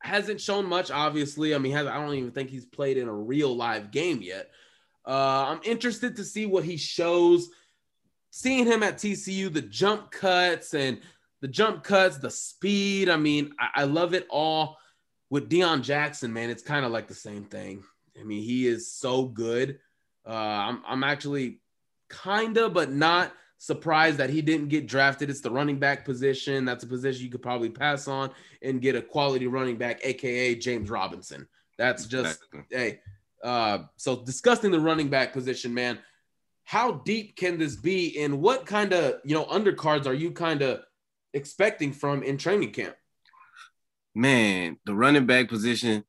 hasn't 0.00 0.40
shown 0.40 0.66
much. 0.66 0.90
Obviously, 0.90 1.54
I 1.54 1.58
mean, 1.58 1.72
has, 1.72 1.86
I 1.86 1.94
don't 1.94 2.14
even 2.14 2.32
think 2.32 2.50
he's 2.50 2.66
played 2.66 2.96
in 2.96 3.08
a 3.08 3.14
real 3.14 3.54
live 3.54 3.90
game 3.90 4.20
yet. 4.20 4.50
Uh, 5.06 5.46
I'm 5.48 5.60
interested 5.64 6.16
to 6.16 6.24
see 6.24 6.46
what 6.46 6.64
he 6.64 6.76
shows. 6.76 7.48
Seeing 8.30 8.66
him 8.66 8.82
at 8.82 8.96
TCU, 8.96 9.52
the 9.52 9.62
jump 9.62 10.10
cuts 10.10 10.74
and 10.74 11.00
the 11.40 11.48
jump 11.48 11.82
cuts, 11.82 12.18
the 12.18 12.30
speed. 12.30 13.08
I 13.08 13.16
mean, 13.16 13.52
I, 13.58 13.82
I 13.82 13.84
love 13.84 14.14
it 14.14 14.26
all. 14.30 14.78
With 15.30 15.48
Deon 15.48 15.82
Jackson, 15.82 16.32
man, 16.32 16.50
it's 16.50 16.62
kind 16.62 16.84
of 16.84 16.92
like 16.92 17.08
the 17.08 17.14
same 17.14 17.44
thing. 17.44 17.82
I 18.20 18.22
mean, 18.22 18.42
he 18.42 18.66
is 18.66 18.92
so 18.92 19.24
good. 19.24 19.78
Uh, 20.26 20.32
I'm, 20.32 20.82
I'm 20.86 21.04
actually 21.04 21.60
kind 22.08 22.58
of, 22.58 22.74
but 22.74 22.92
not 22.92 23.32
surprised 23.62 24.18
that 24.18 24.28
he 24.28 24.42
didn't 24.42 24.70
get 24.70 24.88
drafted. 24.88 25.30
It's 25.30 25.40
the 25.40 25.48
running 25.48 25.78
back 25.78 26.04
position. 26.04 26.64
That's 26.64 26.82
a 26.82 26.86
position 26.88 27.24
you 27.24 27.30
could 27.30 27.42
probably 27.42 27.70
pass 27.70 28.08
on 28.08 28.32
and 28.60 28.82
get 28.82 28.96
a 28.96 29.00
quality 29.00 29.46
running 29.46 29.76
back, 29.76 30.00
aka 30.02 30.56
James 30.56 30.90
Robinson. 30.90 31.46
That's 31.78 32.06
just 32.06 32.42
exactly. 32.52 32.76
hey. 32.76 33.00
Uh, 33.40 33.84
so 33.96 34.24
discussing 34.24 34.72
the 34.72 34.80
running 34.80 35.08
back 35.08 35.32
position, 35.32 35.72
man. 35.72 36.00
How 36.64 36.90
deep 37.04 37.36
can 37.36 37.56
this 37.56 37.76
be, 37.76 38.20
and 38.20 38.40
what 38.40 38.66
kind 38.66 38.92
of 38.92 39.20
you 39.24 39.36
know 39.36 39.44
undercards 39.44 40.06
are 40.06 40.14
you 40.14 40.32
kind 40.32 40.60
of 40.62 40.80
expecting 41.32 41.92
from 41.92 42.24
in 42.24 42.38
training 42.38 42.72
camp? 42.72 42.96
Man, 44.12 44.76
the 44.84 44.94
running 44.94 45.26
back 45.26 45.48
position 45.48 46.02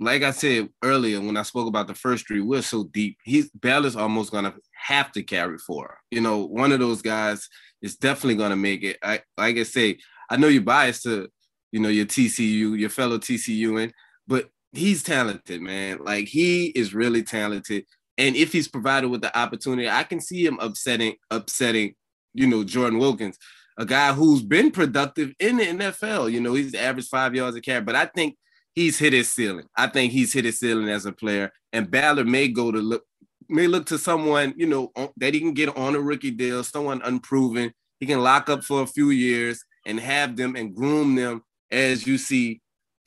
like 0.00 0.22
I 0.22 0.30
said 0.30 0.70
earlier 0.82 1.20
when 1.20 1.36
I 1.36 1.42
spoke 1.42 1.68
about 1.68 1.86
the 1.86 1.94
first 1.94 2.26
three, 2.26 2.40
we're 2.40 2.62
so 2.62 2.84
deep. 2.84 3.18
He's 3.22 3.50
Ballard's 3.50 3.96
almost 3.96 4.32
gonna 4.32 4.54
have 4.82 5.12
to 5.12 5.22
carry 5.22 5.58
for. 5.58 5.98
You 6.10 6.20
know, 6.20 6.44
one 6.46 6.72
of 6.72 6.80
those 6.80 7.02
guys 7.02 7.48
is 7.82 7.96
definitely 7.96 8.36
gonna 8.36 8.56
make 8.56 8.82
it. 8.82 8.98
I 9.02 9.20
like 9.36 9.56
I 9.56 9.62
say, 9.64 9.98
I 10.30 10.36
know 10.36 10.48
you're 10.48 10.62
biased 10.62 11.02
to, 11.04 11.28
you 11.72 11.80
know, 11.80 11.88
your 11.88 12.06
TCU, 12.06 12.78
your 12.78 12.90
fellow 12.90 13.18
TCUing, 13.18 13.92
but 14.26 14.48
he's 14.72 15.02
talented, 15.02 15.60
man. 15.60 15.98
Like 16.04 16.28
he 16.28 16.66
is 16.66 16.94
really 16.94 17.22
talented. 17.22 17.84
And 18.18 18.36
if 18.36 18.52
he's 18.52 18.68
provided 18.68 19.08
with 19.08 19.22
the 19.22 19.36
opportunity, 19.36 19.88
I 19.88 20.02
can 20.04 20.20
see 20.20 20.44
him 20.44 20.58
upsetting, 20.60 21.14
upsetting, 21.30 21.94
you 22.34 22.46
know, 22.46 22.64
Jordan 22.64 22.98
Wilkins. 22.98 23.38
a 23.78 23.86
guy 23.86 24.12
who's 24.12 24.42
been 24.42 24.70
productive 24.70 25.32
in 25.40 25.56
the 25.56 25.64
NFL. 25.64 26.30
You 26.30 26.40
know, 26.40 26.52
he's 26.54 26.74
averaged 26.74 27.08
five 27.08 27.34
yards 27.34 27.56
a 27.56 27.60
carry, 27.62 27.80
but 27.80 27.96
I 27.96 28.06
think 28.06 28.36
he's 28.74 28.98
hit 28.98 29.12
his 29.14 29.32
ceiling. 29.32 29.66
I 29.74 29.86
think 29.86 30.12
he's 30.12 30.32
hit 30.32 30.44
his 30.44 30.58
ceiling 30.60 30.90
as 30.90 31.06
a 31.06 31.12
player, 31.12 31.50
and 31.72 31.90
Ballard 31.90 32.28
may 32.28 32.48
go 32.48 32.70
to 32.70 32.78
look 32.78 33.04
may 33.50 33.66
look 33.66 33.86
to 33.86 33.98
someone 33.98 34.54
you 34.56 34.66
know 34.66 34.92
that 35.16 35.34
he 35.34 35.40
can 35.40 35.52
get 35.52 35.76
on 35.76 35.94
a 35.94 36.00
rookie 36.00 36.30
deal, 36.30 36.64
someone 36.64 37.02
unproven. 37.02 37.72
He 37.98 38.06
can 38.06 38.22
lock 38.22 38.48
up 38.48 38.64
for 38.64 38.82
a 38.82 38.86
few 38.86 39.10
years 39.10 39.62
and 39.86 40.00
have 40.00 40.36
them 40.36 40.56
and 40.56 40.74
groom 40.74 41.16
them 41.16 41.42
as 41.70 42.06
you 42.06 42.16
see 42.18 42.60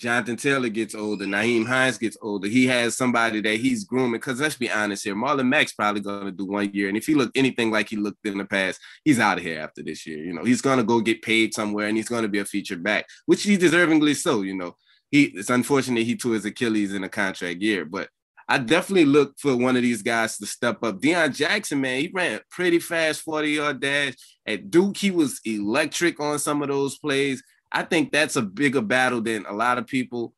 Jonathan 0.04 0.36
Taylor 0.36 0.70
gets 0.70 0.96
older, 0.96 1.26
Nyheim 1.26 1.66
Hines 1.66 1.98
gets 1.98 2.18
older. 2.22 2.48
He 2.48 2.68
has 2.68 2.98
somebody 2.98 3.40
that 3.42 3.58
he's 3.58 3.86
grooming. 3.86 4.20
Because 4.20 4.42
let's 4.42 4.58
be 4.58 4.70
honest 4.70 5.06
here, 5.06 5.16
Marlon 5.16 5.48
Mack's 5.48 5.74
probably 5.74 6.02
going 6.02 6.26
to 6.26 6.32
do 6.32 6.46
one 6.46 6.70
year, 6.74 6.90
and 6.90 6.98
if 6.98 7.06
he 7.06 7.16
looked 7.16 7.38
anything 7.38 7.72
like 7.72 7.90
he 7.90 7.96
looked 7.96 8.26
in 8.26 8.38
the 8.38 8.46
past, 8.46 8.82
he's 9.06 9.20
out 9.20 9.38
of 9.38 9.44
here 9.44 9.62
after 9.62 9.82
this 9.82 10.06
year. 10.06 10.18
You 10.18 10.34
know, 10.34 10.44
he's 10.44 10.62
going 10.62 10.78
to 10.78 10.84
go 10.84 11.00
get 11.00 11.22
paid 11.22 11.54
somewhere, 11.54 11.88
and 11.88 11.96
he's 11.96 12.10
going 12.10 12.24
to 12.24 12.28
be 12.28 12.40
a 12.40 12.46
featured 12.46 12.84
back, 12.84 13.06
which 13.28 13.44
he 13.44 13.58
deservingly 13.58 14.16
so. 14.16 14.42
You 14.42 14.56
know, 14.56 14.76
he 15.10 15.26
it's 15.26 15.50
unfortunate 15.50 16.04
he 16.04 16.18
tore 16.18 16.34
his 16.34 16.46
Achilles 16.46 16.94
in 16.94 17.06
a 17.06 17.10
contract 17.10 17.62
year, 17.62 17.86
but 17.86 18.10
I 18.48 18.58
definitely 18.58 19.06
look 19.06 19.38
for 19.38 19.56
one 19.56 19.76
of 19.76 19.82
these 19.82 20.02
guys 20.02 20.38
to 20.38 20.46
step 20.46 20.84
up. 20.84 21.00
Deon 21.00 21.36
Jackson, 21.36 21.82
man, 21.82 22.02
he 22.02 22.12
ran 22.14 22.40
pretty 22.50 22.80
fast 22.80 23.22
40 23.22 23.50
yard 23.50 23.80
dash. 23.80 24.14
At 24.46 24.70
Duke, 24.70 24.98
he 24.98 25.12
was 25.12 25.40
electric 25.46 26.20
on 26.20 26.40
some 26.40 26.62
of 26.62 26.68
those 26.68 26.98
plays. 26.98 27.42
I 27.72 27.84
think 27.84 28.12
that's 28.12 28.36
a 28.36 28.42
bigger 28.42 28.82
battle 28.82 29.22
than 29.22 29.46
a 29.46 29.54
lot 29.54 29.78
of 29.78 29.88
people 29.88 30.34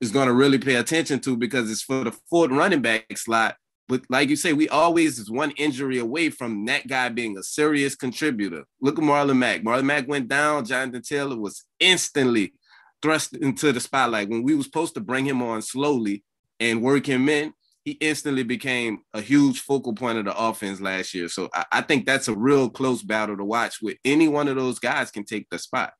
is 0.00 0.12
going 0.12 0.28
to 0.28 0.34
really 0.34 0.58
pay 0.58 0.76
attention 0.76 1.20
to 1.20 1.36
because 1.36 1.70
it's 1.70 1.82
for 1.82 2.04
the 2.04 2.12
fourth 2.28 2.50
running 2.50 2.82
back 2.82 3.16
slot. 3.16 3.56
But 3.88 4.02
like 4.08 4.28
you 4.28 4.36
say, 4.36 4.52
we 4.52 4.68
always 4.68 5.18
is 5.18 5.30
one 5.30 5.52
injury 5.52 5.98
away 5.98 6.30
from 6.30 6.64
that 6.66 6.86
guy 6.86 7.08
being 7.08 7.38
a 7.38 7.42
serious 7.42 7.94
contributor. 7.94 8.64
Look 8.80 8.98
at 8.98 9.04
Marlon 9.04 9.38
Mack. 9.38 9.62
Marlon 9.62 9.84
Mack 9.84 10.08
went 10.08 10.28
down. 10.28 10.64
Jonathan 10.64 11.02
Taylor 11.02 11.36
was 11.36 11.64
instantly 11.78 12.52
thrust 13.00 13.36
into 13.36 13.72
the 13.72 13.80
spotlight. 13.80 14.28
When 14.28 14.42
we 14.42 14.54
was 14.54 14.66
supposed 14.66 14.94
to 14.94 15.00
bring 15.00 15.24
him 15.24 15.40
on 15.40 15.62
slowly 15.62 16.24
and 16.60 16.82
work 16.82 17.06
him 17.06 17.28
in, 17.28 17.52
he 17.84 17.92
instantly 17.92 18.42
became 18.42 19.02
a 19.14 19.20
huge 19.20 19.60
focal 19.60 19.94
point 19.94 20.18
of 20.18 20.24
the 20.24 20.36
offense 20.36 20.80
last 20.80 21.14
year. 21.14 21.28
So 21.28 21.48
I, 21.54 21.64
I 21.70 21.80
think 21.82 22.04
that's 22.04 22.26
a 22.26 22.34
real 22.34 22.68
close 22.68 23.02
battle 23.02 23.36
to 23.36 23.44
watch 23.44 23.80
with 23.80 23.96
any 24.04 24.26
one 24.26 24.48
of 24.48 24.56
those 24.56 24.80
guys 24.80 25.12
can 25.12 25.24
take 25.24 25.48
the 25.50 25.58
spot. 25.58 25.92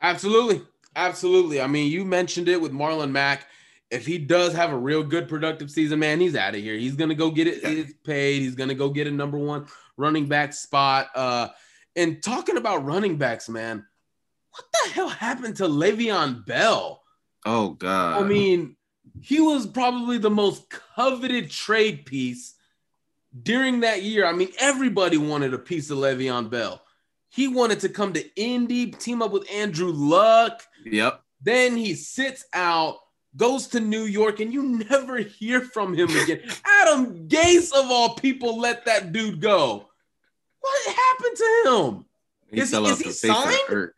Absolutely. 0.00 0.62
Absolutely. 0.94 1.60
I 1.60 1.66
mean, 1.66 1.90
you 1.90 2.04
mentioned 2.04 2.48
it 2.48 2.60
with 2.60 2.72
Marlon 2.72 3.10
Mack. 3.10 3.46
If 3.90 4.06
he 4.06 4.18
does 4.18 4.54
have 4.54 4.72
a 4.72 4.78
real 4.78 5.02
good 5.02 5.28
productive 5.28 5.70
season, 5.70 5.98
man, 5.98 6.20
he's 6.20 6.36
out 6.36 6.54
of 6.54 6.60
here. 6.60 6.76
He's 6.76 6.96
gonna 6.96 7.14
go 7.14 7.30
get 7.30 7.46
it 7.46 7.62
yeah. 7.62 7.84
paid. 8.04 8.40
He's 8.40 8.54
gonna 8.54 8.74
go 8.74 8.88
get 8.88 9.06
a 9.06 9.10
number 9.10 9.38
one 9.38 9.66
running 9.96 10.26
back 10.26 10.54
spot. 10.54 11.08
Uh, 11.14 11.48
and 11.96 12.22
talking 12.22 12.56
about 12.56 12.84
running 12.84 13.16
backs, 13.16 13.48
man, 13.48 13.84
what 14.50 14.64
the 14.72 14.90
hell 14.90 15.08
happened 15.08 15.56
to 15.56 15.64
Le'Veon 15.64 16.46
Bell? 16.46 17.02
Oh 17.44 17.70
God. 17.70 18.22
I 18.22 18.26
mean, 18.26 18.76
he 19.22 19.40
was 19.40 19.66
probably 19.68 20.18
the 20.18 20.30
most 20.30 20.68
coveted 20.68 21.48
trade 21.48 22.04
piece 22.04 22.54
during 23.40 23.80
that 23.80 24.02
year. 24.02 24.26
I 24.26 24.32
mean, 24.32 24.48
everybody 24.58 25.16
wanted 25.16 25.54
a 25.54 25.58
piece 25.58 25.90
of 25.90 25.98
Le'Veon 25.98 26.50
Bell. 26.50 26.82
He 27.28 27.46
wanted 27.46 27.78
to 27.80 27.88
come 27.88 28.12
to 28.14 28.34
Indy, 28.34 28.90
team 28.90 29.22
up 29.22 29.30
with 29.30 29.48
Andrew 29.50 29.92
Luck. 29.92 30.66
Yep. 30.84 31.22
Then 31.40 31.76
he 31.76 31.94
sits 31.94 32.44
out, 32.52 32.96
goes 33.36 33.68
to 33.68 33.80
New 33.80 34.02
York, 34.02 34.40
and 34.40 34.52
you 34.52 34.84
never 34.90 35.18
hear 35.18 35.60
from 35.60 35.94
him 35.94 36.10
again. 36.22 36.40
Adam 36.64 37.28
Gase, 37.28 37.72
of 37.72 37.92
all 37.92 38.16
people, 38.16 38.58
let 38.58 38.84
that 38.86 39.12
dude 39.12 39.40
go. 39.40 39.88
What 40.60 40.96
happened 40.96 41.36
to 41.36 41.62
him? 41.66 42.04
He 42.50 42.60
is 42.60 42.70
he, 42.72 42.84
is 42.84 43.00
he 43.00 43.12
signed? 43.12 43.90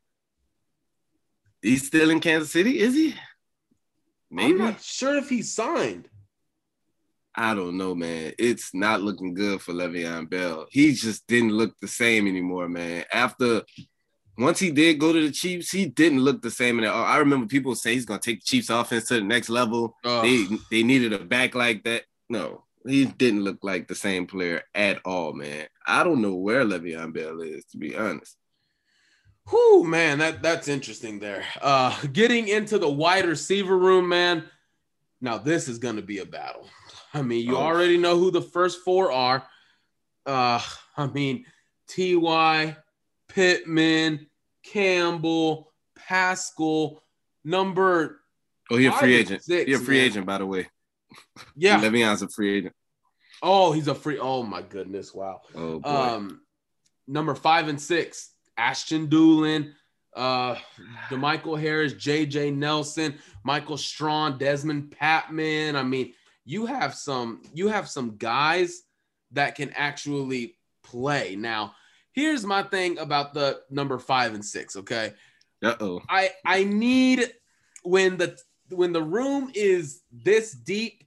He's 1.63 1.87
still 1.87 2.11
in 2.11 2.21
Kansas 2.21 2.53
City, 2.53 2.79
is 2.79 2.95
he? 2.95 3.15
Maybe. 4.35 4.53
I'm 4.53 4.59
not 4.59 4.83
sure 4.83 5.17
if 5.17 5.29
he 5.29 5.43
signed. 5.43 6.09
I 7.37 7.55
don't 7.55 7.77
know, 7.77 7.95
man. 7.95 8.33
It's 8.39 8.75
not 8.75 9.01
looking 9.01 9.35
good 9.35 9.61
for 9.61 9.73
Le'Veon 9.73 10.29
Bell. 10.29 10.67
He 10.71 10.93
just 10.93 11.27
didn't 11.27 11.53
look 11.53 11.79
the 11.81 11.89
same 11.89 12.27
anymore, 12.27 12.69
man. 12.69 13.05
After 13.13 13.63
once 14.37 14.59
he 14.59 14.73
did 14.73 14.99
go 14.99 15.13
to 15.13 15.21
the 15.21 15.31
Chiefs, 15.31 15.71
he 15.71 15.87
didn't 15.87 16.21
look 16.21 16.43
the 16.43 16.51
same. 16.51 16.79
And 16.79 16.89
I 16.89 17.19
remember 17.19 17.47
people 17.47 17.77
saying 17.77 17.97
he's 17.97 18.07
gonna 18.07 18.21
take 18.21 18.41
the 18.41 18.47
Chiefs 18.47 18.71
offense 18.71 19.07
to 19.09 19.15
the 19.15 19.21
next 19.21 19.49
level. 19.49 19.97
They 20.03 20.47
they 20.71 20.83
needed 20.83 21.13
a 21.13 21.21
back 21.21 21.55
like 21.55 21.85
that. 21.85 22.03
No, 22.29 22.65
he 22.87 23.05
didn't 23.05 23.45
look 23.45 23.59
like 23.63 23.87
the 23.87 23.95
same 23.95 24.27
player 24.27 24.63
at 24.75 25.01
all, 25.05 25.33
man. 25.33 25.67
I 25.87 26.03
don't 26.03 26.23
know 26.23 26.35
where 26.35 26.65
Le'Veon 26.65 27.13
Bell 27.13 27.41
is, 27.41 27.65
to 27.67 27.79
be 27.79 27.97
honest. 27.97 28.37
Whew, 29.51 29.85
man, 29.85 30.19
that 30.19 30.43
that's 30.43 30.69
interesting 30.69 31.19
there. 31.19 31.45
Uh 31.61 31.99
getting 32.13 32.49
into 32.49 32.79
the 32.79 32.89
wide 32.89 33.27
receiver 33.27 33.77
room, 33.77 34.09
man. 34.09 34.45
Now 35.21 35.39
this 35.39 35.69
is 35.69 35.79
gonna 35.79 36.03
be 36.03 36.19
a 36.19 36.27
battle. 36.27 36.69
I 37.15 37.23
mean, 37.23 37.47
you 37.47 37.57
oh. 37.57 37.61
already 37.61 37.97
know 37.97 38.19
who 38.19 38.33
the 38.33 38.43
first 38.43 38.81
four 38.85 39.13
are. 39.13 39.47
Uh, 40.27 40.61
I 40.97 41.07
mean, 41.07 41.47
Ty, 41.87 42.77
Pittman, 43.29 44.27
Campbell, 44.65 45.73
Pascal, 45.97 47.03
number. 47.45 48.21
Oh, 48.71 48.77
you're 48.77 48.93
a 48.93 48.97
free 48.97 49.15
agent. 49.15 49.43
you're 49.47 49.81
a 49.81 49.83
free 49.83 49.99
man. 49.99 50.07
agent, 50.07 50.27
by 50.27 50.39
the 50.39 50.47
way. 50.47 50.69
Yeah, 51.57 51.81
Le'Veon's 51.83 52.23
a 52.23 52.29
free 52.29 52.59
agent. 52.59 52.75
Oh, 53.43 53.73
he's 53.73 53.89
a 53.89 53.95
free. 53.95 54.19
Oh 54.19 54.43
my 54.43 54.63
goodness! 54.63 55.15
Wow. 55.15 55.43
Oh 55.55 55.79
boy. 55.79 55.89
Um, 55.89 56.41
number 57.07 57.35
five 57.35 57.69
and 57.69 57.81
six, 57.81 58.33
Ashton 58.57 59.09
Dulin, 59.09 59.73
uh, 60.15 60.57
DeMichael 61.11 61.61
Harris, 61.61 61.93
J.J. 61.95 62.51
Nelson, 62.53 63.19
Michael 63.43 63.77
Strachan, 63.77 64.39
Dezmon 64.39 64.89
Patmon. 64.91 65.75
I 65.75 65.83
mean, 65.83 66.13
you 66.45 66.67
have 66.67 66.95
some 66.95 67.43
you 67.53 67.69
have 67.69 67.89
some 67.89 68.17
guys 68.17 68.83
that 69.33 69.55
can 69.55 69.71
actually 69.71 70.57
play. 70.83 71.37
Now, 71.37 71.75
here's 72.13 72.45
my 72.45 72.63
thing 72.63 72.99
about 72.99 73.35
the 73.35 73.61
number 73.71 73.99
5 73.99 74.35
and 74.35 74.45
6, 74.45 74.77
okay? 74.77 75.15
Uh-oh. 75.63 76.01
I 76.09 76.31
I 76.45 76.65
need 76.65 77.33
when 77.83 78.17
the 78.17 78.39
when 78.71 78.93
the 78.93 79.03
room 79.03 79.51
is 79.55 80.03
this 80.13 80.53
deep 80.53 81.05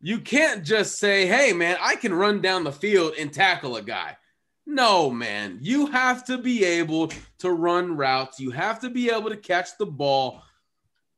you 0.00 0.20
can't 0.20 0.64
just 0.64 0.98
say, 0.98 1.26
"Hey 1.26 1.52
man, 1.52 1.76
I 1.80 1.96
can 1.96 2.14
run 2.14 2.40
down 2.40 2.64
the 2.64 2.72
field 2.72 3.14
and 3.18 3.32
tackle 3.32 3.76
a 3.76 3.82
guy." 3.82 4.16
No, 4.68 5.10
man. 5.10 5.58
You 5.62 5.86
have 5.86 6.24
to 6.26 6.36
be 6.36 6.62
able 6.62 7.10
to 7.38 7.50
run 7.50 7.96
routes. 7.96 8.38
You 8.38 8.50
have 8.50 8.80
to 8.80 8.90
be 8.90 9.10
able 9.10 9.30
to 9.30 9.36
catch 9.36 9.78
the 9.78 9.86
ball. 9.86 10.42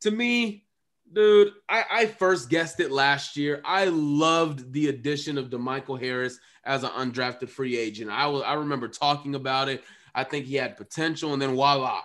To 0.02 0.10
me, 0.10 0.64
Dude, 1.12 1.54
I, 1.68 1.84
I 1.90 2.06
first 2.06 2.48
guessed 2.48 2.78
it 2.78 2.92
last 2.92 3.36
year. 3.36 3.60
I 3.64 3.86
loved 3.86 4.72
the 4.72 4.88
addition 4.88 5.38
of 5.38 5.50
DeMichael 5.50 6.00
Harris 6.00 6.38
as 6.64 6.84
an 6.84 6.90
undrafted 6.90 7.48
free 7.48 7.76
agent. 7.76 8.10
I 8.10 8.28
was 8.28 8.44
I 8.44 8.54
remember 8.54 8.86
talking 8.86 9.34
about 9.34 9.68
it. 9.68 9.82
I 10.14 10.22
think 10.22 10.46
he 10.46 10.54
had 10.54 10.76
potential, 10.76 11.32
and 11.32 11.42
then 11.42 11.54
voila, 11.54 12.02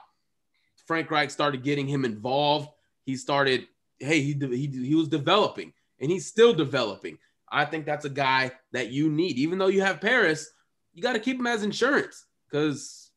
Frank 0.88 1.12
Reich 1.12 1.30
started 1.30 1.64
getting 1.64 1.88
him 1.88 2.04
involved. 2.04 2.70
He 3.04 3.16
started, 3.16 3.68
hey, 4.00 4.22
he 4.22 4.34
he 4.34 4.88
he 4.88 4.96
was 4.96 5.08
developing, 5.08 5.74
and 6.00 6.10
he's 6.10 6.26
still 6.26 6.54
developing. 6.54 7.20
I 7.48 7.66
think 7.66 7.86
that's 7.86 8.06
a 8.06 8.10
guy 8.10 8.54
that 8.72 8.89
you 8.89 9.12
need, 9.12 9.38
even 9.38 9.60
though 9.60 9.68
you 9.68 9.82
have 9.82 10.02
Parris. 10.02 10.50
You 10.96 11.04
got 11.04 11.14
to 11.14 11.20
keep 11.20 11.38
him 11.38 11.46
as 11.46 11.64
insurance 11.64 12.26
because, 12.50 13.12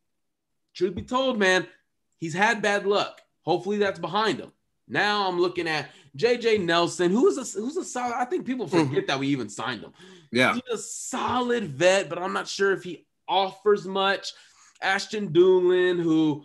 truth 0.75 0.95
be 0.95 1.03
told, 1.03 1.39
man, 1.39 1.67
he's 2.19 2.35
had 2.35 2.61
bad 2.61 2.87
luck. 2.87 3.23
Hopefully, 3.43 3.79
that's 3.79 3.99
behind 3.99 4.41
him. 4.41 4.53
Now 4.89 5.29
I'm 5.29 5.41
looking 5.41 5.69
at 5.69 5.91
JJ 6.17 6.65
Nelson, 6.65 7.11
who's 7.11 7.37
a 7.37 7.59
who's 7.59 7.77
a 7.77 7.85
solid. 7.85 8.15
I 8.17 8.25
think 8.25 8.47
people 8.47 8.67
forget 8.67 8.87
mm-hmm. 8.87 9.07
that 9.07 9.19
we 9.19 9.29
even 9.29 9.49
signed 9.49 9.83
him. 9.83 9.93
Yeah, 10.33 10.55
he's 10.55 10.63
a 10.73 10.79
solid 10.79 11.69
vet, 11.69 12.09
but 12.09 12.19
I'm 12.19 12.33
not 12.33 12.49
sure 12.49 12.73
if 12.73 12.83
he 12.83 13.07
offers 13.29 13.87
much. 13.87 14.33
Ashton 14.83 15.29
Dulin, 15.29 16.03
who 16.03 16.45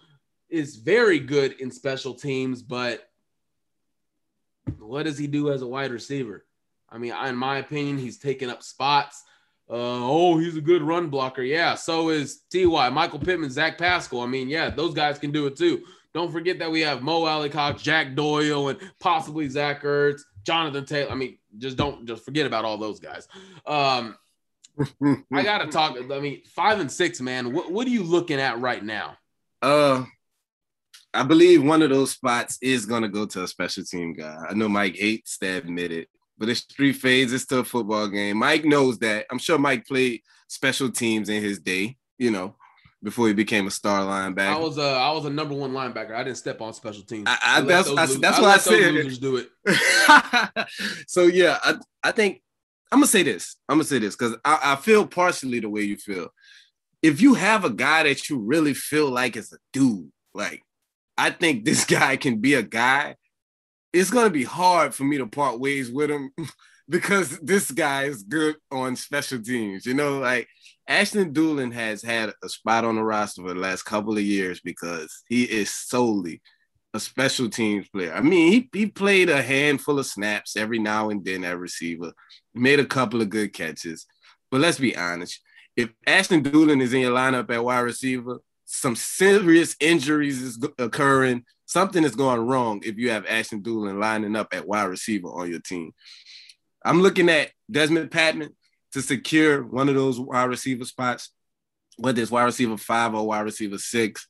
is 0.50 0.76
very 0.76 1.20
good 1.20 1.54
in 1.54 1.72
special 1.72 2.14
teams, 2.14 2.62
but 2.62 3.10
what 4.78 5.04
does 5.04 5.18
he 5.18 5.28
do 5.28 5.52
as 5.52 5.62
a 5.62 5.68
wide 5.68 5.92
receiver? 5.92 6.46
I 6.90 6.98
mean, 6.98 7.14
in 7.26 7.36
my 7.36 7.58
opinion, 7.58 7.98
he's 7.98 8.20
taking 8.20 8.50
up 8.50 8.62
spots. 8.62 9.24
Uh, 9.70 9.76
oh, 9.76 10.38
he's 10.38 10.58
a 10.58 10.62
good 10.62 10.82
run 10.82 11.08
blocker. 11.10 11.42
Yeah, 11.42 11.76
so 11.76 12.10
is 12.10 12.42
Ty, 12.52 12.90
Michael 12.90 13.20
Pittman, 13.20 13.50
Zach 13.50 13.78
Pascal. 13.78 14.22
I 14.22 14.28
mean, 14.28 14.50
yeah, 14.50 14.70
those 14.70 14.94
guys 14.94 15.18
can 15.18 15.32
do 15.32 15.48
it 15.48 15.56
too. 15.56 15.84
Don't 16.14 16.32
forget 16.32 16.60
that 16.60 16.72
we 16.72 16.82
have 16.82 17.02
Mo 17.02 17.26
Alie-Cox, 17.26 17.82
Jack 17.82 18.14
Doyle, 18.14 18.70
and 18.70 18.80
possibly 19.00 19.50
Zach 19.50 19.82
Ertz, 19.82 20.22
Jonathan 20.44 20.86
Taylor. 20.86 21.12
I 21.12 21.16
mean, 21.16 21.40
just 21.58 21.78
don't 21.78 22.06
just 22.06 22.24
forget 22.24 22.46
about 22.46 22.66
all 22.66 22.78
those 22.78 23.00
guys. 23.00 23.28
Um, 23.66 24.16
I 25.34 25.44
gotta 25.44 25.68
talk. 25.68 25.98
I 25.98 26.20
mean, 26.20 26.42
five 26.46 26.80
and 26.80 26.92
six, 26.92 27.22
man. 27.22 27.54
What 27.54 27.72
what 27.72 27.88
are 27.88 27.92
you 27.92 28.04
looking 28.04 28.40
at 28.40 28.60
right 28.60 28.84
now? 28.84 29.18
Uh, 29.62 30.06
I 31.14 31.24
believe 31.24 31.64
one 31.64 31.82
of 31.82 31.90
those 31.90 32.12
spots 32.12 32.58
is 32.62 32.86
gonna 32.86 33.10
go 33.10 33.26
to 33.26 33.44
a 33.44 33.48
special 33.48 33.84
team 33.84 34.14
guy. 34.14 34.46
I 34.50 34.54
know 34.54 34.70
Mike 34.70 34.96
hates 34.96 35.38
to 35.40 35.48
admit 35.48 35.92
it, 35.92 36.10
but 36.38 36.50
it's 36.50 36.62
three 36.62 36.94
phases 36.94 37.46
to 37.48 37.60
a 37.60 37.64
football 37.64 38.08
game. 38.08 38.38
Mike 38.38 38.66
knows 38.66 39.00
that. 39.00 39.26
I'm 39.32 39.40
sure 39.40 39.58
Mike 39.58 39.86
played 39.86 40.22
special 40.48 40.92
teams 40.92 41.30
in 41.30 41.42
his 41.42 41.60
day, 41.60 41.98
you 42.18 42.32
know, 42.32 42.56
before 43.02 43.28
he 43.28 43.34
became 43.34 43.68
a 43.68 43.72
star 43.72 44.02
linebacker. 44.02 44.56
I 44.56 44.58
was 44.58 44.78
a 44.78 44.84
I 44.84 45.12
was 45.12 45.26
a 45.26 45.30
number 45.30 45.54
one 45.54 45.72
linebacker. 45.72 46.16
I 46.16 46.24
didn't 46.24 46.38
step 46.38 46.62
on 46.62 46.74
special 46.74 47.04
teams. 47.04 47.26
I, 47.28 47.38
I, 47.44 47.62
that's 47.62 47.90
I, 47.90 48.06
that's 48.06 48.40
I 48.40 48.42
what 48.42 48.50
I 48.50 48.58
said. 48.58 48.94
Losers 48.94 49.20
do 49.20 49.38
it. 49.38 50.68
so 51.08 51.24
yeah, 51.24 51.60
I 51.64 51.76
I 52.04 52.12
think 52.12 52.42
I'm 52.92 53.00
gonna 53.00 53.08
say 53.08 53.24
this. 53.24 53.56
I'm 53.68 53.78
gonna 53.78 53.86
say 53.86 54.00
this 54.00 54.16
because 54.16 54.38
I, 54.46 54.60
I 54.64 54.76
feel 54.76 55.08
partially 55.08 55.60
the 55.60 55.70
way 55.70 55.82
you 55.82 55.98
feel. 55.98 56.30
If 57.02 57.22
you 57.22 57.34
have 57.34 57.66
a 57.66 57.70
guy 57.70 58.04
that 58.04 58.30
you 58.30 58.40
really 58.40 58.74
feel 58.74 59.10
like 59.10 59.36
is 59.36 59.52
a 59.52 59.58
dude, 59.74 60.12
like 60.34 60.62
I 61.18 61.32
think 61.32 61.66
this 61.66 61.86
guy 62.00 62.18
can 62.18 62.38
be 62.38 62.54
a 62.54 62.64
guy. 62.64 63.16
It's 63.94 64.10
gonna 64.10 64.30
be 64.30 64.44
hard 64.44 64.94
for 64.94 65.04
me 65.04 65.18
to 65.18 65.28
part 65.28 65.60
ways 65.60 65.92
with 65.92 66.10
him 66.10 66.32
because 66.90 67.40
this 67.40 67.72
guy 67.72 68.04
is 68.04 68.24
good 68.24 68.56
on 68.72 68.96
special 68.96 69.42
teams. 69.42 69.86
You 69.86 69.94
know, 69.94 70.20
like 70.20 70.48
Ashton 70.88 71.34
Dulin 71.34 71.72
has 71.74 72.02
had 72.02 72.34
a 72.44 72.50
spot 72.50 72.84
on 72.84 72.96
the 72.96 73.04
roster 73.04 73.42
for 73.42 73.54
the 73.54 73.60
last 73.60 73.84
couple 73.84 74.18
of 74.18 74.24
years 74.24 74.60
because 74.60 75.24
he 75.30 75.44
is 75.44 75.70
solely 75.70 76.42
a 76.94 77.00
special 77.00 77.50
teams 77.50 77.88
player. 77.90 78.14
I 78.14 78.22
mean, 78.22 78.52
he, 78.52 78.70
he 78.72 78.86
played 78.86 79.30
a 79.30 79.42
handful 79.42 79.98
of 79.98 80.06
snaps 80.06 80.56
every 80.56 80.80
now 80.80 81.10
and 81.10 81.26
then 81.26 81.44
at 81.44 81.58
receiver, 81.58 82.14
made 82.54 82.80
a 82.80 82.86
couple 82.86 83.22
of 83.22 83.30
good 83.30 83.54
catches. 83.54 84.06
But 84.52 84.62
let's 84.62 84.78
be 84.78 84.96
honest, 84.96 85.40
if 85.76 85.90
Ashton 86.06 86.44
Dulin 86.44 86.82
is 86.82 86.94
in 86.94 87.02
your 87.02 87.16
lineup 87.16 87.50
at 87.50 87.64
wide 87.64 87.80
receiver, 87.80 88.40
some 88.66 88.96
serious 88.96 89.76
injuries 89.80 90.42
is 90.42 90.68
occurring. 90.78 91.46
Something 91.74 92.04
is 92.04 92.16
going 92.16 92.46
wrong 92.46 92.84
if 92.86 93.00
you 93.00 93.10
have 93.10 93.26
Ashton 93.26 93.64
Dulin 93.64 94.00
lining 94.00 94.36
up 94.36 94.54
at 94.54 94.68
wide 94.68 94.84
receiver 94.84 95.30
on 95.30 95.50
your 95.50 95.60
team. 95.60 95.92
I'm 96.86 97.02
looking 97.02 97.30
at 97.30 97.50
Dezmon 97.72 98.10
Patmon 98.10 98.50
to 98.92 99.02
secure 99.02 99.64
one 99.64 99.90
of 99.90 99.96
those 99.96 100.20
wide 100.20 100.44
receiver 100.44 100.86
spots, 100.86 101.32
whether 101.98 102.22
it's 102.22 102.30
wide 102.30 102.44
receiver 102.44 102.78
five 102.78 103.16
or 103.16 103.26
wide 103.26 103.40
receiver 103.42 103.80
six. 103.80 104.28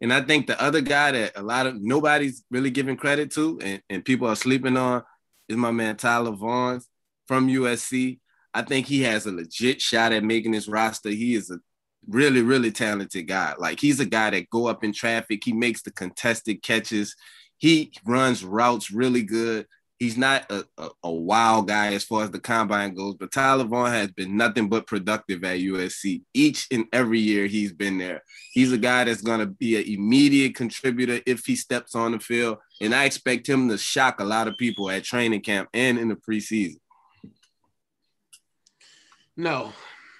And 0.00 0.12
I 0.12 0.20
think 0.20 0.46
the 0.46 0.62
other 0.62 0.80
guy 0.80 1.10
that 1.10 1.32
a 1.34 1.42
lot 1.42 1.66
of 1.66 1.82
nobody's 1.82 2.44
really 2.48 2.70
giving 2.70 2.96
credit 2.96 3.32
to 3.32 3.58
and, 3.60 3.82
and 3.90 4.04
people 4.04 4.28
are 4.28 4.36
sleeping 4.36 4.76
on 4.76 5.02
is 5.48 5.56
my 5.56 5.72
man 5.72 5.96
Tyler 5.96 6.30
Vaughn 6.30 6.80
from 7.26 7.48
USC. 7.48 8.20
I 8.54 8.62
think 8.62 8.86
he 8.86 9.02
has 9.02 9.26
a 9.26 9.32
legit 9.32 9.82
shot 9.82 10.12
at 10.12 10.22
making 10.22 10.52
this 10.52 10.68
roster. 10.68 11.10
He 11.10 11.34
is 11.34 11.50
a 11.50 11.58
really, 12.08 12.42
really 12.42 12.70
talented 12.70 13.28
guy. 13.28 13.54
Like 13.58 13.80
he's 13.80 14.00
a 14.00 14.06
guy 14.06 14.30
that 14.30 14.50
go 14.50 14.66
up 14.66 14.84
in 14.84 14.92
traffic. 14.92 15.42
He 15.44 15.52
makes 15.52 15.82
the 15.82 15.92
contested 15.92 16.62
catches. 16.62 17.14
He 17.58 17.92
runs 18.04 18.44
routes 18.44 18.90
really 18.90 19.22
good. 19.22 19.66
He's 19.98 20.18
not 20.18 20.50
a, 20.50 20.64
a, 20.76 20.88
a, 21.04 21.10
wild 21.10 21.68
guy 21.68 21.94
as 21.94 22.02
far 22.02 22.24
as 22.24 22.30
the 22.30 22.40
combine 22.40 22.94
goes, 22.94 23.14
but 23.14 23.30
Tyler 23.30 23.64
Vaughn 23.64 23.92
has 23.92 24.10
been 24.10 24.36
nothing 24.36 24.68
but 24.68 24.88
productive 24.88 25.44
at 25.44 25.60
USC 25.60 26.22
each 26.34 26.66
and 26.72 26.84
every 26.92 27.20
year 27.20 27.46
he's 27.46 27.72
been 27.72 27.96
there. 27.98 28.22
He's 28.52 28.72
a 28.72 28.76
guy 28.76 29.04
that's 29.04 29.22
going 29.22 29.38
to 29.38 29.46
be 29.46 29.76
an 29.76 29.84
immediate 29.86 30.56
contributor 30.56 31.20
if 31.26 31.46
he 31.46 31.54
steps 31.54 31.94
on 31.94 32.12
the 32.12 32.18
field, 32.18 32.58
and 32.80 32.92
I 32.92 33.04
expect 33.04 33.48
him 33.48 33.68
to 33.68 33.78
shock 33.78 34.18
a 34.18 34.24
lot 34.24 34.48
of 34.48 34.58
people 34.58 34.90
at 34.90 35.04
training 35.04 35.42
camp 35.42 35.68
and 35.72 35.96
in 35.96 36.08
the 36.08 36.16
preseason. 36.16 36.80
No, 39.36 39.72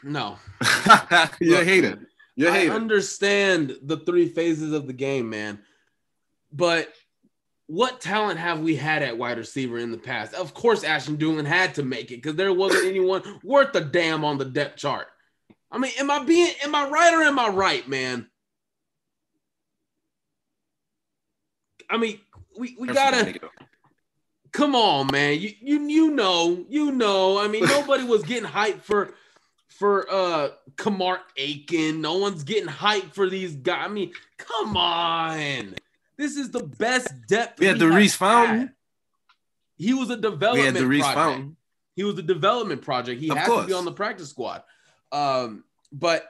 no. 0.05 0.37
You're 1.41 1.63
a 1.63 1.65
hater. 1.65 2.09
You're 2.37 2.51
I 2.51 2.69
understand 2.69 3.77
the 3.83 3.99
three 3.99 4.29
phases 4.29 4.73
of 4.73 4.87
the 4.87 4.93
game, 4.93 5.31
man. 5.31 5.61
But 6.53 6.93
what 7.67 8.01
talent 8.01 8.39
have 8.39 8.61
we 8.61 8.77
had 8.77 9.03
at 9.03 9.17
wide 9.17 9.39
receiver 9.39 9.79
in 9.79 9.91
the 9.91 9.99
past? 9.99 10.35
Of 10.35 10.53
course, 10.53 10.85
Ashton 10.85 11.17
Dulin 11.17 11.47
had 11.47 11.75
to 11.77 11.83
make 11.83 12.11
it 12.11 12.17
because 12.17 12.37
there 12.37 12.53
wasn't 12.53 12.85
anyone 12.87 13.23
worth 13.43 13.75
a 13.75 13.81
damn 13.81 14.25
on 14.25 14.39
the 14.39 14.45
depth 14.45 14.77
chart. 14.77 15.07
I 15.71 15.79
mean, 15.79 15.93
am 15.99 16.11
I 16.11 16.23
being 16.23 16.53
am 16.63 16.75
I 16.75 16.89
right 16.89 17.15
or 17.15 17.23
am 17.23 17.39
I 17.39 17.49
right, 17.49 17.89
man? 17.89 18.29
I 21.91 21.97
mean, 21.97 22.21
we, 22.59 22.77
we 22.79 22.89
gotta 22.89 23.39
come 24.53 24.75
on, 24.75 25.09
man. 25.11 25.41
You 25.41 25.51
you 25.61 25.89
you 25.89 26.11
know, 26.11 26.65
you 26.69 26.93
know. 26.93 27.39
I 27.39 27.49
mean, 27.49 27.65
nobody 27.69 28.05
was 28.05 28.23
getting 28.23 28.49
hyped 28.49 28.83
for 28.83 29.15
for 29.79 30.11
uh 30.11 30.51
Kamar 30.77 31.21
Aiken. 31.37 32.01
No 32.01 32.19
one's 32.19 32.45
getting 32.45 32.69
hyped 32.69 33.13
for 33.13 33.29
these 33.29 33.57
guys. 33.57 33.87
I 33.87 33.89
mean, 33.89 34.13
come 34.39 34.77
on. 34.77 35.75
This 36.17 36.37
is 36.37 36.51
the 36.51 36.63
best 36.63 37.13
depth. 37.29 37.59
We 37.59 37.67
had 37.67 37.79
the 37.79 37.89
Reece 37.89 38.15
Fountain. 38.15 38.73
He 39.77 39.93
was 39.93 40.11
a 40.11 40.17
development. 40.17 40.59
We 40.59 40.65
had 40.65 40.75
the 40.75 40.87
Reece 40.87 41.05
Fountain. 41.05 41.57
He 41.97 42.05
was 42.05 42.19
a 42.19 42.23
development 42.23 42.83
project. 42.83 43.21
He 43.21 43.31
of 43.31 43.37
has 43.37 43.49
to 43.49 43.67
be 43.67 43.73
on 43.73 43.85
the 43.85 43.93
practice 43.93 44.31
squad. 44.31 44.63
Um, 45.13 45.65
but 45.93 46.25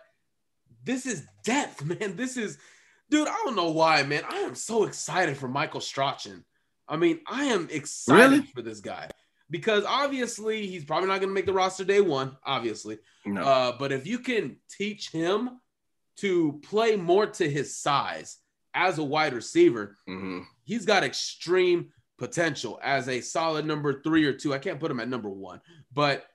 this 0.84 1.06
is 1.06 1.26
depth, 1.42 1.84
man. 2.00 2.16
This 2.16 2.36
is, 2.36 2.58
dude. 3.10 3.28
I 3.28 3.42
don't 3.44 3.56
know 3.56 3.70
why, 3.70 4.02
man. 4.02 4.22
I 4.28 4.38
am 4.38 4.54
so 4.54 4.84
excited 4.84 5.36
for 5.36 5.48
Michael 5.48 5.80
Strachan. 5.80 6.44
I 6.88 6.96
mean, 6.96 7.20
I 7.26 7.44
am 7.44 7.68
excited 7.70 8.20
really? 8.20 8.42
for 8.54 8.62
this 8.62 8.80
guy 8.80 9.08
because 9.50 9.84
obviously 9.84 10.66
he's 10.66 10.84
probably 10.84 11.08
not 11.08 11.20
going 11.20 11.28
to 11.28 11.34
make 11.34 11.46
the 11.46 11.52
roster 11.52 11.84
day 11.84 12.00
one. 12.00 12.36
Obviously, 12.44 12.98
no. 13.24 13.42
Uh, 13.42 13.76
but 13.78 13.92
if 13.92 14.06
you 14.06 14.18
can 14.18 14.56
teach 14.70 15.10
him 15.10 15.60
to 16.16 16.60
play 16.62 16.96
more 16.96 17.26
to 17.26 17.48
his 17.48 17.76
size 17.76 18.38
as 18.74 18.98
a 18.98 19.04
wide 19.04 19.34
receiver, 19.34 19.96
mm-hmm. 20.08 20.40
he's 20.64 20.84
got 20.84 21.04
extreme 21.04 21.90
potential 22.18 22.78
as 22.82 23.08
a 23.08 23.20
solid 23.20 23.66
number 23.66 24.02
three 24.02 24.24
or 24.24 24.32
two. 24.32 24.54
I 24.54 24.58
can't 24.58 24.80
put 24.80 24.90
him 24.90 25.00
at 25.00 25.08
number 25.08 25.28
one, 25.28 25.60
but 25.92 26.26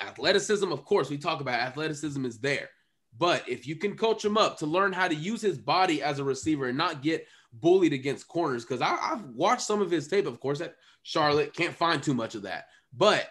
athleticism, 0.00 0.70
of 0.72 0.84
course, 0.84 1.10
we 1.10 1.18
talk 1.18 1.40
about 1.40 1.60
athleticism 1.60 2.24
is 2.24 2.38
there. 2.38 2.70
But 3.16 3.48
if 3.48 3.66
you 3.66 3.76
can 3.76 3.96
coach 3.96 4.24
him 4.24 4.36
up 4.36 4.58
to 4.58 4.66
learn 4.66 4.92
how 4.92 5.06
to 5.06 5.14
use 5.14 5.40
his 5.40 5.58
body 5.58 6.02
as 6.02 6.18
a 6.18 6.24
receiver 6.24 6.66
and 6.66 6.78
not 6.78 7.02
get 7.02 7.26
bullied 7.52 7.92
against 7.92 8.26
corners, 8.26 8.64
because 8.64 8.80
I've 8.80 9.22
watched 9.26 9.62
some 9.62 9.80
of 9.80 9.90
his 9.90 10.08
tape, 10.08 10.26
of 10.26 10.40
course, 10.40 10.60
at 10.60 10.74
Charlotte, 11.04 11.54
can't 11.54 11.76
find 11.76 12.02
too 12.02 12.14
much 12.14 12.34
of 12.34 12.42
that. 12.42 12.66
But 12.92 13.30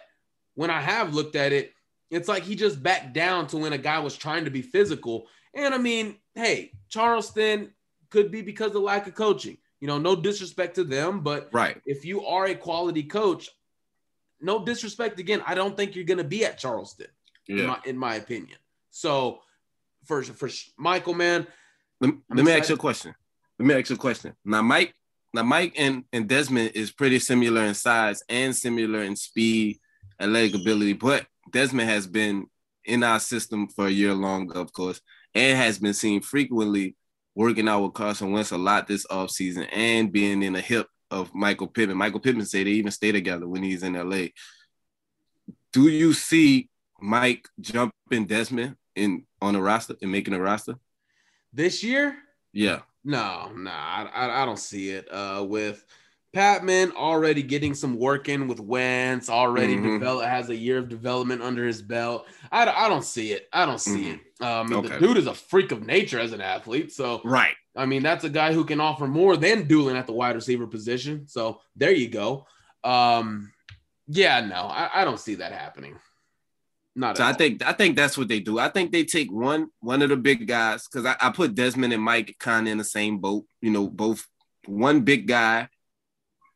when 0.54 0.70
I 0.70 0.80
have 0.80 1.12
looked 1.12 1.36
at 1.36 1.52
it, 1.52 1.72
it's 2.10 2.28
like 2.28 2.44
he 2.44 2.54
just 2.54 2.82
backed 2.82 3.12
down 3.12 3.48
to 3.48 3.58
when 3.58 3.72
a 3.72 3.78
guy 3.78 3.98
was 3.98 4.16
trying 4.16 4.46
to 4.46 4.50
be 4.50 4.62
physical. 4.62 5.26
And 5.54 5.74
I 5.74 5.78
mean, 5.78 6.16
hey, 6.34 6.72
Charleston, 6.88 7.72
could 8.10 8.30
be 8.30 8.42
because 8.42 8.74
of 8.76 8.82
lack 8.82 9.08
of 9.08 9.14
coaching. 9.14 9.58
You 9.80 9.88
know, 9.88 9.98
no 9.98 10.14
disrespect 10.14 10.76
to 10.76 10.84
them, 10.84 11.20
but 11.20 11.48
right. 11.52 11.80
if 11.84 12.04
you 12.04 12.24
are 12.24 12.46
a 12.46 12.54
quality 12.54 13.02
coach, 13.02 13.50
no 14.40 14.64
disrespect 14.64 15.18
again, 15.18 15.42
I 15.44 15.56
don't 15.56 15.76
think 15.76 15.96
you're 15.96 16.04
going 16.04 16.18
to 16.18 16.24
be 16.24 16.44
at 16.44 16.56
Charleston, 16.56 17.08
yeah. 17.48 17.56
in, 17.56 17.66
my, 17.66 17.78
in 17.84 17.98
my 17.98 18.14
opinion. 18.14 18.56
So, 18.90 19.40
for 20.04 20.22
for 20.22 20.48
Michael, 20.78 21.14
man, 21.14 21.46
let, 22.00 22.14
let 22.30 22.44
me 22.44 22.52
ask 22.52 22.68
you 22.68 22.76
a 22.76 22.78
question. 22.78 23.14
Let 23.58 23.66
me 23.66 23.74
ask 23.74 23.90
you 23.90 23.96
a 23.96 23.98
question. 23.98 24.34
Now, 24.44 24.62
Mike, 24.62 24.94
now 25.34 25.42
Mike 25.42 25.74
and, 25.76 26.04
and 26.12 26.28
Dezmon 26.28 26.70
is 26.74 26.92
pretty 26.92 27.18
similar 27.18 27.62
in 27.62 27.74
size 27.74 28.22
and 28.28 28.54
similar 28.54 29.02
in 29.02 29.16
speed, 29.16 29.80
athletic 30.20 30.54
ability, 30.54 30.92
but 30.92 31.26
Dezmon 31.50 31.84
has 31.84 32.06
been 32.06 32.46
in 32.84 33.02
our 33.02 33.18
system 33.18 33.66
for 33.68 33.88
a 33.88 33.90
year 33.90 34.14
long, 34.14 34.52
of 34.52 34.72
course, 34.72 35.00
and 35.34 35.58
has 35.58 35.78
been 35.78 35.92
seen 35.92 36.20
frequently 36.20 36.94
working 37.34 37.68
out 37.68 37.82
with 37.82 37.94
Carson 37.94 38.30
Wentz 38.30 38.52
a 38.52 38.58
lot 38.58 38.86
this 38.86 39.06
offseason 39.08 39.66
and 39.72 40.12
being 40.12 40.42
in 40.44 40.52
the 40.52 40.60
hip 40.60 40.86
of 41.10 41.34
Michael 41.34 41.66
Pittman. 41.66 41.98
Michael 41.98 42.20
Pittman 42.20 42.46
said 42.46 42.66
they 42.66 42.70
even 42.70 42.92
stay 42.92 43.10
together 43.10 43.48
when 43.48 43.64
he's 43.64 43.82
in 43.82 43.94
LA. 43.94 44.26
Do 45.72 45.88
you 45.88 46.12
see 46.12 46.68
Mike 47.00 47.48
jumping 47.60 47.92
Dezmon 48.28 48.76
in 48.94 49.26
on 49.42 49.54
the 49.54 49.60
roster 49.60 49.96
and 50.00 50.12
making 50.12 50.34
a 50.34 50.40
roster 50.40 50.76
this 51.52 51.82
year? 51.82 52.16
Yeah. 52.52 52.82
No, 53.04 53.52
no, 53.54 53.70
I, 53.70 54.42
I 54.42 54.46
don't 54.46 54.58
see 54.58 54.90
it. 54.90 55.06
Uh, 55.12 55.44
with 55.46 55.84
Patmon 56.34 56.92
already 56.94 57.42
getting 57.42 57.74
some 57.74 57.96
work 57.96 58.28
in 58.28 58.48
with 58.48 58.58
Wentz, 58.58 59.28
already 59.28 59.76
mm-hmm. 59.76 59.98
develop 59.98 60.26
has 60.26 60.50
a 60.50 60.56
year 60.56 60.78
of 60.78 60.88
development 60.88 61.42
under 61.42 61.66
his 61.66 61.80
belt. 61.80 62.26
I, 62.50 62.66
I 62.66 62.88
don't 62.88 63.04
see 63.04 63.32
it. 63.32 63.48
I 63.52 63.66
don't 63.66 63.80
see 63.80 64.04
mm-hmm. 64.04 64.42
it. 64.42 64.44
Um, 64.44 64.72
okay. 64.72 64.88
the 64.88 64.98
dude 64.98 65.16
is 65.16 65.26
a 65.26 65.34
freak 65.34 65.70
of 65.70 65.86
nature 65.86 66.18
as 66.18 66.32
an 66.32 66.40
athlete. 66.40 66.92
So 66.92 67.20
right. 67.24 67.54
I 67.76 67.86
mean, 67.86 68.02
that's 68.02 68.24
a 68.24 68.30
guy 68.30 68.52
who 68.52 68.64
can 68.64 68.80
offer 68.80 69.06
more 69.06 69.36
than 69.36 69.68
Dulin 69.68 69.96
at 69.96 70.06
the 70.06 70.12
wide 70.12 70.34
receiver 70.34 70.66
position. 70.66 71.26
So 71.28 71.60
there 71.76 71.92
you 71.92 72.08
go. 72.08 72.46
Um, 72.82 73.52
yeah, 74.08 74.40
no, 74.40 74.56
I, 74.56 74.90
I 75.02 75.04
don't 75.04 75.20
see 75.20 75.36
that 75.36 75.52
happening. 75.52 75.98
Not. 76.96 77.16
So 77.16 77.24
I 77.24 77.32
think 77.32 77.66
I 77.66 77.72
think 77.72 77.96
that's 77.96 78.16
what 78.16 78.28
they 78.28 78.40
do. 78.40 78.58
I 78.58 78.68
think 78.68 78.92
they 78.92 79.04
take 79.04 79.32
one 79.32 79.68
one 79.80 80.02
of 80.02 80.10
the 80.10 80.16
big 80.16 80.46
guys 80.46 80.86
because 80.86 81.04
I, 81.04 81.16
I 81.20 81.30
put 81.30 81.54
Dezmon 81.54 81.92
and 81.92 82.02
Mike 82.02 82.36
kind 82.38 82.66
of 82.66 82.72
in 82.72 82.78
the 82.78 82.84
same 82.84 83.18
boat. 83.18 83.44
You 83.60 83.70
know, 83.70 83.88
both 83.88 84.26
one 84.66 85.00
big 85.00 85.26
guy 85.26 85.68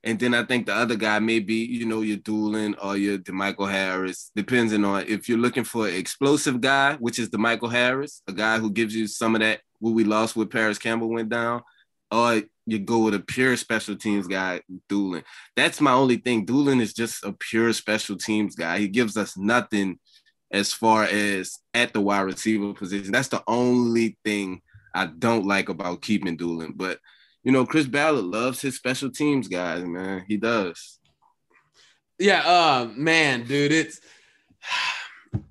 and 0.05 0.19
then 0.19 0.33
I 0.33 0.45
think 0.45 0.67
the 0.67 0.75
other 0.75 0.95
guy 0.95 1.19
may 1.19 1.41
be, 1.41 1.65
you 1.65 1.85
know, 1.85 2.03
your 2.03 2.19
Dulin 2.19 2.77
or 2.83 2.97
your 2.97 3.19
DeMichael 3.19 3.71
Harris, 3.71 4.31
depending 4.35 4.85
on 4.85 5.05
if 5.09 5.29
you're 5.29 5.39
looking 5.39 5.65
for 5.65 5.89
an 5.89 5.95
explosive 5.95 6.61
guy, 6.61 6.95
which 6.95 7.19
is 7.19 7.31
DeMichael 7.31 7.73
Harris, 7.73 8.23
a 8.29 8.33
guy 8.33 8.59
who 8.59 8.71
gives 8.71 8.95
you 8.95 9.07
some 9.07 9.35
of 9.35 9.41
that 9.41 9.61
what 9.81 9.95
we 9.95 10.05
lost 10.05 10.35
with 10.35 10.51
Parris 10.51 10.79
Campbell 10.79 11.09
went 11.09 11.29
down, 11.29 11.63
or 12.11 12.43
you 12.67 12.79
go 12.79 12.99
with 12.99 13.15
a 13.15 13.21
pure 13.21 13.57
special 13.57 13.97
teams 13.97 14.27
guy, 14.27 14.61
Dulin. 14.89 15.25
That's 15.57 15.81
my 15.81 15.93
only 15.93 16.17
thing. 16.17 16.47
Dulin 16.47 16.81
is 16.81 16.95
just 16.95 17.25
a 17.25 17.33
pure 17.33 17.73
special 17.73 18.17
teams 18.17 18.55
guy. 18.55 18.79
He 18.79 18.89
gives 18.89 19.17
us 19.17 19.37
nothing 19.37 19.99
as 20.51 20.73
far 20.73 21.05
as 21.05 21.59
at 21.75 21.93
the 21.93 22.01
wide 22.01 22.21
receiver 22.21 22.73
position. 22.73 23.13
That's 23.13 23.29
the 23.29 23.43
only 23.47 24.17
thing 24.25 24.63
I 24.95 25.07
don't 25.07 25.47
like 25.47 25.69
about 25.69 26.03
keeping 26.03 26.37
Dulin. 26.37 26.73
But 26.77 26.99
you 27.45 27.53
know, 27.53 27.67
Chris 27.67 27.87
Ballard 27.87 28.25
loves 28.25 28.61
his 28.61 28.77
special 28.77 29.11
teams 29.11 29.49
guys, 29.49 29.85
man. 29.85 30.25
He 30.27 30.37
does. 30.37 30.99
Yeah, 32.19 32.41
uh 32.41 32.89
man, 32.97 33.45
dude, 33.45 33.73
it's 33.73 34.01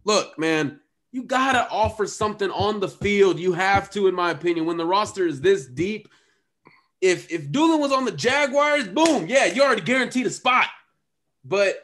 look, 0.04 0.38
man, 0.38 0.80
you 1.12 1.24
gotta 1.24 1.70
offer 1.70 2.08
something 2.08 2.52
on 2.52 2.80
the 2.80 2.90
field. 2.90 3.40
You 3.40 3.54
have 3.54 3.90
to, 3.92 4.08
in 4.08 4.16
my 4.16 4.32
opinion, 4.32 4.66
when 4.66 4.78
the 4.78 4.86
roster 4.86 5.26
is 5.26 5.40
this 5.42 5.66
deep 5.66 6.10
if 7.02 7.32
if 7.32 7.50
Dulin 7.50 7.80
was 7.80 7.92
on 7.92 8.06
the 8.06 8.12
Jaguars, 8.12 8.88
boom, 8.88 9.28
yeah, 9.28 9.46
you 9.46 9.64
already 9.64 9.82
guaranteed 9.82 10.26
a 10.26 10.30
spot. 10.30 10.68
But 11.44 11.78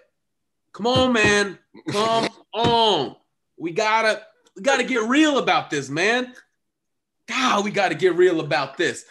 come 0.74 0.88
on, 0.88 1.14
man, 1.14 1.60
come 1.90 2.30
on, 2.54 3.16
we 3.58 3.72
gotta 3.72 4.22
we 4.56 4.62
gotta 4.62 4.84
get 4.84 5.04
real 5.04 5.38
about 5.38 5.70
this, 5.70 5.90
man. 5.90 6.34
God, 7.28 7.64
we 7.64 7.72
gotta 7.72 7.96
get 7.96 8.16
real 8.16 8.40
about 8.40 8.78
this. 8.78 9.06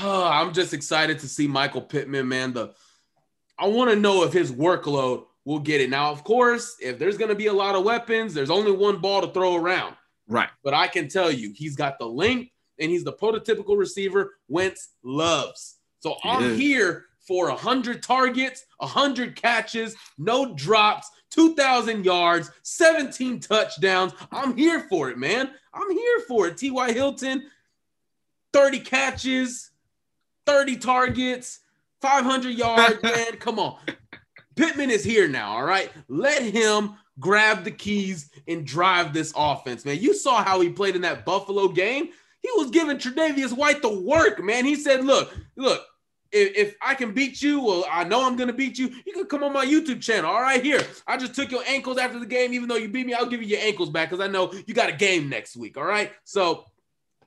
Oh, 0.00 0.26
I'm 0.26 0.52
just 0.52 0.72
excited 0.72 1.18
to 1.20 1.28
see 1.28 1.46
Michael 1.46 1.82
Pittman, 1.82 2.28
man. 2.28 2.52
The 2.52 2.74
I 3.58 3.66
want 3.66 3.90
to 3.90 3.96
know 3.96 4.24
if 4.24 4.32
his 4.32 4.50
workload 4.50 5.24
will 5.44 5.58
get 5.58 5.80
it. 5.80 5.90
Now, 5.90 6.10
of 6.10 6.24
course, 6.24 6.76
if 6.80 6.98
there's 6.98 7.18
going 7.18 7.28
to 7.28 7.34
be 7.34 7.46
a 7.46 7.52
lot 7.52 7.74
of 7.74 7.84
weapons, 7.84 8.34
there's 8.34 8.50
only 8.50 8.72
one 8.72 8.98
ball 8.98 9.20
to 9.20 9.32
throw 9.32 9.56
around. 9.56 9.96
Right. 10.28 10.48
But 10.64 10.74
I 10.74 10.88
can 10.88 11.08
tell 11.08 11.30
you, 11.30 11.52
he's 11.54 11.76
got 11.76 11.98
the 11.98 12.06
length, 12.06 12.50
and 12.78 12.90
he's 12.90 13.04
the 13.04 13.12
prototypical 13.12 13.76
receiver 13.76 14.34
Wentz 14.48 14.90
loves. 15.04 15.76
So 16.00 16.16
I'm 16.24 16.56
here 16.56 17.06
for 17.26 17.48
100 17.48 18.02
targets, 18.02 18.64
100 18.78 19.36
catches, 19.36 19.94
no 20.18 20.54
drops, 20.54 21.08
2,000 21.32 22.04
yards, 22.04 22.50
17 22.62 23.40
touchdowns. 23.40 24.12
I'm 24.30 24.56
here 24.56 24.80
for 24.88 25.10
it, 25.10 25.18
man. 25.18 25.50
I'm 25.74 25.90
here 25.90 26.20
for 26.28 26.46
it. 26.46 26.58
T.Y. 26.58 26.92
Hilton, 26.92 27.50
30 28.52 28.80
catches, 28.80 29.70
30 30.46 30.76
targets, 30.76 31.60
500 32.02 32.50
yards, 32.50 33.02
man. 33.02 33.36
Come 33.38 33.58
on. 33.58 33.78
Pittman 34.56 34.90
is 34.90 35.02
here 35.02 35.26
now, 35.26 35.52
all 35.52 35.64
right? 35.64 35.90
Let 36.08 36.42
him 36.42 36.96
grab 37.18 37.64
the 37.64 37.70
keys 37.70 38.30
and 38.46 38.66
drive 38.66 39.14
this 39.14 39.32
offense, 39.34 39.84
man. 39.84 39.98
You 39.98 40.14
saw 40.14 40.44
how 40.44 40.60
he 40.60 40.68
played 40.68 40.96
in 40.96 41.02
that 41.02 41.24
Buffalo 41.24 41.68
game. 41.68 42.10
He 42.40 42.50
was 42.56 42.70
giving 42.70 42.98
Tre'Davious 42.98 43.56
White 43.56 43.80
the 43.80 44.00
work, 44.00 44.42
man. 44.42 44.64
He 44.64 44.74
said, 44.74 45.04
"Look, 45.04 45.32
look, 45.56 45.86
if, 46.32 46.56
if 46.56 46.76
I 46.80 46.94
can 46.94 47.12
beat 47.12 47.42
you, 47.42 47.62
well, 47.62 47.84
I 47.90 48.04
know 48.04 48.26
I'm 48.26 48.36
gonna 48.36 48.52
beat 48.52 48.78
you. 48.78 48.90
You 49.06 49.12
can 49.12 49.26
come 49.26 49.44
on 49.44 49.52
my 49.52 49.64
YouTube 49.64 50.00
channel. 50.00 50.30
All 50.30 50.40
right, 50.40 50.62
here. 50.62 50.80
I 51.06 51.16
just 51.16 51.34
took 51.34 51.50
your 51.50 51.62
ankles 51.66 51.98
after 51.98 52.18
the 52.18 52.26
game. 52.26 52.52
Even 52.54 52.68
though 52.68 52.76
you 52.76 52.88
beat 52.88 53.06
me, 53.06 53.14
I'll 53.14 53.26
give 53.26 53.42
you 53.42 53.48
your 53.48 53.60
ankles 53.60 53.90
back 53.90 54.10
because 54.10 54.24
I 54.24 54.28
know 54.28 54.52
you 54.66 54.74
got 54.74 54.88
a 54.88 54.94
game 54.94 55.28
next 55.28 55.56
week. 55.56 55.76
All 55.76 55.84
right. 55.84 56.12
So, 56.24 56.64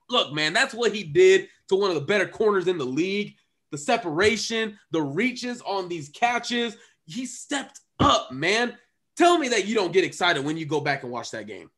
look, 0.09 0.33
man, 0.33 0.53
that's 0.53 0.73
what 0.73 0.93
he 0.93 1.03
did 1.03 1.47
to 1.69 1.75
one 1.75 1.89
of 1.89 1.95
the 1.95 2.01
better 2.01 2.27
corners 2.27 2.67
in 2.67 2.77
the 2.77 2.85
league. 2.85 3.35
The 3.71 3.77
separation, 3.77 4.77
the 4.91 5.01
reaches 5.01 5.61
on 5.61 5.89
these 5.89 6.09
catches. 6.09 6.77
He 7.05 7.25
stepped 7.25 7.79
up, 7.99 8.31
man. 8.31 8.77
Tell 9.17 9.37
me 9.37 9.49
that 9.49 9.65
you 9.65 9.75
don't 9.75 9.93
get 9.93 10.03
excited 10.03 10.43
when 10.43 10.57
you 10.57 10.65
go 10.65 10.81
back 10.81 11.03
and 11.03 11.11
watch 11.11 11.31
that 11.31 11.47
game 11.47 11.69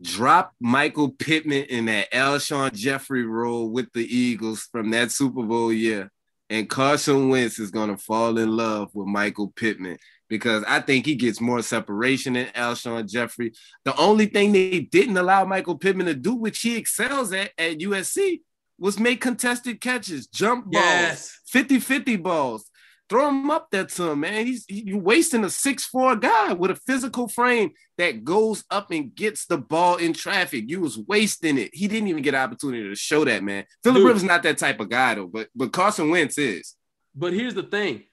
drop 0.00 0.52
Michael 0.60 1.10
Pittman 1.10 1.64
in 1.64 1.86
that 1.86 2.10
Alshon 2.12 2.72
Jeffery 2.72 3.24
role 3.24 3.70
with 3.70 3.92
the 3.92 4.04
Eagles 4.04 4.68
from 4.72 4.90
that 4.90 5.10
Super 5.10 5.42
Bowl 5.42 5.72
year. 5.72 6.10
And 6.52 6.68
Carson 6.68 7.30
Wentz 7.30 7.58
is 7.58 7.70
going 7.70 7.88
to 7.88 7.96
fall 7.96 8.36
in 8.36 8.54
love 8.54 8.90
with 8.92 9.06
Michael 9.06 9.50
Pittman 9.56 9.96
because 10.28 10.62
I 10.68 10.80
think 10.80 11.06
he 11.06 11.14
gets 11.14 11.40
more 11.40 11.62
separation 11.62 12.34
than 12.34 12.48
Alshon 12.48 13.10
Jeffery. 13.10 13.54
The 13.86 13.96
only 13.96 14.26
thing 14.26 14.52
they 14.52 14.80
didn't 14.80 15.16
allow 15.16 15.46
Michael 15.46 15.78
Pittman 15.78 16.08
to 16.08 16.14
do, 16.14 16.34
which 16.34 16.60
he 16.60 16.76
excels 16.76 17.32
at 17.32 17.52
at 17.56 17.78
USC, 17.78 18.42
was 18.78 19.00
make 19.00 19.22
contested 19.22 19.80
catches, 19.80 20.26
jump 20.26 20.66
balls, 20.66 20.84
yes. 20.84 21.40
50 21.46 21.80
50 21.80 22.16
balls. 22.16 22.68
Throw 23.12 23.28
him 23.28 23.50
up 23.50 23.70
there 23.70 23.84
to 23.84 24.12
him, 24.12 24.20
man. 24.20 24.46
He's 24.46 24.64
he, 24.66 24.94
wasting 24.94 25.44
a 25.44 25.50
six-four 25.50 26.16
guy 26.16 26.54
with 26.54 26.70
a 26.70 26.76
physical 26.76 27.28
frame 27.28 27.72
that 27.98 28.24
goes 28.24 28.64
up 28.70 28.90
and 28.90 29.14
gets 29.14 29.44
the 29.44 29.58
ball 29.58 29.96
in 29.96 30.14
traffic. 30.14 30.64
You 30.66 30.80
was 30.80 30.96
wasting 30.96 31.58
it. 31.58 31.74
He 31.74 31.88
didn't 31.88 32.08
even 32.08 32.22
get 32.22 32.32
an 32.32 32.40
opportunity 32.40 32.88
to 32.88 32.94
show 32.94 33.26
that, 33.26 33.44
man. 33.44 33.66
Philip 33.84 34.02
Rivers 34.02 34.24
not 34.24 34.42
that 34.44 34.56
type 34.56 34.80
of 34.80 34.88
guy 34.88 35.16
though, 35.16 35.26
but 35.26 35.48
but 35.54 35.74
Carson 35.74 36.08
Wentz 36.08 36.38
is. 36.38 36.74
But 37.14 37.34
here's 37.34 37.52
the 37.52 37.64
thing. 37.64 38.04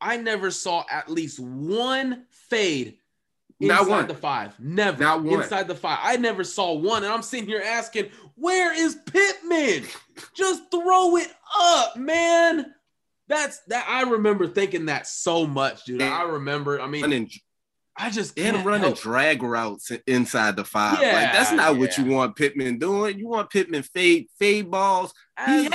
I 0.00 0.16
never 0.16 0.50
saw 0.50 0.84
at 0.90 1.08
least 1.08 1.38
one 1.38 2.24
fade 2.48 2.96
inside 3.60 3.86
one. 3.86 4.08
the 4.08 4.14
five. 4.14 4.58
Never. 4.58 5.00
Not 5.00 5.22
one. 5.22 5.42
Inside 5.42 5.68
the 5.68 5.76
five. 5.76 6.00
I 6.02 6.16
never 6.16 6.42
saw 6.42 6.72
one. 6.72 7.04
And 7.04 7.12
I'm 7.12 7.22
sitting 7.22 7.46
here 7.46 7.62
asking, 7.64 8.10
where 8.34 8.74
is 8.76 8.96
Pittman? 9.06 9.84
Just 10.34 10.72
throw 10.72 11.18
it 11.18 11.32
up, 11.56 11.96
man. 11.96 12.74
That's 13.30 13.60
that 13.68 13.86
I 13.88 14.02
remember 14.02 14.48
thinking 14.48 14.86
that 14.86 15.06
so 15.06 15.46
much, 15.46 15.84
dude. 15.84 16.02
I 16.02 16.24
remember, 16.24 16.80
I 16.80 16.88
mean, 16.88 17.02
running, 17.02 17.30
I 17.96 18.10
just 18.10 18.36
and 18.36 18.66
running 18.66 18.82
help. 18.82 18.98
drag 18.98 19.40
routes 19.44 19.92
inside 20.08 20.56
the 20.56 20.64
five. 20.64 21.00
Yeah, 21.00 21.12
like 21.12 21.32
that's 21.32 21.52
not 21.52 21.74
yeah. 21.74 21.78
what 21.78 21.96
you 21.96 22.06
want 22.06 22.34
Pittman 22.34 22.80
doing. 22.80 23.20
You 23.20 23.28
want 23.28 23.48
Pittman 23.50 23.84
fade 23.84 24.26
fade 24.40 24.68
balls. 24.68 25.14
As, 25.36 25.70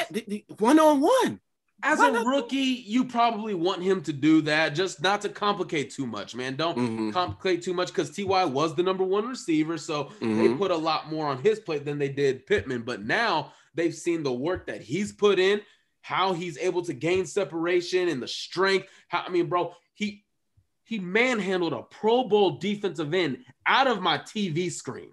one 0.59 0.79
on 0.79 0.99
one. 0.99 1.39
As 1.81 2.01
a 2.01 2.11
rookie, 2.11 2.57
you 2.57 3.05
probably 3.05 3.53
want 3.53 3.81
him 3.81 4.01
to 4.01 4.11
do 4.11 4.41
that, 4.41 4.75
just 4.75 5.01
not 5.01 5.21
to 5.21 5.29
complicate 5.29 5.91
too 5.91 6.07
much, 6.07 6.35
man. 6.35 6.57
Don't 6.57 6.77
mm-hmm. 6.77 7.11
complicate 7.11 7.61
too 7.61 7.73
much 7.73 7.87
because 7.87 8.13
Ty 8.13 8.45
was 8.45 8.75
the 8.75 8.83
number 8.83 9.03
one 9.05 9.27
receiver, 9.27 9.77
so 9.77 10.05
mm-hmm. 10.05 10.39
they 10.39 10.53
put 10.55 10.71
a 10.71 10.75
lot 10.75 11.09
more 11.09 11.27
on 11.27 11.37
his 11.37 11.59
plate 11.59 11.85
than 11.85 11.99
they 11.99 12.09
did 12.09 12.45
Pittman. 12.47 12.81
But 12.81 13.05
now 13.05 13.53
they've 13.75 13.95
seen 13.95 14.23
the 14.23 14.33
work 14.33 14.67
that 14.67 14.81
he's 14.81 15.13
put 15.13 15.39
in 15.39 15.61
how 16.05 16.33
he's 16.33 16.55
able 16.59 16.83
to 16.83 16.93
gain 16.93 17.25
separation 17.25 18.09
and 18.09 18.21
the 18.21 18.27
strength. 18.27 18.85
How 19.07 19.23
I 19.25 19.29
mean, 19.29 19.47
bro, 19.47 19.73
he 19.95 20.23
he 20.83 20.99
manhandled 20.99 21.73
a 21.73 21.81
Pro 21.81 22.25
Bowl 22.25 22.59
defensive 22.59 23.11
end 23.11 23.39
out 23.65 23.87
of 23.87 24.03
my 24.03 24.19
TV 24.19 24.71
screen. 24.71 25.09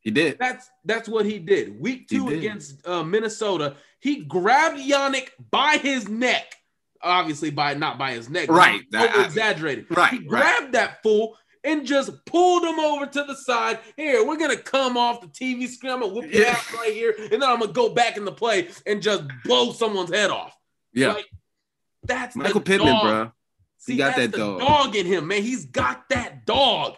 He 0.00 0.10
did. 0.10 0.38
That's 0.38 0.68
that's 0.84 1.08
what 1.08 1.24
he 1.24 1.38
did. 1.38 1.80
Week 1.80 2.08
two 2.08 2.28
against 2.28 2.86
uh, 2.86 3.02
Minnesota, 3.02 3.76
he 4.00 4.16
grabbed 4.16 4.78
Yannick 4.78 5.30
by 5.50 5.78
his 5.78 6.10
neck. 6.10 6.56
Obviously, 7.02 7.48
by 7.48 7.72
not 7.72 7.96
by 7.96 8.12
his 8.12 8.28
neck. 8.28 8.50
Right. 8.50 8.82
Over 8.94 9.22
exaggerated. 9.22 9.86
Right. 9.88 10.12
He 10.12 10.18
grabbed 10.18 10.64
right. 10.64 10.72
that 10.72 11.02
fool 11.02 11.38
and 11.68 11.86
just 11.86 12.24
pulled 12.24 12.64
him 12.64 12.80
over 12.80 13.06
to 13.06 13.24
the 13.24 13.36
side. 13.36 13.78
Here, 13.96 14.26
we're 14.26 14.38
gonna 14.38 14.56
come 14.56 14.96
off 14.96 15.20
the 15.20 15.26
TV 15.26 15.68
screen. 15.68 15.92
I'm 15.92 16.00
gonna 16.00 16.12
whoop 16.12 16.32
your 16.32 16.46
ass 16.46 16.72
right 16.72 16.92
here, 16.92 17.14
and 17.18 17.30
then 17.30 17.44
I'm 17.44 17.60
gonna 17.60 17.72
go 17.72 17.90
back 17.90 18.16
in 18.16 18.24
the 18.24 18.32
play 18.32 18.68
and 18.86 19.02
just 19.02 19.24
blow 19.44 19.72
someone's 19.72 20.10
head 20.10 20.30
off. 20.30 20.56
Yeah, 20.94 21.12
like, 21.12 21.26
that's 22.02 22.34
Michael 22.34 22.62
Pittman, 22.62 22.88
dog. 22.88 23.02
bro. 23.02 23.32
See, 23.76 23.92
he 23.92 23.98
got 23.98 24.16
that 24.16 24.32
dog. 24.32 24.60
dog 24.60 24.96
in 24.96 25.06
him, 25.06 25.28
man. 25.28 25.42
He's 25.42 25.66
got 25.66 26.08
that 26.08 26.46
dog. 26.46 26.96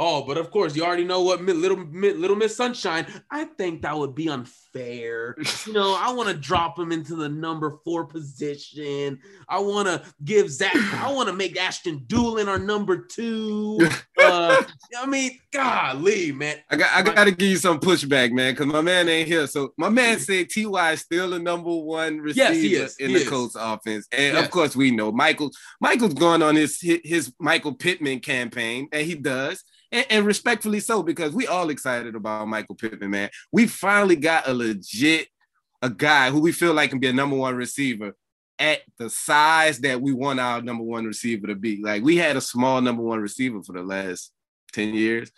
Oh, 0.00 0.22
but 0.22 0.38
of 0.38 0.52
course, 0.52 0.76
you 0.76 0.84
already 0.84 1.02
know 1.02 1.22
what 1.22 1.42
little 1.42 1.84
little 1.90 2.36
Miss 2.36 2.56
Sunshine. 2.56 3.04
I 3.32 3.44
think 3.44 3.82
that 3.82 3.98
would 3.98 4.14
be 4.14 4.28
unfair. 4.28 5.34
you 5.66 5.72
know, 5.72 5.98
I 6.00 6.12
want 6.12 6.28
to 6.28 6.36
drop 6.36 6.78
him 6.78 6.92
into 6.92 7.16
the 7.16 7.28
number 7.28 7.80
four 7.84 8.04
position. 8.04 9.18
I 9.48 9.58
want 9.58 9.88
to 9.88 10.04
give 10.22 10.50
Zach. 10.50 10.76
I 10.76 11.12
want 11.12 11.28
to 11.28 11.34
make 11.34 11.60
Ashton 11.60 12.04
Dulin 12.06 12.46
our 12.46 12.60
number 12.60 12.96
two. 12.96 13.80
Uh, 14.20 14.62
I 14.96 15.06
mean, 15.06 15.38
golly, 15.52 16.32
man. 16.32 16.56
I 16.70 16.76
got 16.76 16.90
I 16.94 17.02
got 17.02 17.24
to 17.24 17.30
give 17.30 17.48
you 17.48 17.56
some 17.56 17.80
pushback, 17.80 18.30
man, 18.30 18.52
because 18.52 18.66
my 18.66 18.80
man 18.80 19.08
ain't 19.08 19.26
here. 19.26 19.46
So 19.46 19.72
my 19.76 19.88
man 19.88 20.18
said 20.20 20.48
Ty 20.48 20.92
is 20.92 21.00
still 21.00 21.30
the 21.30 21.38
number 21.38 21.74
one 21.74 22.18
receiver 22.18 22.52
yes, 22.52 22.96
in 22.96 23.08
he 23.08 23.14
the 23.14 23.20
is. 23.22 23.28
Colts 23.28 23.56
offense, 23.58 24.06
and 24.12 24.34
yes. 24.34 24.44
of 24.44 24.50
course 24.50 24.76
we 24.76 24.90
know 24.90 25.10
Michael. 25.10 25.50
Michael's 25.80 26.14
going 26.14 26.42
on 26.42 26.54
his 26.54 26.80
his 26.80 27.32
Michael 27.40 27.74
Pittman 27.74 28.20
campaign, 28.20 28.88
and 28.92 29.04
he 29.04 29.16
does 29.16 29.64
and, 29.92 30.06
and, 30.10 30.26
respectfully 30.26 30.80
so, 30.80 31.02
because 31.02 31.32
we 31.32 31.46
all 31.46 31.70
excited 31.70 32.14
about 32.14 32.48
Michael 32.48 32.74
Pittman, 32.74 33.10
man. 33.10 33.30
We 33.52 33.66
finally 33.66 34.16
got 34.16 34.48
a 34.48 34.54
legit 34.54 35.28
a 35.82 35.90
guy 35.90 36.30
who 36.30 36.40
we 36.40 36.52
feel 36.52 36.74
like 36.74 36.90
can 36.90 36.98
be 36.98 37.08
a 37.08 37.12
number 37.12 37.36
one 37.36 37.54
receiver 37.54 38.14
at 38.58 38.80
the 38.98 39.08
size 39.08 39.78
that 39.80 40.00
we 40.00 40.12
want 40.12 40.40
our 40.40 40.60
number 40.60 40.82
one 40.82 41.04
receiver 41.04 41.46
to 41.46 41.54
be. 41.54 41.80
Like 41.80 42.02
we 42.02 42.16
had 42.16 42.36
a 42.36 42.40
small 42.40 42.80
number 42.80 43.02
one 43.02 43.20
receiver 43.20 43.62
for 43.62 43.72
the 43.72 43.82
last 43.82 44.32
10 44.72 44.94
years, 44.94 45.30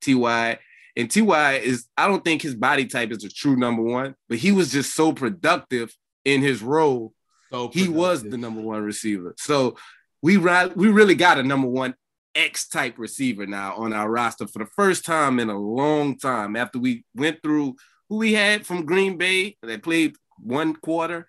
TY. 0.00 0.58
And 0.96 1.10
TY 1.10 1.54
is, 1.54 1.86
I 1.96 2.06
don't 2.06 2.24
think 2.24 2.42
his 2.42 2.54
body 2.54 2.86
type 2.86 3.10
is 3.10 3.24
a 3.24 3.28
true 3.28 3.56
number 3.56 3.82
one, 3.82 4.14
but 4.28 4.38
he 4.38 4.52
was 4.52 4.70
just 4.70 4.94
so 4.94 5.12
productive 5.12 5.92
in 6.24 6.42
his 6.42 6.62
role. 6.62 7.12
So 7.50 7.70
he 7.72 7.88
was 7.88 8.22
the 8.22 8.36
number 8.36 8.60
one 8.60 8.82
receiver. 8.82 9.34
So 9.38 9.76
we 10.22 10.36
we 10.36 10.88
really 10.88 11.14
got 11.14 11.38
a 11.38 11.42
number 11.42 11.68
one 11.68 11.94
X 12.38 12.68
type 12.68 12.98
receiver 12.98 13.46
now 13.46 13.74
on 13.74 13.92
our 13.92 14.10
roster 14.10 14.46
for 14.46 14.60
the 14.60 14.70
first 14.76 15.04
time 15.04 15.40
in 15.40 15.50
a 15.50 15.58
long 15.58 16.16
time. 16.16 16.56
After 16.56 16.78
we 16.78 17.04
went 17.14 17.42
through 17.42 17.76
who 18.08 18.16
we 18.16 18.32
had 18.32 18.64
from 18.64 18.86
Green 18.86 19.18
Bay 19.18 19.56
that 19.62 19.82
played 19.82 20.14
one 20.38 20.74
quarter, 20.74 21.26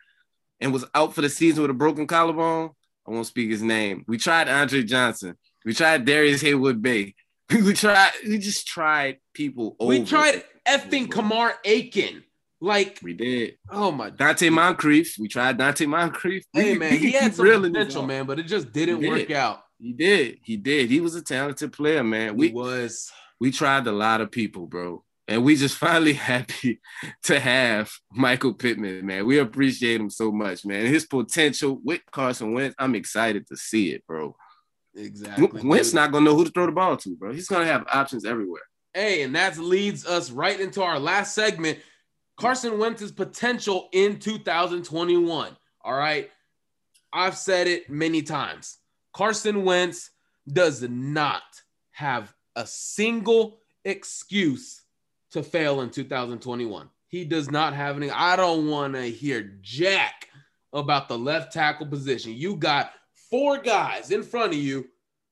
and 0.59 0.73
was 0.73 0.85
out 0.93 1.13
for 1.13 1.21
the 1.21 1.29
season 1.29 1.61
with 1.61 1.71
a 1.71 1.75
broken 1.75 2.07
collarbone. 2.07 2.71
I 3.07 3.11
won't 3.11 3.27
speak 3.27 3.49
his 3.49 3.63
name. 3.63 4.03
We 4.07 4.17
tried 4.17 4.47
Andre 4.49 4.83
Johnson. 4.83 5.37
We 5.65 5.73
tried 5.73 6.05
Darius 6.05 6.43
Heyward-Bey. 6.43 7.15
we 7.51 7.73
tried. 7.73 8.11
We 8.25 8.37
just 8.37 8.67
tried 8.67 9.17
people. 9.33 9.75
We 9.79 10.03
tried 10.03 10.43
effing 10.67 11.09
Kamar 11.09 11.55
Aiken. 11.65 12.23
Like 12.61 12.99
we 13.01 13.13
did. 13.13 13.57
Oh 13.71 13.89
my 13.89 14.11
Donte 14.11 14.51
Moncrief. 14.51 15.15
We 15.17 15.29
tried 15.29 15.57
Donte 15.57 15.87
Moncrief. 15.87 16.43
Hey 16.51 16.77
man, 16.77 16.97
he 16.97 17.11
had 17.13 17.33
some 17.33 17.47
potential, 17.47 18.05
man, 18.05 18.25
but 18.25 18.37
it 18.37 18.43
just 18.43 18.73
didn't 18.73 19.07
work 19.07 19.31
out. 19.31 19.61
He 19.79 19.93
did. 19.93 20.39
He 20.43 20.57
did. 20.57 20.89
He 20.89 20.99
was 20.99 21.15
a 21.15 21.21
talented 21.21 21.73
player, 21.73 22.03
man. 22.03 22.35
We 22.35 22.47
he 22.47 22.53
was. 22.53 23.11
We 23.39 23.51
tried 23.51 23.87
a 23.87 23.91
lot 23.91 24.21
of 24.21 24.31
people, 24.31 24.67
bro. 24.67 25.03
And 25.27 25.43
we 25.43 25.55
just 25.55 25.77
finally 25.87 26.13
happy 26.13 26.81
to 27.23 27.39
have 27.39 27.91
Michael 28.11 28.53
Pittman, 28.53 29.05
man. 29.05 29.25
We 29.25 29.39
appreciate 29.39 30.01
him 30.01 30.09
so 30.09 30.31
much, 30.31 30.65
man. 30.65 30.85
His 30.85 31.05
potential 31.05 31.79
with 31.83 32.01
Carson 32.11 32.53
Wentz, 32.53 32.75
I'm 32.77 32.95
excited 32.95 33.47
to 33.47 33.55
see 33.55 33.91
it, 33.91 34.05
bro. 34.05 34.35
Exactly. 34.95 35.61
Wentz 35.63 35.93
not 35.93 36.11
gonna 36.11 36.25
know 36.25 36.35
who 36.35 36.45
to 36.45 36.51
throw 36.51 36.65
the 36.65 36.71
ball 36.71 36.97
to, 36.97 37.15
bro. 37.15 37.31
He's 37.31 37.47
gonna 37.47 37.65
have 37.65 37.85
options 37.93 38.25
everywhere. 38.25 38.63
Hey, 38.93 39.21
and 39.21 39.35
that 39.35 39.57
leads 39.57 40.05
us 40.05 40.31
right 40.31 40.59
into 40.59 40.81
our 40.81 40.99
last 40.99 41.35
segment 41.35 41.77
Carson 42.39 42.79
Wentz's 42.79 43.11
potential 43.11 43.89
in 43.91 44.17
2021. 44.17 45.57
All 45.83 45.93
right. 45.93 46.29
I've 47.11 47.37
said 47.37 47.67
it 47.67 47.89
many 47.89 48.21
times. 48.21 48.77
Carson 49.13 49.63
Wentz 49.63 50.11
does 50.51 50.81
not 50.81 51.43
have 51.91 52.33
a 52.55 52.65
single 52.65 53.59
excuse 53.85 54.83
to 55.31 55.43
fail 55.43 55.81
in 55.81 55.89
2021. 55.89 56.89
He 57.07 57.25
does 57.25 57.49
not 57.49 57.73
have 57.73 57.97
any. 57.97 58.09
I 58.11 58.35
don't 58.35 58.67
want 58.67 58.93
to 58.93 59.03
hear 59.03 59.57
jack 59.61 60.27
about 60.73 61.09
the 61.09 61.17
left 61.17 61.51
tackle 61.51 61.87
position. 61.87 62.33
You 62.33 62.55
got 62.55 62.91
four 63.29 63.57
guys 63.57 64.11
in 64.11 64.23
front 64.23 64.53
of 64.53 64.59
you. 64.59 64.87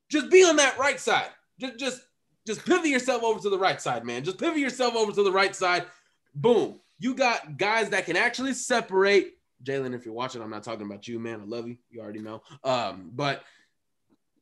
Just 0.09 0.29
be 0.29 0.43
on 0.43 0.55
that 0.55 0.77
right 0.77 0.99
side. 0.99 1.29
Just 1.59 1.77
just 1.77 2.01
just 2.45 2.65
pivot 2.65 2.87
yourself 2.87 3.23
over 3.23 3.39
to 3.39 3.49
the 3.49 3.57
right 3.57 3.81
side, 3.81 4.05
man. 4.05 4.23
Just 4.23 4.39
pivot 4.39 4.57
yourself 4.57 4.95
over 4.95 5.11
to 5.11 5.23
the 5.23 5.31
right 5.31 5.55
side. 5.55 5.85
Boom. 6.33 6.79
You 6.99 7.13
got 7.13 7.57
guys 7.57 7.89
that 7.89 8.05
can 8.05 8.15
actually 8.15 8.53
separate. 8.53 9.33
Jalen, 9.63 9.93
if 9.93 10.05
you're 10.05 10.13
watching, 10.13 10.41
I'm 10.41 10.49
not 10.49 10.63
talking 10.63 10.85
about 10.85 11.07
you, 11.07 11.19
man. 11.19 11.41
I 11.41 11.45
love 11.45 11.67
you. 11.67 11.77
You 11.89 12.01
already 12.01 12.21
know. 12.21 12.41
Um, 12.63 13.11
but 13.13 13.43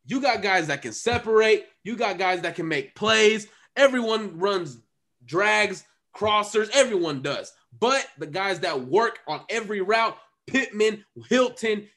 you 0.05 0.21
got 0.21 0.41
guys 0.41 0.67
that 0.67 0.81
can 0.81 0.93
separate. 0.93 1.67
You 1.83 1.95
got 1.95 2.17
guys 2.17 2.41
that 2.41 2.55
can 2.55 2.67
make 2.67 2.95
plays. 2.95 3.47
Everyone 3.75 4.37
runs 4.37 4.77
drags, 5.25 5.83
crossers. 6.15 6.69
Everyone 6.73 7.21
does. 7.21 7.51
But 7.77 8.07
the 8.17 8.27
guys 8.27 8.61
that 8.61 8.85
work 8.85 9.19
on 9.27 9.41
every 9.49 9.81
route, 9.81 10.17
Pittman, 10.47 11.03
Hilton, 11.29 11.87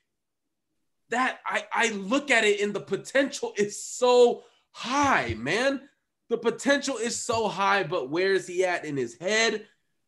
that 1.10 1.38
I, 1.46 1.64
I 1.72 1.88
look 1.90 2.30
at 2.30 2.44
it 2.44 2.60
and 2.60 2.74
the 2.74 2.80
potential 2.80 3.52
is 3.56 3.82
so 3.82 4.44
high, 4.72 5.34
man. 5.38 5.88
The 6.28 6.38
potential 6.38 6.98
is 6.98 7.16
so 7.16 7.48
high, 7.48 7.84
but 7.84 8.10
where 8.10 8.34
is 8.34 8.46
he 8.46 8.64
at 8.64 8.84
in 8.84 8.96
his 8.96 9.16
head? 9.18 9.66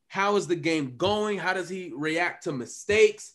How 0.09 0.37
is 0.37 0.47
the 0.47 0.57
game 0.57 0.97
going? 0.97 1.39
How 1.39 1.55
does 1.55 1.69
he 1.69 1.93
react 1.95 2.45
to 2.45 2.53
mistakes? 2.53 3.35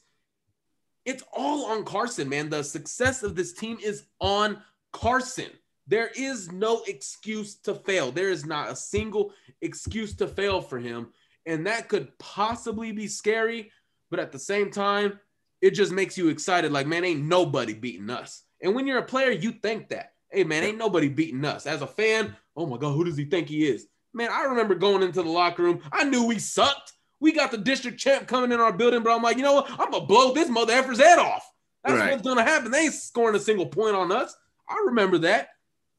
It's 1.05 1.23
all 1.31 1.65
on 1.67 1.85
Carson, 1.85 2.27
man. 2.27 2.49
The 2.49 2.63
success 2.63 3.23
of 3.23 3.35
this 3.35 3.53
team 3.53 3.77
is 3.81 4.05
on 4.19 4.61
Carson. 4.91 5.51
There 5.87 6.09
is 6.15 6.51
no 6.51 6.81
excuse 6.87 7.55
to 7.57 7.75
fail. 7.75 8.11
There 8.11 8.29
is 8.29 8.45
not 8.45 8.71
a 8.71 8.75
single 8.75 9.31
excuse 9.61 10.15
to 10.15 10.27
fail 10.27 10.61
for 10.61 10.79
him. 10.79 11.09
And 11.45 11.67
that 11.67 11.89
could 11.89 12.17
possibly 12.17 12.91
be 12.91 13.07
scary, 13.07 13.71
but 14.09 14.19
at 14.19 14.31
the 14.31 14.39
same 14.39 14.71
time, 14.71 15.19
it 15.61 15.71
just 15.71 15.91
makes 15.91 16.17
you 16.17 16.29
excited. 16.29 16.71
Like, 16.71 16.87
man, 16.87 17.05
ain't 17.05 17.23
nobody 17.23 17.73
beating 17.73 18.09
us. 18.09 18.43
And 18.61 18.73
when 18.73 18.87
you're 18.87 18.97
a 18.97 19.05
player, 19.05 19.31
you 19.31 19.51
think 19.51 19.89
that. 19.89 20.13
Hey, 20.31 20.43
man, 20.43 20.63
ain't 20.63 20.79
nobody 20.79 21.07
beating 21.07 21.45
us. 21.45 21.67
As 21.67 21.83
a 21.83 21.87
fan, 21.87 22.35
oh 22.55 22.65
my 22.65 22.77
God, 22.77 22.93
who 22.93 23.03
does 23.03 23.15
he 23.15 23.25
think 23.25 23.47
he 23.47 23.67
is? 23.67 23.87
Man, 24.13 24.29
I 24.31 24.45
remember 24.45 24.73
going 24.73 25.03
into 25.03 25.21
the 25.21 25.29
locker 25.29 25.61
room. 25.61 25.81
I 25.91 26.03
knew 26.03 26.25
we 26.25 26.39
sucked. 26.39 26.93
We 27.19 27.31
got 27.31 27.51
the 27.51 27.57
district 27.57 27.99
champ 27.99 28.27
coming 28.27 28.51
in 28.51 28.59
our 28.59 28.73
building, 28.73 29.03
but 29.03 29.15
I'm 29.15 29.21
like, 29.21 29.37
you 29.37 29.43
know 29.43 29.53
what? 29.53 29.71
I'm 29.71 29.91
gonna 29.91 30.05
blow 30.05 30.33
this 30.33 30.49
mother 30.49 30.73
effer's 30.73 30.99
head 30.99 31.19
off. 31.19 31.49
That's 31.83 31.99
right. 31.99 32.11
what's 32.11 32.23
gonna 32.23 32.43
happen. 32.43 32.71
They 32.71 32.85
ain't 32.85 32.93
scoring 32.93 33.35
a 33.35 33.39
single 33.39 33.67
point 33.67 33.95
on 33.95 34.11
us. 34.11 34.35
I 34.67 34.83
remember 34.87 35.19
that. 35.19 35.49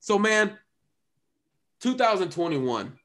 So, 0.00 0.18
man, 0.18 0.56
2021. 1.80 2.98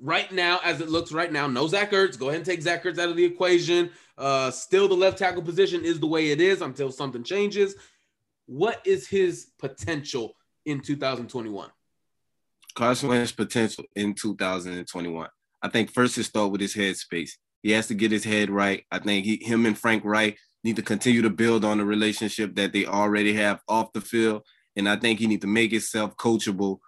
Right 0.00 0.32
now, 0.32 0.58
as 0.64 0.80
it 0.80 0.88
looks 0.88 1.12
right 1.12 1.30
now, 1.30 1.46
no 1.46 1.68
Zach 1.68 1.92
Ertz. 1.92 2.18
Go 2.18 2.28
ahead 2.28 2.38
and 2.38 2.46
take 2.46 2.62
Zach 2.62 2.82
Ertz 2.82 2.98
out 2.98 3.08
of 3.08 3.16
the 3.16 3.24
equation. 3.24 3.90
Uh, 4.18 4.50
still, 4.50 4.88
the 4.88 4.94
left 4.94 5.18
tackle 5.18 5.42
position 5.42 5.84
is 5.84 6.00
the 6.00 6.06
way 6.06 6.30
it 6.30 6.40
is 6.40 6.60
until 6.60 6.90
something 6.90 7.22
changes. 7.22 7.76
What 8.46 8.80
is 8.84 9.06
his 9.06 9.50
potential 9.58 10.34
in 10.66 10.80
2021? 10.80 11.70
Carson 12.74 13.08
Wentz's 13.08 13.32
potential 13.32 13.84
in 13.94 14.14
2021. 14.14 15.28
I 15.62 15.68
think 15.68 15.92
first 15.92 16.14
to 16.16 16.24
start 16.24 16.50
with 16.50 16.60
his 16.60 16.74
headspace. 16.74 17.32
He 17.62 17.70
has 17.72 17.86
to 17.86 17.94
get 17.94 18.10
his 18.10 18.24
head 18.24 18.50
right. 18.50 18.84
I 18.90 18.98
think 18.98 19.24
he, 19.24 19.36
him 19.36 19.66
and 19.66 19.78
Frank 19.78 20.04
Reich 20.04 20.36
need 20.64 20.76
to 20.76 20.82
continue 20.82 21.22
to 21.22 21.30
build 21.30 21.64
on 21.64 21.78
the 21.78 21.84
relationship 21.84 22.54
that 22.56 22.72
they 22.72 22.86
already 22.86 23.34
have 23.34 23.60
off 23.68 23.92
the 23.92 24.00
field. 24.00 24.42
And 24.76 24.88
I 24.88 24.96
think 24.96 25.18
he 25.18 25.26
need 25.26 25.42
to 25.42 25.46
make 25.46 25.70
himself 25.70 26.16
coachable 26.16 26.78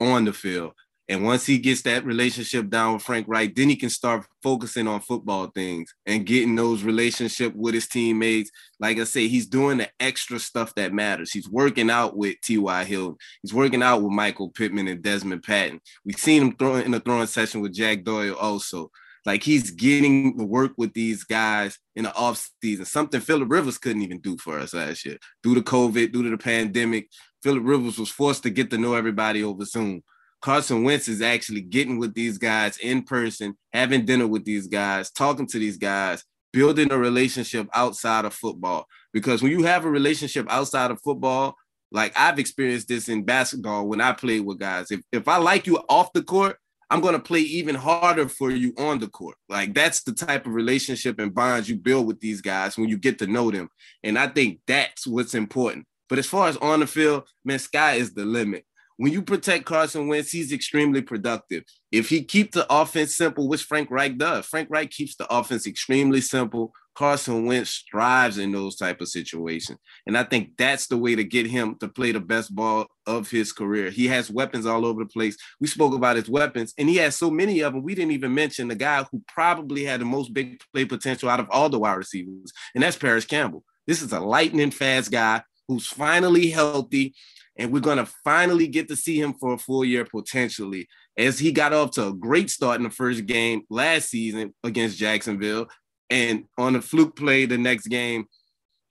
on 0.00 0.24
the 0.24 0.32
field. 0.32 0.72
And 1.08 1.24
once 1.24 1.44
he 1.44 1.58
gets 1.58 1.82
that 1.82 2.04
relationship 2.04 2.70
down 2.70 2.94
with 2.94 3.02
Frank 3.02 3.26
Reich, 3.28 3.54
then 3.54 3.68
he 3.68 3.76
can 3.76 3.90
start 3.90 4.24
focusing 4.42 4.86
on 4.86 5.00
football 5.00 5.48
things 5.48 5.92
and 6.06 6.24
getting 6.24 6.54
those 6.54 6.84
relationship 6.84 7.54
with 7.54 7.74
his 7.74 7.88
teammates. 7.88 8.50
Like 8.78 8.98
I 8.98 9.04
say, 9.04 9.28
he's 9.28 9.46
doing 9.46 9.78
the 9.78 9.90
extra 9.98 10.38
stuff 10.38 10.74
that 10.76 10.92
matters. 10.92 11.32
He's 11.32 11.48
working 11.48 11.90
out 11.90 12.16
with 12.16 12.40
T.Y. 12.42 12.84
Hill. 12.84 13.16
He's 13.42 13.52
working 13.52 13.82
out 13.82 14.02
with 14.02 14.12
Michael 14.12 14.50
Pittman 14.50 14.88
and 14.88 15.02
Dezmon 15.02 15.40
Patmon. 15.40 15.80
We've 16.04 16.16
seen 16.16 16.42
him 16.42 16.56
throwing 16.56 16.86
in 16.86 16.94
a 16.94 17.00
throwing 17.00 17.26
session 17.26 17.60
with 17.60 17.74
Jack 17.74 18.04
Doyle 18.04 18.34
also. 18.34 18.90
Like 19.24 19.42
he's 19.42 19.70
getting 19.70 20.36
to 20.38 20.44
work 20.44 20.72
with 20.76 20.94
these 20.94 21.24
guys 21.24 21.78
in 21.94 22.04
the 22.04 22.14
off 22.14 22.50
season, 22.62 22.84
something 22.84 23.20
Philip 23.20 23.50
Rivers 23.50 23.78
couldn't 23.78 24.02
even 24.02 24.18
do 24.18 24.36
for 24.36 24.58
us 24.58 24.74
last 24.74 25.04
year. 25.04 25.18
Due 25.42 25.54
to 25.54 25.62
COVID, 25.62 26.12
due 26.12 26.24
to 26.24 26.30
the 26.30 26.38
pandemic, 26.38 27.08
Philip 27.42 27.62
Rivers 27.64 27.98
was 27.98 28.10
forced 28.10 28.42
to 28.44 28.50
get 28.50 28.70
to 28.70 28.78
know 28.78 28.94
everybody 28.94 29.44
over 29.44 29.64
Zoom. 29.64 30.02
Carson 30.42 30.82
Wentz 30.82 31.06
is 31.06 31.22
actually 31.22 31.60
getting 31.60 31.98
with 31.98 32.14
these 32.14 32.36
guys 32.36 32.76
in 32.78 33.04
person, 33.04 33.56
having 33.72 34.04
dinner 34.04 34.26
with 34.26 34.44
these 34.44 34.66
guys, 34.66 35.10
talking 35.10 35.46
to 35.46 35.58
these 35.58 35.78
guys, 35.78 36.24
building 36.52 36.90
a 36.90 36.98
relationship 36.98 37.68
outside 37.72 38.24
of 38.24 38.34
football. 38.34 38.86
Because 39.12 39.40
when 39.40 39.52
you 39.52 39.62
have 39.62 39.84
a 39.84 39.90
relationship 39.90 40.46
outside 40.50 40.90
of 40.90 41.00
football, 41.00 41.54
like 41.92 42.12
I've 42.16 42.40
experienced 42.40 42.88
this 42.88 43.08
in 43.08 43.24
basketball 43.24 43.86
when 43.86 44.00
I 44.00 44.12
played 44.12 44.44
with 44.44 44.58
guys. 44.58 44.90
If, 44.90 45.02
if 45.12 45.28
I 45.28 45.36
like 45.36 45.66
you 45.66 45.78
off 45.88 46.12
the 46.12 46.22
court, 46.22 46.56
I'm 46.90 47.00
going 47.00 47.14
to 47.14 47.20
play 47.20 47.40
even 47.40 47.76
harder 47.76 48.28
for 48.28 48.50
you 48.50 48.74
on 48.76 48.98
the 48.98 49.08
court. 49.08 49.36
Like 49.48 49.74
that's 49.74 50.02
the 50.02 50.12
type 50.12 50.46
of 50.46 50.54
relationship 50.54 51.20
and 51.20 51.32
bonds 51.32 51.68
you 51.68 51.76
build 51.76 52.06
with 52.06 52.20
these 52.20 52.40
guys 52.40 52.76
when 52.76 52.88
you 52.88 52.98
get 52.98 53.18
to 53.20 53.28
know 53.28 53.50
them. 53.50 53.68
And 54.02 54.18
I 54.18 54.26
think 54.26 54.60
that's 54.66 55.06
what's 55.06 55.34
important. 55.34 55.86
But 56.08 56.18
as 56.18 56.26
far 56.26 56.48
as 56.48 56.56
on 56.56 56.80
the 56.80 56.86
field, 56.86 57.28
man, 57.44 57.60
sky 57.60 57.94
is 57.94 58.12
the 58.12 58.24
limit 58.24 58.66
when 59.02 59.12
you 59.12 59.20
protect 59.20 59.64
Carson 59.64 60.06
Wentz, 60.06 60.30
he's 60.30 60.52
extremely 60.52 61.02
productive. 61.02 61.64
If 61.90 62.08
he 62.08 62.22
keep 62.22 62.52
the 62.52 62.72
offense 62.72 63.16
simple, 63.16 63.48
which 63.48 63.64
Frank 63.64 63.90
Reich 63.90 64.16
does, 64.16 64.46
Frank 64.46 64.68
Reich 64.70 64.92
keeps 64.92 65.16
the 65.16 65.26
offense 65.28 65.66
extremely 65.66 66.20
simple. 66.20 66.72
Carson 66.94 67.44
Wentz 67.44 67.82
thrives 67.90 68.38
in 68.38 68.52
those 68.52 68.76
type 68.76 69.00
of 69.00 69.08
situations, 69.08 69.80
and 70.06 70.16
I 70.16 70.22
think 70.22 70.52
that's 70.56 70.86
the 70.86 70.96
way 70.96 71.16
to 71.16 71.24
get 71.24 71.48
him 71.48 71.74
to 71.80 71.88
play 71.88 72.12
the 72.12 72.20
best 72.20 72.54
ball 72.54 72.86
of 73.04 73.28
his 73.28 73.52
career. 73.52 73.90
He 73.90 74.06
has 74.06 74.30
weapons 74.30 74.66
all 74.66 74.86
over 74.86 75.02
the 75.02 75.10
place. 75.10 75.36
We 75.60 75.66
spoke 75.66 75.94
about 75.94 76.14
his 76.14 76.28
weapons, 76.28 76.72
and 76.78 76.88
he 76.88 76.98
has 76.98 77.16
so 77.16 77.28
many 77.28 77.58
of 77.58 77.72
them. 77.72 77.82
We 77.82 77.96
didn't 77.96 78.12
even 78.12 78.32
mention 78.32 78.68
the 78.68 78.76
guy 78.76 79.02
who 79.10 79.20
probably 79.26 79.82
had 79.82 80.00
the 80.00 80.04
most 80.04 80.32
big 80.32 80.62
play 80.72 80.84
potential 80.84 81.28
out 81.28 81.40
of 81.40 81.50
all 81.50 81.68
the 81.68 81.80
wide 81.80 81.94
receivers, 81.94 82.52
and 82.72 82.84
that's 82.84 82.96
Parris 82.96 83.24
Campbell. 83.24 83.64
This 83.84 84.00
is 84.00 84.12
a 84.12 84.20
lightning 84.20 84.70
fast 84.70 85.10
guy 85.10 85.42
who's 85.66 85.88
finally 85.88 86.50
healthy 86.50 87.14
and 87.56 87.72
we're 87.72 87.80
going 87.80 87.98
to 87.98 88.10
finally 88.24 88.66
get 88.66 88.88
to 88.88 88.96
see 88.96 89.20
him 89.20 89.34
for 89.34 89.54
a 89.54 89.58
full 89.58 89.84
year 89.84 90.04
potentially 90.04 90.88
as 91.16 91.38
he 91.38 91.52
got 91.52 91.72
off 91.72 91.92
to 91.92 92.08
a 92.08 92.12
great 92.12 92.50
start 92.50 92.76
in 92.76 92.84
the 92.84 92.90
first 92.90 93.26
game 93.26 93.62
last 93.68 94.08
season 94.08 94.54
against 94.64 94.98
Jacksonville. 94.98 95.66
And 96.08 96.44
on 96.58 96.74
the 96.74 96.80
fluke 96.80 97.16
play 97.16 97.46
the 97.46 97.58
next 97.58 97.88
game, 97.88 98.26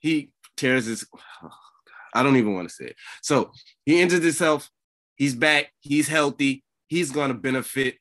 he 0.00 0.30
tears 0.56 0.86
his. 0.86 1.06
I 2.14 2.22
don't 2.22 2.36
even 2.36 2.54
want 2.54 2.68
to 2.68 2.74
say 2.74 2.84
it. 2.86 2.96
So 3.22 3.52
he 3.86 4.00
injured 4.00 4.22
himself. 4.22 4.68
He's 5.16 5.34
back. 5.34 5.72
He's 5.80 6.08
healthy. 6.08 6.62
He's 6.88 7.10
going 7.10 7.28
to 7.28 7.34
benefit 7.34 7.96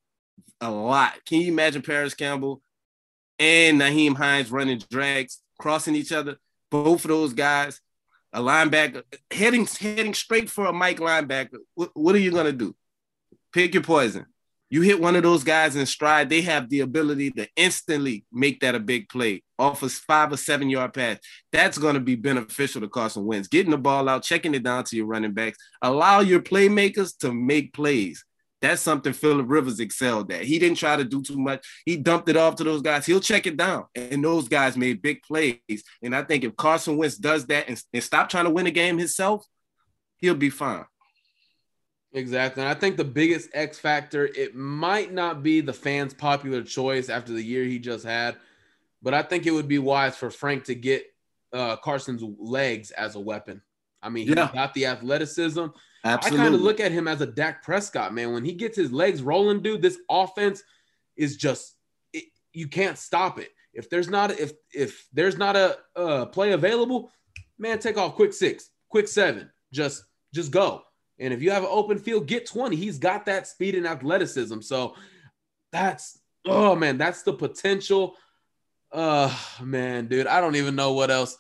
a 0.60 0.70
lot. 0.70 1.14
Can 1.26 1.40
you 1.40 1.48
imagine 1.48 1.82
Parris 1.82 2.14
Campbell 2.14 2.62
and 3.40 3.80
Nyheim 3.80 4.18
Hines 4.18 4.52
running 4.52 4.82
drags, 4.90 5.40
crossing 5.60 5.96
each 5.96 6.12
other? 6.12 6.38
Both 6.70 7.06
of 7.06 7.10
those 7.10 7.34
guys 7.34 7.80
a 8.34 8.42
linebacker 8.42 9.04
heading 9.30 9.68
heading 9.80 10.14
straight 10.14 10.50
for 10.50 10.66
a 10.66 10.74
Mike 10.74 11.00
linebacker, 11.00 11.60
what, 11.76 11.92
what 11.94 12.16
are 12.16 12.20
you 12.20 12.32
gonna 12.32 12.52
do? 12.52 12.76
Pick 13.54 13.74
your 13.74 13.84
poison. 13.84 14.26
You 14.72 14.82
hit 14.82 15.02
one 15.02 15.18
of 15.18 15.24
those 15.24 15.44
guys 15.44 15.76
in 15.76 15.86
stride, 15.86 16.30
they 16.30 16.40
have 16.44 16.70
the 16.70 16.80
ability 16.80 17.32
to 17.32 17.46
instantly 17.58 18.24
make 18.32 18.62
that 18.62 18.74
a 18.74 18.80
big 18.80 19.10
play 19.10 19.44
off 19.60 19.84
a 19.84 19.90
five 19.90 20.32
or 20.32 20.38
seven 20.38 20.70
yard 20.70 20.94
pass. 20.94 21.18
That's 21.52 21.78
going 21.78 21.96
to 21.96 22.00
be 22.00 22.16
beneficial 22.16 22.80
to 22.80 22.88
Carson 22.88 23.26
Wentz. 23.26 23.50
Getting 23.50 23.72
the 23.72 23.78
ball 23.78 24.08
out, 24.08 24.24
checking 24.24 24.56
it 24.56 24.64
down 24.64 24.86
to 24.86 24.96
your 24.96 25.08
running 25.08 25.34
backs, 25.34 25.58
allow 25.82 26.22
your 26.22 26.40
playmakers 26.40 27.18
to 27.18 27.34
make 27.34 27.74
plays. 27.74 28.24
That's 28.62 28.82
something 28.82 29.14
Philip 29.14 29.48
Rivers 29.50 29.80
excelled 29.80 30.32
at. 30.32 30.44
He 30.44 30.60
didn't 30.60 30.78
try 30.78 30.96
to 30.96 31.04
do 31.04 31.24
too 31.24 31.40
much. 31.40 31.66
He 31.86 31.98
dumped 31.98 32.30
it 32.30 32.38
off 32.38 32.56
to 32.58 32.64
those 32.64 32.82
guys. 32.82 33.06
He'll 33.06 33.20
check 33.20 33.48
it 33.48 33.58
down. 33.58 33.86
And 33.96 34.24
those 34.24 34.48
guys 34.48 34.78
made 34.78 35.02
big 35.02 35.24
plays. 35.24 35.84
And 36.04 36.16
I 36.16 36.24
think 36.24 36.44
if 36.44 36.56
Carson 36.56 36.98
Wentz 36.98 37.18
does 37.18 37.48
that 37.48 37.68
and, 37.68 37.82
and 37.92 38.04
stop 38.04 38.30
trying 38.30 38.46
to 38.46 38.52
win 38.52 38.68
a 38.68 38.72
game 38.72 39.00
himself, 39.00 39.46
he'll 40.18 40.36
be 40.36 40.52
fine. 40.52 40.86
Exactly. 42.14 42.62
And 42.62 42.70
I 42.70 42.74
think 42.74 42.98
the 42.98 43.04
biggest 43.04 43.50
X 43.54 43.80
factor, 43.80 44.26
it 44.26 44.56
might 44.56 45.14
not 45.14 45.44
be 45.44 45.62
the 45.62 45.74
fans' 45.74 46.14
popular 46.14 46.62
choice 46.62 47.10
after 47.10 47.32
the 47.32 47.42
year 47.42 47.64
he 47.64 47.80
just 47.80 48.06
had, 48.06 48.36
but 49.02 49.14
I 49.14 49.24
think 49.24 49.46
it 49.46 49.52
would 49.52 49.70
be 49.70 49.80
wise 49.80 50.18
for 50.18 50.30
Frank 50.30 50.66
to 50.66 50.76
get 50.76 51.06
uh, 51.54 51.78
Carson's 51.78 52.24
legs 52.38 52.92
as 52.92 53.16
a 53.16 53.20
weapon. 53.20 53.62
I 54.04 54.10
mean, 54.10 54.28
he 54.28 54.34
yeah. 54.34 54.52
got 54.54 54.74
the 54.74 54.88
athleticism. 54.88 55.68
Absolutely. 56.04 56.40
I 56.40 56.44
kind 56.44 56.56
of 56.56 56.62
look 56.62 56.80
at 56.80 56.92
him 56.92 57.08
as 57.08 57.22
a 57.22 57.28
Dak 57.28 57.64
Prescott, 57.64 58.14
man. 58.14 58.34
When 58.34 58.44
he 58.44 58.54
gets 58.54 58.76
his 58.76 58.92
legs 58.92 59.22
rolling, 59.22 59.62
dude, 59.62 59.82
this 59.82 60.00
offense 60.10 60.64
is 61.16 61.38
just 61.38 61.76
it, 62.14 62.26
you 62.54 62.68
can't 62.68 62.98
stop 62.98 63.40
it. 63.40 63.50
If 63.74 63.90
there's 63.90 64.10
not 64.10 64.32
if 64.32 64.54
if 64.74 65.08
there's 65.14 65.38
not 65.38 65.56
a, 65.56 65.78
a 65.96 66.26
play 66.26 66.54
available, 66.54 67.12
man, 67.58 67.80
take 67.80 67.98
off 67.98 68.16
quick 68.16 68.34
six, 68.34 68.70
quick 68.90 69.08
seven, 69.08 69.52
just 69.72 70.04
just 70.34 70.52
go. 70.52 70.84
And 71.20 71.34
if 71.34 71.42
you 71.42 71.52
have 71.52 71.64
an 71.64 71.70
open 71.72 72.00
field, 72.00 72.26
get 72.26 72.48
20. 72.48 72.76
He's 72.76 72.98
got 72.98 73.26
that 73.28 73.46
speed 73.48 73.76
and 73.76 73.86
athleticism. 73.86 74.62
So 74.62 74.96
that's 75.72 76.20
oh 76.46 76.76
man, 76.76 76.98
that's 76.98 77.22
the 77.22 77.34
potential. 77.34 78.16
Uh 78.92 79.34
man, 79.62 80.08
dude, 80.08 80.28
I 80.28 80.42
don't 80.42 80.56
even 80.56 80.76
know 80.76 80.94
what 80.94 81.12
else 81.12 81.38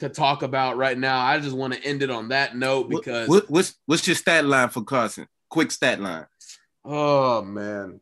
to 0.00 0.08
talk 0.08 0.42
about 0.42 0.76
right 0.76 0.98
now. 0.98 1.20
I 1.20 1.38
just 1.38 1.56
want 1.56 1.74
to 1.74 1.84
end 1.84 2.02
it 2.02 2.10
on 2.10 2.28
that 2.28 2.56
note 2.56 2.90
because 2.90 3.28
what, 3.28 3.48
what's 3.50 3.74
what's 3.86 4.06
your 4.06 4.16
stat 4.16 4.44
line 4.44 4.68
for 4.68 4.82
Carson? 4.82 5.26
Quick 5.48 5.70
stat 5.70 6.00
line. 6.00 6.26
Oh 6.84 7.42
man. 7.42 8.00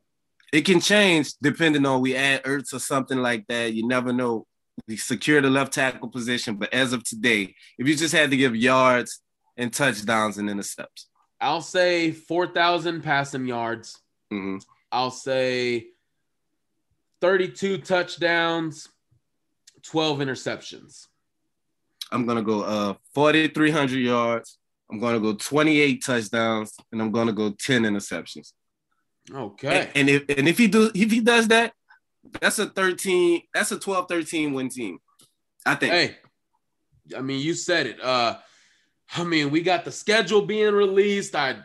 It 0.52 0.62
can 0.62 0.80
change 0.80 1.34
depending 1.42 1.84
on 1.84 2.00
we 2.00 2.16
add 2.16 2.44
Ertz 2.44 2.72
or 2.72 2.78
something 2.78 3.18
like 3.18 3.46
that. 3.48 3.74
You 3.74 3.86
never 3.86 4.12
know. 4.12 4.46
We 4.86 4.96
secure 4.96 5.42
the 5.42 5.50
left 5.50 5.72
tackle 5.72 6.08
position, 6.08 6.56
but 6.56 6.72
as 6.72 6.92
of 6.92 7.02
today, 7.04 7.54
if 7.78 7.88
you 7.88 7.96
just 7.96 8.14
had 8.14 8.30
to 8.30 8.36
give 8.36 8.54
yards 8.54 9.20
and 9.56 9.72
touchdowns 9.72 10.38
and 10.38 10.48
intercepts, 10.48 11.08
I'll 11.40 11.60
say 11.60 12.12
4,000 12.12 13.02
passing 13.02 13.46
yards. 13.46 14.00
Mm-hmm. 14.32 14.58
I'll 14.92 15.10
say 15.10 15.88
32 17.20 17.78
touchdowns, 17.78 18.88
12 19.82 20.20
interceptions. 20.20 21.07
I'm 22.10 22.26
going 22.26 22.36
to 22.36 22.42
go 22.42 22.62
uh 22.62 22.94
4,300 23.14 23.98
yards. 23.98 24.58
I'm 24.90 24.98
going 24.98 25.14
to 25.14 25.20
go 25.20 25.34
28 25.34 26.02
touchdowns, 26.04 26.74
and 26.90 27.02
I'm 27.02 27.12
going 27.12 27.26
to 27.26 27.32
go 27.32 27.50
10 27.50 27.82
interceptions. 27.82 28.52
Okay. 29.30 29.90
And, 29.94 30.08
and, 30.08 30.08
if 30.08 30.38
and 30.38 30.48
if 30.48 30.56
he 30.56 30.66
do 30.66 30.90
if 30.94 31.10
he 31.10 31.20
does 31.20 31.48
that, 31.48 31.72
that's 32.40 32.58
a 32.58 32.66
13, 32.66 33.42
that's 33.52 33.72
a 33.72 33.78
12, 33.78 34.08
13 34.08 34.54
win 34.54 34.68
team. 34.70 34.98
I 35.66 35.74
think. 35.74 35.92
Hey, 35.92 36.16
I 37.16 37.20
mean, 37.20 37.40
you 37.40 37.54
said 37.54 37.86
it. 37.86 38.02
Uh 38.02 38.38
I 39.16 39.24
mean, 39.24 39.50
we 39.50 39.62
got 39.62 39.84
the 39.84 39.92
schedule 39.92 40.42
being 40.42 40.74
released. 40.74 41.34
I, 41.34 41.56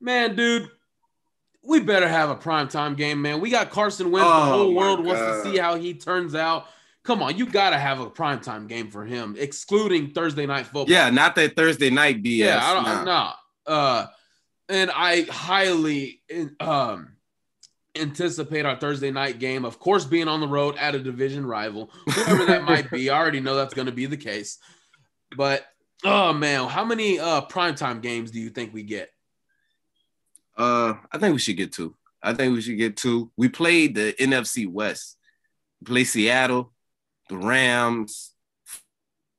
man, 0.00 0.36
dude, 0.36 0.70
we 1.62 1.80
better 1.80 2.08
have 2.08 2.30
a 2.30 2.36
primetime 2.36 2.96
game, 2.96 3.20
man. 3.20 3.40
We 3.40 3.50
got 3.50 3.70
Carson 3.70 4.10
Wentz. 4.10 4.28
Oh, 4.30 4.40
the 4.40 4.52
whole 4.52 4.74
world 4.74 4.98
God. 4.98 5.06
wants 5.06 5.20
to 5.20 5.50
see 5.50 5.58
how 5.58 5.76
he 5.76 5.94
turns 5.94 6.34
out. 6.34 6.66
Come 7.06 7.22
on, 7.22 7.36
you 7.36 7.46
got 7.46 7.70
to 7.70 7.78
have 7.78 8.00
a 8.00 8.10
primetime 8.10 8.68
game 8.68 8.90
for 8.90 9.04
him, 9.04 9.36
excluding 9.38 10.10
Thursday 10.10 10.44
night 10.44 10.64
football. 10.64 10.86
Yeah, 10.88 11.08
not 11.10 11.36
that 11.36 11.54
Thursday 11.54 11.88
night 11.88 12.22
BS. 12.22 12.38
Yeah, 12.38 12.60
I 12.60 12.74
don't 12.74 12.84
know. 12.84 13.04
Nah. 13.04 13.32
Uh, 13.66 14.06
and 14.68 14.90
I 14.92 15.22
highly 15.22 16.20
um, 16.58 17.12
anticipate 17.94 18.66
our 18.66 18.76
Thursday 18.76 19.12
night 19.12 19.38
game, 19.38 19.64
of 19.64 19.78
course, 19.78 20.04
being 20.04 20.26
on 20.26 20.40
the 20.40 20.48
road 20.48 20.76
at 20.78 20.96
a 20.96 20.98
division 20.98 21.46
rival, 21.46 21.90
whoever 22.12 22.44
that 22.46 22.64
might 22.68 22.90
be. 22.90 23.08
I 23.08 23.16
already 23.16 23.40
know 23.40 23.54
that's 23.54 23.74
going 23.74 23.86
to 23.86 23.92
be 23.92 24.06
the 24.06 24.16
case. 24.16 24.58
But 25.36 25.64
Oh 26.04 26.32
man, 26.32 26.68
how 26.68 26.84
many 26.84 27.18
uh 27.18 27.42
primetime 27.42 28.02
games 28.02 28.30
do 28.30 28.40
you 28.40 28.50
think 28.50 28.74
we 28.74 28.82
get? 28.82 29.10
Uh, 30.56 30.94
I 31.12 31.18
think 31.18 31.32
we 31.32 31.38
should 31.38 31.56
get 31.56 31.72
two. 31.72 31.94
I 32.22 32.32
think 32.32 32.54
we 32.54 32.60
should 32.60 32.78
get 32.78 32.96
two. 32.96 33.30
We 33.36 33.48
played 33.48 33.94
the 33.94 34.14
NFC 34.18 34.70
West. 34.70 35.16
We 35.80 35.86
play 35.86 36.04
Seattle, 36.04 36.72
the 37.28 37.36
Rams, 37.36 38.32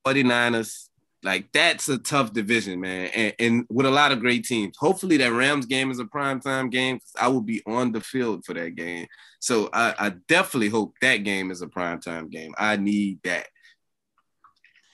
49ers. 0.05 0.87
Like 1.23 1.51
that's 1.51 1.89
a 1.89 1.97
tough 1.97 2.31
division, 2.31 2.79
man. 2.79 3.07
And, 3.07 3.33
and 3.39 3.65
with 3.69 3.85
a 3.85 3.91
lot 3.91 4.11
of 4.11 4.19
great 4.19 4.45
teams. 4.45 4.77
Hopefully 4.77 5.17
that 5.17 5.33
Rams 5.33 5.65
game 5.65 5.89
is 5.91 5.99
a 5.99 6.05
primetime 6.05 6.71
game 6.71 6.97
because 6.97 7.13
I 7.19 7.27
will 7.27 7.41
be 7.41 7.61
on 7.65 7.91
the 7.91 8.01
field 8.01 8.45
for 8.45 8.53
that 8.53 8.75
game. 8.75 9.07
So 9.39 9.69
I, 9.73 9.95
I 9.97 10.09
definitely 10.27 10.69
hope 10.69 10.93
that 11.01 11.17
game 11.17 11.51
is 11.51 11.61
a 11.61 11.67
primetime 11.67 12.29
game. 12.29 12.53
I 12.57 12.77
need 12.77 13.19
that. 13.23 13.47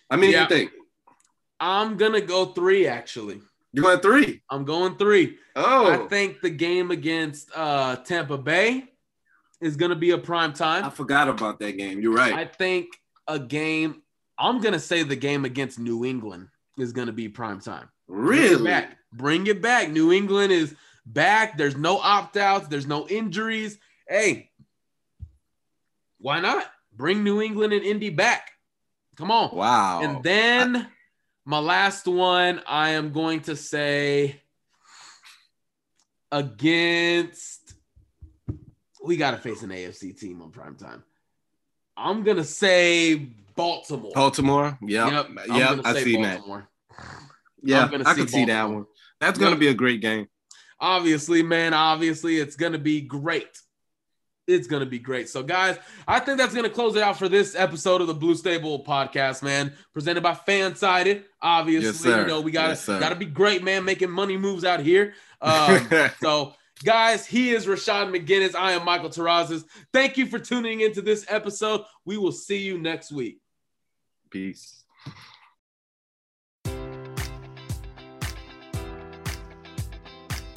I 0.09 0.15
mean, 0.15 0.31
yeah. 0.31 0.43
you 0.43 0.49
think? 0.49 0.71
I'm 1.59 1.97
gonna 1.97 2.21
go 2.21 2.45
three 2.45 2.87
actually. 2.87 3.41
You're 3.73 3.83
going 3.83 3.99
three? 3.99 4.41
I'm 4.49 4.65
going 4.65 4.97
three. 4.97 5.37
Oh, 5.55 5.91
I 5.91 6.07
think 6.07 6.41
the 6.41 6.49
game 6.49 6.91
against 6.91 7.49
uh, 7.55 7.97
Tampa 7.97 8.37
Bay 8.37 8.85
is 9.63 9.75
gonna 9.75 9.95
be 9.95 10.11
a 10.11 10.17
prime 10.17 10.53
time. 10.53 10.83
I 10.85 10.89
forgot 10.89 11.27
about 11.29 11.59
that 11.59 11.73
game. 11.77 11.99
You're 11.99 12.13
right. 12.13 12.33
I 12.33 12.45
think 12.45 12.87
a 13.27 13.39
game. 13.39 14.01
I'm 14.37 14.61
gonna 14.61 14.79
say 14.79 15.03
the 15.03 15.15
game 15.15 15.45
against 15.45 15.79
New 15.79 16.05
England 16.05 16.47
is 16.77 16.91
gonna 16.91 17.11
be 17.11 17.29
prime 17.29 17.59
time. 17.59 17.89
Really? 18.07 18.55
Bring 18.55 18.61
it 18.61 18.65
back. 18.65 18.97
Bring 19.13 19.47
it 19.47 19.61
back. 19.61 19.89
New 19.89 20.11
England 20.11 20.51
is 20.51 20.75
back. 21.05 21.57
There's 21.57 21.77
no 21.77 21.99
opt 21.99 22.37
outs. 22.37 22.67
There's 22.67 22.87
no 22.87 23.07
injuries. 23.07 23.77
Hey, 24.07 24.49
why 26.17 26.39
not 26.39 26.65
bring 26.91 27.23
New 27.23 27.41
England 27.41 27.73
and 27.73 27.83
Indy 27.83 28.09
back? 28.09 28.51
Come 29.15 29.31
on. 29.31 29.55
Wow. 29.55 30.01
And 30.03 30.23
then. 30.23 30.75
I- 30.75 30.87
my 31.45 31.59
last 31.59 32.07
one, 32.07 32.61
I 32.65 32.91
am 32.91 33.11
going 33.11 33.41
to 33.41 33.57
say 33.57 34.39
against. 36.31 37.52
We 39.03 39.17
got 39.17 39.31
to 39.31 39.37
face 39.37 39.61
an 39.63 39.69
AFC 39.69 40.17
team 40.17 40.41
on 40.41 40.51
prime 40.51 40.75
time. 40.75 41.03
I'm 41.95 42.23
gonna 42.23 42.43
say 42.43 43.15
Baltimore. 43.55 44.11
Baltimore, 44.15 44.77
yeah, 44.81 45.11
yep, 45.11 45.29
yep 45.47 45.81
I 45.83 46.01
see 46.01 46.17
Baltimore. 46.17 46.67
that. 46.89 46.97
Yeah, 47.61 47.89
I 48.05 48.13
can 48.13 48.27
see 48.27 48.45
that 48.45 48.69
one. 48.69 48.85
That's 49.19 49.37
gonna 49.37 49.55
be 49.55 49.67
a 49.67 49.73
great 49.73 50.01
game. 50.01 50.27
Obviously, 50.79 51.43
man. 51.43 51.73
Obviously, 51.73 52.37
it's 52.37 52.55
gonna 52.55 52.79
be 52.79 53.01
great 53.01 53.59
it's 54.47 54.67
going 54.67 54.81
to 54.81 54.89
be 54.89 54.99
great. 54.99 55.29
So, 55.29 55.43
guys, 55.43 55.77
I 56.07 56.19
think 56.19 56.37
that's 56.37 56.53
going 56.53 56.65
to 56.65 56.69
close 56.69 56.95
it 56.95 57.03
out 57.03 57.17
for 57.17 57.29
this 57.29 57.55
episode 57.55 58.01
of 58.01 58.07
the 58.07 58.13
Blue 58.13 58.35
Stable 58.35 58.83
podcast, 58.83 59.43
man. 59.43 59.73
Presented 59.93 60.21
by 60.21 60.33
Fansided. 60.33 61.23
Obviously, 61.41 62.09
yes, 62.09 62.19
you 62.19 62.27
know 62.27 62.41
we 62.41 62.51
got 62.51 62.63
to 62.63 62.69
yes, 62.69 62.85
got 62.85 63.09
to 63.09 63.15
be 63.15 63.25
great, 63.25 63.63
man. 63.63 63.85
Making 63.85 64.09
money 64.09 64.37
moves 64.37 64.65
out 64.65 64.79
here. 64.81 65.13
Um, 65.41 65.87
so, 66.21 66.53
guys, 66.83 67.25
he 67.25 67.51
is 67.51 67.65
Rashad 67.65 68.15
McGinnis. 68.15 68.55
I 68.55 68.73
am 68.73 68.85
Michael 68.85 69.09
Terrazas. 69.09 69.63
Thank 69.91 70.17
you 70.17 70.27
for 70.27 70.39
tuning 70.39 70.81
into 70.81 71.01
this 71.01 71.25
episode. 71.29 71.81
We 72.05 72.17
will 72.17 72.31
see 72.31 72.59
you 72.59 72.77
next 72.77 73.11
week. 73.11 73.39
Peace. 74.29 74.83